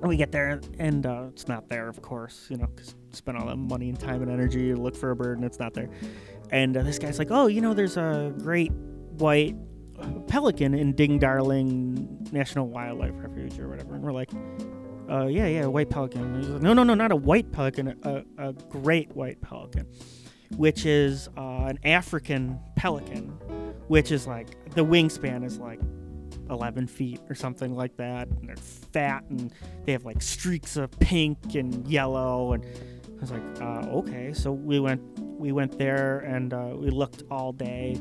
And 0.00 0.08
we 0.08 0.16
get 0.16 0.32
there 0.32 0.60
and 0.78 1.04
uh, 1.04 1.24
it's 1.28 1.46
not 1.46 1.68
there, 1.68 1.86
of 1.86 2.00
course, 2.00 2.46
you 2.48 2.56
know, 2.56 2.66
because 2.66 2.94
spent 3.12 3.36
all 3.36 3.46
that 3.48 3.56
money 3.56 3.90
and 3.90 3.98
time 4.00 4.22
and 4.22 4.30
energy 4.30 4.68
to 4.68 4.76
look 4.76 4.96
for 4.96 5.10
a 5.10 5.16
bird 5.16 5.36
and 5.36 5.44
it's 5.44 5.58
not 5.58 5.74
there. 5.74 5.90
And 6.50 6.74
uh, 6.74 6.82
this 6.82 6.98
guy's 6.98 7.18
like, 7.18 7.30
oh, 7.30 7.48
you 7.48 7.60
know, 7.60 7.74
there's 7.74 7.98
a 7.98 8.32
great 8.38 8.72
white 9.18 9.56
pelican 10.26 10.72
in 10.74 10.92
Ding 10.94 11.18
Darling 11.18 12.28
National 12.32 12.66
Wildlife 12.68 13.12
Refuge 13.16 13.58
or 13.58 13.68
whatever. 13.68 13.94
And 13.94 14.02
we're 14.02 14.12
like, 14.12 14.30
uh, 15.10 15.26
yeah, 15.26 15.46
yeah, 15.46 15.62
a 15.62 15.70
white 15.70 15.90
pelican. 15.90 16.52
Like, 16.52 16.62
no, 16.62 16.72
no, 16.72 16.84
no, 16.84 16.94
not 16.94 17.10
a 17.10 17.16
white 17.16 17.50
pelican, 17.50 17.98
a, 18.02 18.24
a 18.38 18.52
great 18.52 19.14
white 19.16 19.40
pelican, 19.40 19.86
which 20.56 20.86
is 20.86 21.28
uh, 21.36 21.64
an 21.64 21.78
African 21.84 22.60
pelican, 22.76 23.28
which 23.88 24.12
is 24.12 24.26
like 24.26 24.48
the 24.74 24.84
wingspan 24.84 25.44
is 25.44 25.58
like 25.58 25.80
11 26.48 26.86
feet 26.86 27.20
or 27.28 27.34
something 27.34 27.74
like 27.74 27.96
that. 27.96 28.28
And 28.28 28.48
they're 28.48 28.56
fat 28.56 29.24
and 29.30 29.52
they 29.84 29.92
have 29.92 30.04
like 30.04 30.22
streaks 30.22 30.76
of 30.76 30.90
pink 31.00 31.56
and 31.56 31.86
yellow. 31.88 32.52
And 32.52 32.64
I 32.64 33.20
was 33.20 33.32
like, 33.32 33.60
uh, 33.60 33.90
okay. 33.98 34.32
So 34.32 34.52
we 34.52 34.78
went 34.78 35.02
we 35.20 35.50
went 35.52 35.76
there 35.78 36.20
and 36.20 36.52
uh, 36.52 36.74
we 36.76 36.90
looked 36.90 37.24
all 37.30 37.52
day 37.52 37.94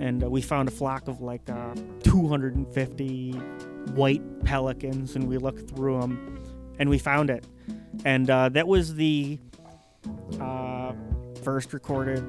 and 0.00 0.24
uh, 0.24 0.30
we 0.30 0.40
found 0.40 0.68
a 0.68 0.72
flock 0.72 1.06
of 1.06 1.20
like 1.20 1.48
uh, 1.50 1.74
250 2.02 3.32
white 3.92 4.22
pelicans 4.44 5.14
and 5.16 5.28
we 5.28 5.36
looked 5.36 5.70
through 5.70 6.00
them 6.00 6.37
and 6.78 6.88
we 6.88 6.98
found 6.98 7.30
it. 7.30 7.44
And 8.04 8.28
uh, 8.30 8.48
that 8.50 8.68
was 8.68 8.94
the 8.94 9.38
uh, 10.40 10.92
first 11.42 11.72
recorded 11.72 12.24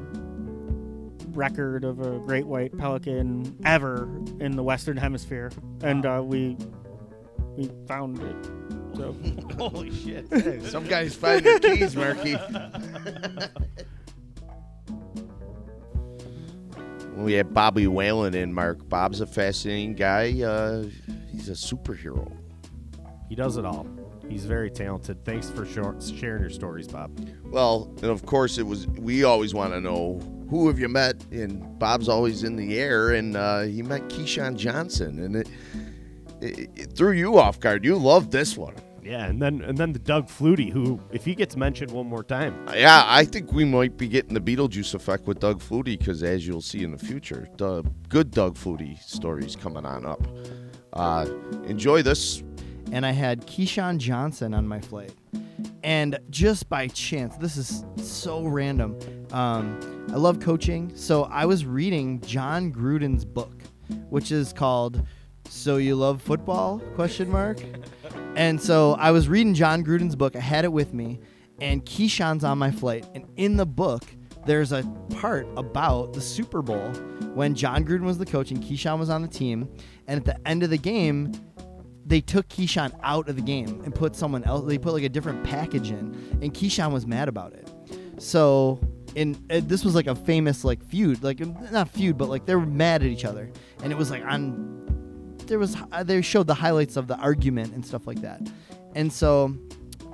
record 1.36 1.84
of 1.84 2.00
a 2.00 2.20
great 2.20 2.46
white 2.46 2.78
pelican 2.78 3.58
ever 3.66 4.10
in 4.40 4.56
the 4.56 4.64
Western 4.64 4.98
Hemisphere, 4.98 5.52
and 5.84 6.06
uh, 6.06 6.22
we 6.24 6.58
we 7.56 7.70
found 7.88 8.20
it. 8.20 8.36
So 8.96 9.16
Holy 9.58 9.92
shit! 9.92 10.26
Some 10.66 10.86
guys 10.86 11.16
find 11.16 11.46
their 11.46 11.60
keys, 11.60 11.96
Marky. 11.96 12.36
we 17.16 17.34
had 17.34 17.54
Bobby 17.54 17.88
Whalen 17.88 18.34
in, 18.34 18.54
Mark. 18.54 18.88
Bob's 18.90 19.22
a 19.22 19.28
fascinating 19.28 19.96
guy. 19.96 20.42
Uh, 20.42 20.86
he's 21.32 21.50
a 21.50 21.54
superhero. 21.54 22.32
He 23.30 23.36
does 23.36 23.58
it 23.58 23.66
all. 23.66 23.86
He's 24.30 24.46
very 24.46 24.70
talented. 24.70 25.26
Thanks 25.26 25.50
for 25.50 25.66
sharing 25.66 26.42
your 26.42 26.50
stories, 26.50 26.88
Bob. 26.88 27.12
Well, 27.46 27.92
and 27.98 28.12
of 28.12 28.26
course, 28.26 28.58
it 28.58 28.64
was. 28.66 28.88
We 28.88 29.24
always 29.24 29.54
want 29.54 29.74
to 29.74 29.82
know 29.82 30.20
who 30.50 30.68
have 30.68 30.80
you 30.80 30.88
met, 30.88 31.24
and 31.32 31.78
Bob's 31.80 32.08
always 32.08 32.44
in 32.44 32.56
the 32.56 32.78
air, 32.78 33.12
and 33.12 33.36
uh, 33.36 33.62
he 33.62 33.82
met 33.82 34.04
Keyshawn 34.04 34.56
Johnson, 34.56 35.20
and 35.20 35.36
it, 35.36 35.50
it, 36.42 36.70
it 36.76 36.94
threw 36.96 37.12
you 37.12 37.38
off 37.40 37.60
guard. 37.60 37.84
You 37.84 37.96
loved 37.96 38.32
this 38.32 38.56
one. 38.56 38.76
Yeah, 39.04 39.26
and 39.26 39.42
then 39.42 39.62
and 39.62 39.78
then 39.78 39.94
the 39.94 40.00
Doug 40.00 40.28
Flutie, 40.28 40.72
who, 40.72 41.00
if 41.12 41.26
he 41.26 41.34
gets 41.34 41.56
mentioned 41.56 41.90
one 41.92 42.06
more 42.08 42.24
time, 42.24 42.68
Yeah, 42.76 43.06
I 43.08 43.26
think 43.26 43.52
we 43.52 43.66
might 43.66 43.98
be 43.98 44.08
getting 44.08 44.34
the 44.34 44.42
Beetlejuice 44.42 44.94
effect 44.94 45.26
with 45.26 45.40
Doug 45.40 45.60
Flutie 45.62 45.98
because, 45.98 46.22
as 46.22 46.46
you'll 46.46 46.62
see 46.62 46.84
in 46.84 46.92
the 46.92 46.98
future, 46.98 47.50
the 47.58 47.84
good 48.10 48.30
Doug 48.30 48.56
Flutie 48.56 49.02
stories 49.02 49.56
coming 49.56 49.86
on 49.86 50.06
up. 50.06 50.22
Uh, 50.94 51.28
enjoy 51.66 52.02
this. 52.02 52.44
And 52.92 53.06
I 53.06 53.12
had 53.12 53.46
Keyshawn 53.46 53.98
Johnson 53.98 54.54
on 54.54 54.68
my 54.68 54.82
flight. 54.82 55.14
And 55.84 56.20
just 56.30 56.70
by 56.70 56.88
chance, 56.88 57.36
this 57.38 57.58
is 57.58 57.86
so 57.98 58.44
random. 58.44 58.98
Um, 59.32 60.08
I 60.12 60.16
love 60.16 60.40
coaching, 60.40 60.92
so 60.96 61.24
I 61.26 61.46
was 61.46 61.66
reading 61.66 62.20
Jon 62.22 62.74
Gruden's 62.74 63.26
book, 63.26 63.64
which 64.10 64.32
is 64.32 64.54
called 64.54 65.06
"So 65.48 65.78
You 65.78 65.96
Love 65.96 66.22
Football?" 66.22 66.80
question 66.96 67.30
mark. 67.30 67.62
And 68.36 68.62
so 68.62 68.94
I 68.94 69.12
was 69.12 69.28
reading 69.28 69.54
Jon 69.54 69.84
Gruden's 69.84 70.16
book. 70.16 70.36
I 70.36 70.40
had 70.40 70.64
it 70.64 70.72
with 70.72 70.94
me, 70.94 71.20
and 71.60 71.86
Keyshawn's 71.86 72.44
on 72.46 72.58
my 72.58 72.72
flight. 72.72 73.06
And 73.14 73.26
in 73.36 73.58
the 73.58 73.66
book, 73.66 74.04
there's 74.46 74.72
a 74.72 74.84
part 75.20 75.48
about 75.58 76.14
the 76.14 76.22
Super 76.22 76.62
Bowl 76.62 76.90
when 77.34 77.54
Jon 77.54 77.84
Gruden 77.84 78.04
was 78.04 78.18
the 78.18 78.26
coach 78.26 78.52
and 78.52 78.64
Keyshawn 78.64 78.98
was 78.98 79.10
on 79.10 79.22
the 79.22 79.28
team. 79.28 79.70
And 80.08 80.20
at 80.20 80.26
the 80.26 80.48
end 80.48 80.64
of 80.64 80.70
the 80.70 80.78
game, 80.78 81.34
they 82.10 82.22
took 82.22 82.50
Keyshawn 82.50 82.92
out 83.04 83.30
of 83.30 83.36
the 83.36 83.42
game 83.42 83.82
and 83.86 83.94
put 83.94 84.16
someone 84.16 84.44
else. 84.44 84.66
They 84.68 84.80
put 84.80 84.94
like 84.94 85.04
a 85.04 85.10
different 85.10 85.44
package 85.44 85.92
in, 85.92 86.40
and 86.42 86.54
Keyshawn 86.54 86.92
was 86.92 87.06
mad 87.06 87.30
about 87.30 87.54
it. 87.54 87.70
So 88.18 88.80
and, 89.16 89.36
uh, 89.52 89.62
this 89.64 89.86
was 89.86 89.96
like 89.96 90.08
a 90.08 90.16
famous 90.16 90.64
like 90.64 90.84
feud, 90.84 91.24
like 91.24 91.40
not 91.72 91.88
feud, 91.90 92.18
but 92.18 92.28
like 92.28 92.46
they 92.46 92.56
were 92.56 92.66
mad 92.66 93.04
at 93.04 93.08
each 93.08 93.26
other, 93.26 93.52
and 93.84 93.92
it 93.92 93.96
was 93.98 94.10
like 94.10 94.26
on 94.26 94.78
there 95.46 95.60
was 95.60 95.78
uh, 95.92 96.04
they 96.04 96.22
showed 96.22 96.48
the 96.48 96.54
highlights 96.54 96.98
of 96.98 97.08
the 97.08 97.16
argument 97.18 97.74
and 97.74 97.86
stuff 97.86 98.08
like 98.08 98.22
that, 98.22 98.42
and 98.96 99.14
so 99.14 99.56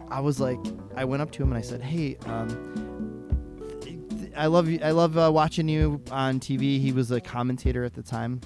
I 0.09 0.19
was 0.19 0.39
like, 0.39 0.59
I 0.95 1.05
went 1.05 1.21
up 1.21 1.31
to 1.31 1.43
him 1.43 1.49
and 1.49 1.57
I 1.57 1.61
said, 1.61 1.81
hey. 1.81 2.17
Um, 2.25 2.81
I 4.37 4.47
love 4.47 4.67
you. 4.67 4.79
I 4.83 4.91
love 4.91 5.17
uh, 5.17 5.31
watching 5.33 5.69
you 5.69 6.01
on 6.11 6.41
TV. 6.41 6.77
He 6.81 6.91
was 6.91 7.09
a 7.11 7.21
commentator 7.21 7.85
at 7.85 7.93
the 7.93 8.03
time. 8.03 8.41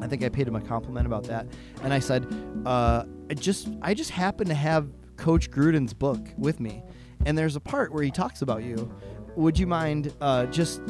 I 0.00 0.06
think 0.06 0.24
I 0.24 0.28
paid 0.28 0.48
him 0.48 0.56
a 0.56 0.60
compliment 0.60 1.06
about 1.06 1.24
that, 1.24 1.46
and 1.82 1.92
I 1.92 1.98
said, 1.98 2.26
uh, 2.66 3.04
I 3.30 3.34
just 3.34 3.68
I 3.82 3.94
just 3.94 4.10
happen 4.10 4.46
to 4.48 4.54
have 4.54 4.88
Coach 5.16 5.50
Gruden's 5.50 5.94
book 5.94 6.20
with 6.36 6.60
me, 6.60 6.82
and 7.26 7.36
there's 7.36 7.56
a 7.56 7.60
part 7.60 7.92
where 7.92 8.02
he 8.02 8.10
talks 8.10 8.42
about 8.42 8.64
you. 8.64 8.92
Would 9.36 9.58
you 9.58 9.66
mind 9.66 10.12
uh, 10.20 10.46
just 10.46 10.80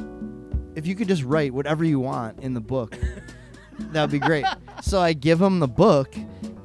if 0.75 0.87
you 0.87 0.95
could 0.95 1.09
just 1.09 1.23
write 1.23 1.53
whatever 1.53 1.85
you 1.85 2.01
want 2.01 2.41
in 2.41 2.55
the 2.55 2.61
book? 2.61 2.99
that 3.79 4.01
would 4.03 4.11
be 4.11 4.19
great. 4.19 4.45
so 4.83 5.01
I 5.01 5.13
give 5.13 5.41
him 5.41 5.61
the 5.61 5.69
book, 5.69 6.15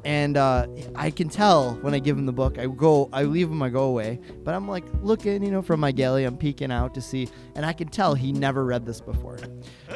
and 0.03 0.37
uh, 0.37 0.67
I 0.95 1.11
can 1.11 1.29
tell 1.29 1.75
when 1.75 1.93
I 1.93 1.99
give 1.99 2.17
him 2.17 2.25
the 2.25 2.33
book. 2.33 2.57
I 2.57 2.67
go, 2.67 3.09
I 3.13 3.23
leave 3.23 3.49
him, 3.49 3.61
I 3.61 3.69
go 3.69 3.83
away, 3.83 4.19
but 4.43 4.55
I'm 4.55 4.67
like 4.67 4.85
looking, 5.01 5.43
you 5.43 5.51
know, 5.51 5.61
from 5.61 5.79
my 5.79 5.91
galley. 5.91 6.25
I'm 6.25 6.37
peeking 6.37 6.71
out 6.71 6.93
to 6.95 7.01
see, 7.01 7.29
and 7.55 7.65
I 7.65 7.73
can 7.73 7.87
tell 7.87 8.15
he 8.15 8.31
never 8.31 8.65
read 8.65 8.85
this 8.85 9.01
before. 9.01 9.39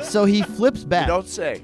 So 0.02 0.26
he 0.26 0.41
flips 0.41 0.84
back. 0.84 1.08
You 1.08 1.14
don't 1.14 1.28
say. 1.28 1.62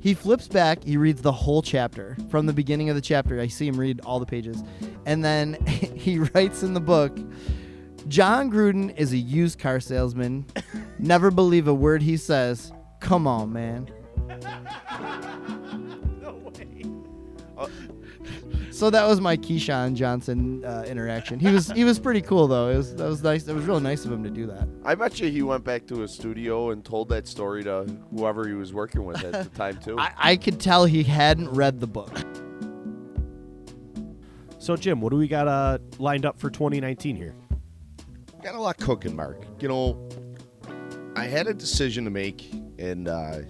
He 0.00 0.14
flips 0.14 0.48
back. 0.48 0.82
He 0.82 0.96
reads 0.96 1.22
the 1.22 1.32
whole 1.32 1.62
chapter 1.62 2.16
from 2.30 2.46
the 2.46 2.52
beginning 2.52 2.88
of 2.88 2.96
the 2.96 3.02
chapter. 3.02 3.38
I 3.40 3.46
see 3.46 3.68
him 3.68 3.78
read 3.78 4.00
all 4.00 4.18
the 4.18 4.26
pages, 4.26 4.62
and 5.06 5.24
then 5.24 5.54
he 5.66 6.18
writes 6.18 6.62
in 6.62 6.74
the 6.74 6.80
book. 6.80 7.16
Jon 8.08 8.50
Gruden 8.50 8.96
is 8.96 9.12
a 9.12 9.18
used 9.18 9.58
car 9.58 9.78
salesman. 9.78 10.46
Never 10.98 11.30
believe 11.30 11.68
a 11.68 11.74
word 11.74 12.02
he 12.02 12.16
says. 12.16 12.72
Come 13.00 13.26
on, 13.26 13.52
man. 13.52 13.90
Oh, 17.62 17.68
So 18.80 18.88
that 18.88 19.06
was 19.06 19.20
my 19.20 19.36
Keyshawn 19.36 19.92
Johnson 19.92 20.64
uh, 20.64 20.86
interaction. 20.88 21.38
He 21.38 21.48
was 21.48 21.70
he 21.72 21.84
was 21.84 21.98
pretty 21.98 22.22
cool 22.22 22.48
though. 22.48 22.70
It 22.70 22.78
was 22.78 22.94
that 22.94 23.06
was 23.06 23.22
nice. 23.22 23.46
It 23.46 23.52
was 23.52 23.66
real 23.66 23.78
nice 23.78 24.06
of 24.06 24.10
him 24.10 24.24
to 24.24 24.30
do 24.30 24.46
that. 24.46 24.66
I 24.86 24.94
bet 24.94 25.20
you 25.20 25.30
he 25.30 25.42
went 25.42 25.64
back 25.64 25.86
to 25.88 25.98
his 25.98 26.14
studio 26.14 26.70
and 26.70 26.82
told 26.82 27.10
that 27.10 27.28
story 27.28 27.62
to 27.64 27.84
whoever 28.16 28.48
he 28.48 28.54
was 28.54 28.72
working 28.72 29.04
with 29.04 29.22
at 29.22 29.32
the 29.32 29.50
time 29.58 29.76
too. 29.80 29.98
I, 29.98 30.12
I 30.16 30.36
could 30.36 30.58
tell 30.58 30.86
he 30.86 31.02
hadn't 31.02 31.50
read 31.50 31.78
the 31.78 31.86
book. 31.86 32.10
So 34.56 34.76
Jim, 34.76 35.02
what 35.02 35.10
do 35.10 35.18
we 35.18 35.28
got 35.28 35.46
uh, 35.46 35.76
lined 35.98 36.24
up 36.24 36.40
for 36.40 36.48
2019 36.48 37.16
here? 37.16 37.34
Got 38.42 38.54
a 38.54 38.58
lot 38.58 38.78
cooking, 38.78 39.14
Mark. 39.14 39.44
You 39.60 39.68
know, 39.68 40.08
I 41.16 41.26
had 41.26 41.48
a 41.48 41.52
decision 41.52 42.04
to 42.04 42.10
make, 42.10 42.50
and 42.78 43.08
uh, 43.08 43.40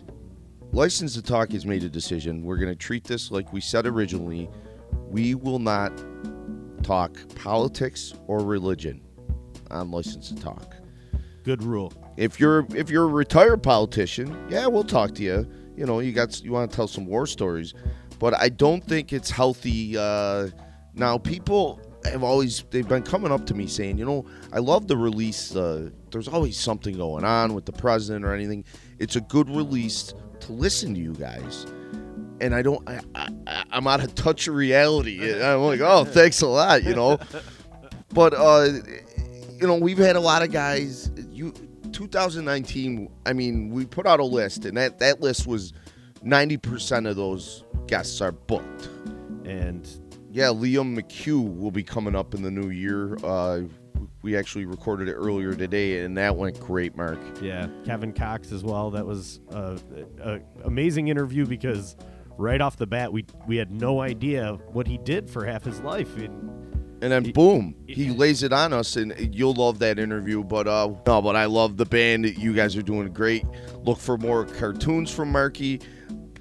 License 0.73 1.15
to 1.15 1.23
Talk 1.23 1.53
has 1.53 1.65
made 1.65 1.85
a 1.85 1.89
decision. 1.89 2.43
We're 2.43 2.57
going 2.57 2.73
to 2.73 2.75
treat 2.75 3.05
this 3.05 3.31
like 3.31 3.53
we 3.53 3.61
said 3.61 3.87
originally. 3.87 4.51
We 5.09 5.35
will 5.35 5.59
not 5.59 5.93
talk 6.83 7.17
politics 7.37 8.15
or 8.27 8.41
religion 8.41 9.01
on 9.71 9.91
License 9.91 10.29
to 10.29 10.37
Talk. 10.37 10.75
Good 11.43 11.63
rule. 11.63 11.93
If 12.17 12.39
you're 12.39 12.67
if 12.75 12.91
you're 12.91 13.05
a 13.05 13.09
retired 13.09 13.63
politician, 13.63 14.37
yeah, 14.51 14.67
we'll 14.67 14.85
talk 14.85 15.15
to 15.17 15.23
you. 15.23 15.51
You 15.77 15.87
know, 15.87 16.01
you 16.01 16.13
got 16.13 16.43
you 16.43 16.53
want 16.53 16.71
to 16.71 16.77
tell 16.77 16.89
some 16.89 17.07
war 17.07 17.27
stories, 17.27 17.75
but 18.19 18.35
I 18.35 18.51
don't 18.51 18.85
think 18.85 19.13
it's 19.13 19.31
healthy. 19.31 19.97
Uh, 19.97 20.49
now, 20.95 21.17
people 21.19 21.81
have 22.05 22.23
always 22.23 22.65
they've 22.71 22.89
been 22.89 23.03
coming 23.03 23.33
up 23.33 23.47
to 23.47 23.55
me 23.55 23.67
saying, 23.67 23.99
you 23.99 24.05
know, 24.05 24.27
I 24.53 24.59
love 24.59 24.87
the 24.89 24.97
release. 24.97 25.55
Uh, 25.55 25.91
there's 26.11 26.29
always 26.29 26.59
something 26.59 26.97
going 26.97 27.25
on 27.25 27.55
with 27.55 27.65
the 27.65 27.73
president 27.73 28.25
or 28.25 28.35
anything. 28.35 28.65
It's 28.99 29.17
a 29.17 29.21
good 29.23 29.49
release 29.49 30.13
to 30.41 30.53
listen 30.53 30.95
to 30.95 31.01
you 31.01 31.15
guys. 31.15 31.67
And 32.41 32.55
I 32.55 32.63
don't, 32.63 32.89
I, 32.89 33.01
I, 33.15 33.65
I'm 33.71 33.87
out 33.87 34.03
of 34.03 34.15
touch 34.15 34.49
of 34.49 34.55
reality. 34.55 35.35
I'm 35.43 35.61
like, 35.61 35.81
oh, 35.81 36.05
thanks 36.05 36.41
a 36.43 36.47
lot, 36.49 36.83
you 36.85 36.95
know. 36.95 37.19
But 38.13 38.35
uh, 38.35 38.67
you 39.61 39.67
know, 39.67 39.77
we've 39.77 39.99
had 39.99 40.17
a 40.17 40.21
lot 40.21 40.43
of 40.43 40.51
guys. 40.51 41.11
You 41.31 41.53
2019. 41.93 43.09
I 43.27 43.33
mean, 43.33 43.71
we 43.71 43.87
put 43.87 44.07
out 44.07 44.21
a 44.21 44.25
list, 44.25 44.65
and 44.65 44.77
that 44.77 44.99
that 44.99 45.21
list 45.21 45.47
was 45.47 45.73
90 46.23 46.57
percent 46.57 47.07
of 47.07 47.17
those 47.17 47.65
guests 47.87 48.21
are 48.21 48.33
booked. 48.33 48.89
And 49.45 49.89
yeah, 50.31 50.47
Liam 50.47 50.99
McHugh 50.99 51.57
will 51.57 51.71
be 51.71 51.83
coming 51.83 52.15
up 52.15 52.35
in 52.35 52.43
the 52.43 52.51
new 52.51 52.71
year. 52.71 53.17
Uh, 53.23 53.63
we 54.23 54.37
actually 54.37 54.67
recorded 54.67 55.09
it 55.09 55.15
earlier 55.15 55.55
today, 55.55 56.05
and 56.05 56.17
that 56.19 56.37
went 56.37 56.59
great, 56.61 56.97
Mark. 56.97 57.19
Yeah, 57.41 57.69
Kevin 57.85 58.13
Cox 58.13 58.53
as 58.53 58.63
well. 58.63 58.91
That 58.91 59.07
was 59.07 59.41
a, 59.51 59.79
a 60.21 60.41
amazing 60.65 61.09
interview 61.09 61.47
because 61.47 61.97
right 62.39 62.61
off 62.61 62.77
the 62.77 62.87
bat, 62.87 63.13
we 63.13 63.25
we 63.47 63.57
had 63.57 63.71
no 63.71 64.01
idea 64.01 64.55
what 64.73 64.87
he 64.87 64.99
did 64.99 65.31
for 65.31 65.45
half 65.45 65.65
his 65.65 65.81
life. 65.81 66.17
And 66.17 67.03
And 67.03 67.13
then 67.13 67.33
boom, 67.33 67.75
he 67.87 68.11
lays 68.11 68.43
it 68.43 68.53
on 68.53 68.73
us, 68.73 68.97
and 68.97 69.15
you'll 69.35 69.55
love 69.55 69.79
that 69.81 69.99
interview. 69.99 70.45
But 70.45 70.69
uh, 70.69 70.95
no, 71.07 71.23
but 71.23 71.37
I 71.37 71.47
love 71.47 71.77
the 71.77 71.87
band. 71.87 72.27
You 72.39 72.53
guys 72.53 72.77
are 72.77 72.83
doing 72.83 73.13
great. 73.13 73.45
Look 73.83 73.99
for 73.99 74.19
more 74.19 74.45
cartoons 74.45 75.11
from 75.11 75.33
Marky. 75.33 75.81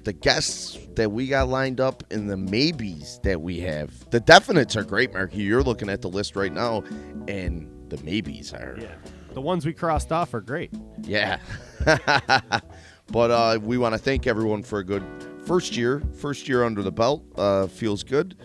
The 0.04 0.12
guests 0.14 0.78
that 0.96 1.12
we 1.12 1.26
got 1.26 1.48
lined 1.48 1.78
up 1.78 2.02
and 2.10 2.28
the 2.28 2.36
maybes 2.36 3.20
that 3.22 3.40
we 3.40 3.60
have. 3.60 4.08
The 4.10 4.20
definites 4.20 4.74
are 4.74 4.82
great, 4.82 5.12
Marky. 5.12 5.42
You're 5.42 5.62
looking 5.62 5.90
at 5.90 6.00
the 6.00 6.08
list 6.08 6.36
right 6.36 6.52
now, 6.52 6.82
and 7.28 7.70
the 7.90 8.02
maybes 8.02 8.52
are. 8.54 8.76
Yeah. 8.80 8.94
The 9.34 9.40
ones 9.40 9.64
we 9.64 9.72
crossed 9.72 10.10
off 10.10 10.34
are 10.34 10.40
great. 10.40 10.72
Yeah. 11.02 11.38
but 11.84 13.30
uh, 13.30 13.58
we 13.62 13.78
want 13.78 13.94
to 13.94 13.98
thank 13.98 14.26
everyone 14.26 14.62
for 14.62 14.80
a 14.80 14.84
good 14.84 15.04
first 15.50 15.76
year. 15.76 16.00
First 16.14 16.48
year 16.48 16.62
under 16.62 16.80
the 16.80 16.92
belt. 16.92 17.24
Uh, 17.34 17.66
feels 17.66 18.04
good. 18.04 18.36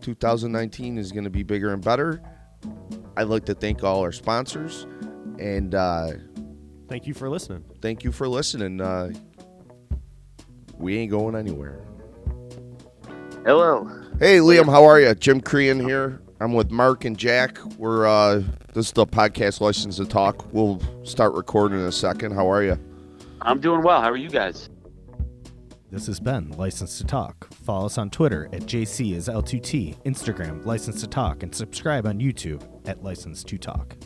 2019 0.00 0.96
is 0.96 1.12
going 1.12 1.24
to 1.24 1.28
be 1.30 1.42
bigger 1.42 1.74
and 1.74 1.84
better. 1.84 2.22
I'd 3.18 3.24
like 3.24 3.44
to 3.44 3.54
thank 3.54 3.84
all 3.84 4.00
our 4.00 4.12
sponsors. 4.12 4.86
And 5.38 5.74
uh, 5.74 6.12
thank 6.88 7.06
you 7.06 7.12
for 7.12 7.28
listening. 7.28 7.66
Thank 7.82 8.02
you 8.02 8.12
for 8.12 8.26
listening. 8.26 8.80
Uh, 8.80 9.10
we 10.78 10.96
ain't 10.96 11.10
going 11.10 11.36
anywhere. 11.36 11.84
Hello. 13.44 13.86
Hey, 14.18 14.38
Liam, 14.38 14.70
how 14.70 14.84
are 14.86 14.98
you? 14.98 15.14
Jim 15.14 15.42
Crean 15.42 15.78
here. 15.78 16.22
I'm 16.40 16.54
with 16.54 16.70
Mark 16.70 17.04
and 17.04 17.18
Jack. 17.18 17.62
We're 17.76 18.06
uh, 18.06 18.42
this 18.72 18.86
is 18.86 18.92
the 18.92 19.06
podcast 19.06 19.60
license 19.60 19.96
to 19.96 20.06
talk. 20.06 20.50
We'll 20.54 20.80
start 21.04 21.34
recording 21.34 21.80
in 21.80 21.84
a 21.84 21.92
second. 21.92 22.32
How 22.32 22.50
are 22.50 22.64
you? 22.64 22.78
I'm 23.42 23.60
doing 23.60 23.82
well. 23.82 24.00
How 24.00 24.10
are 24.10 24.16
you 24.16 24.30
guys? 24.30 24.70
This 25.90 26.06
has 26.06 26.20
been 26.20 26.50
License 26.50 26.98
to 26.98 27.04
Talk. 27.04 27.50
Follow 27.64 27.86
us 27.86 27.96
on 27.96 28.10
Twitter 28.10 28.50
at 28.52 28.62
JC 28.62 29.14
is 29.14 29.26
L2T, 29.26 29.96
Instagram 30.04 30.62
License 30.66 31.00
to 31.00 31.06
Talk, 31.06 31.42
and 31.42 31.54
subscribe 31.54 32.06
on 32.06 32.20
YouTube 32.20 32.62
at 32.86 33.02
License 33.02 33.42
to 33.44 33.56
Talk. 33.56 33.96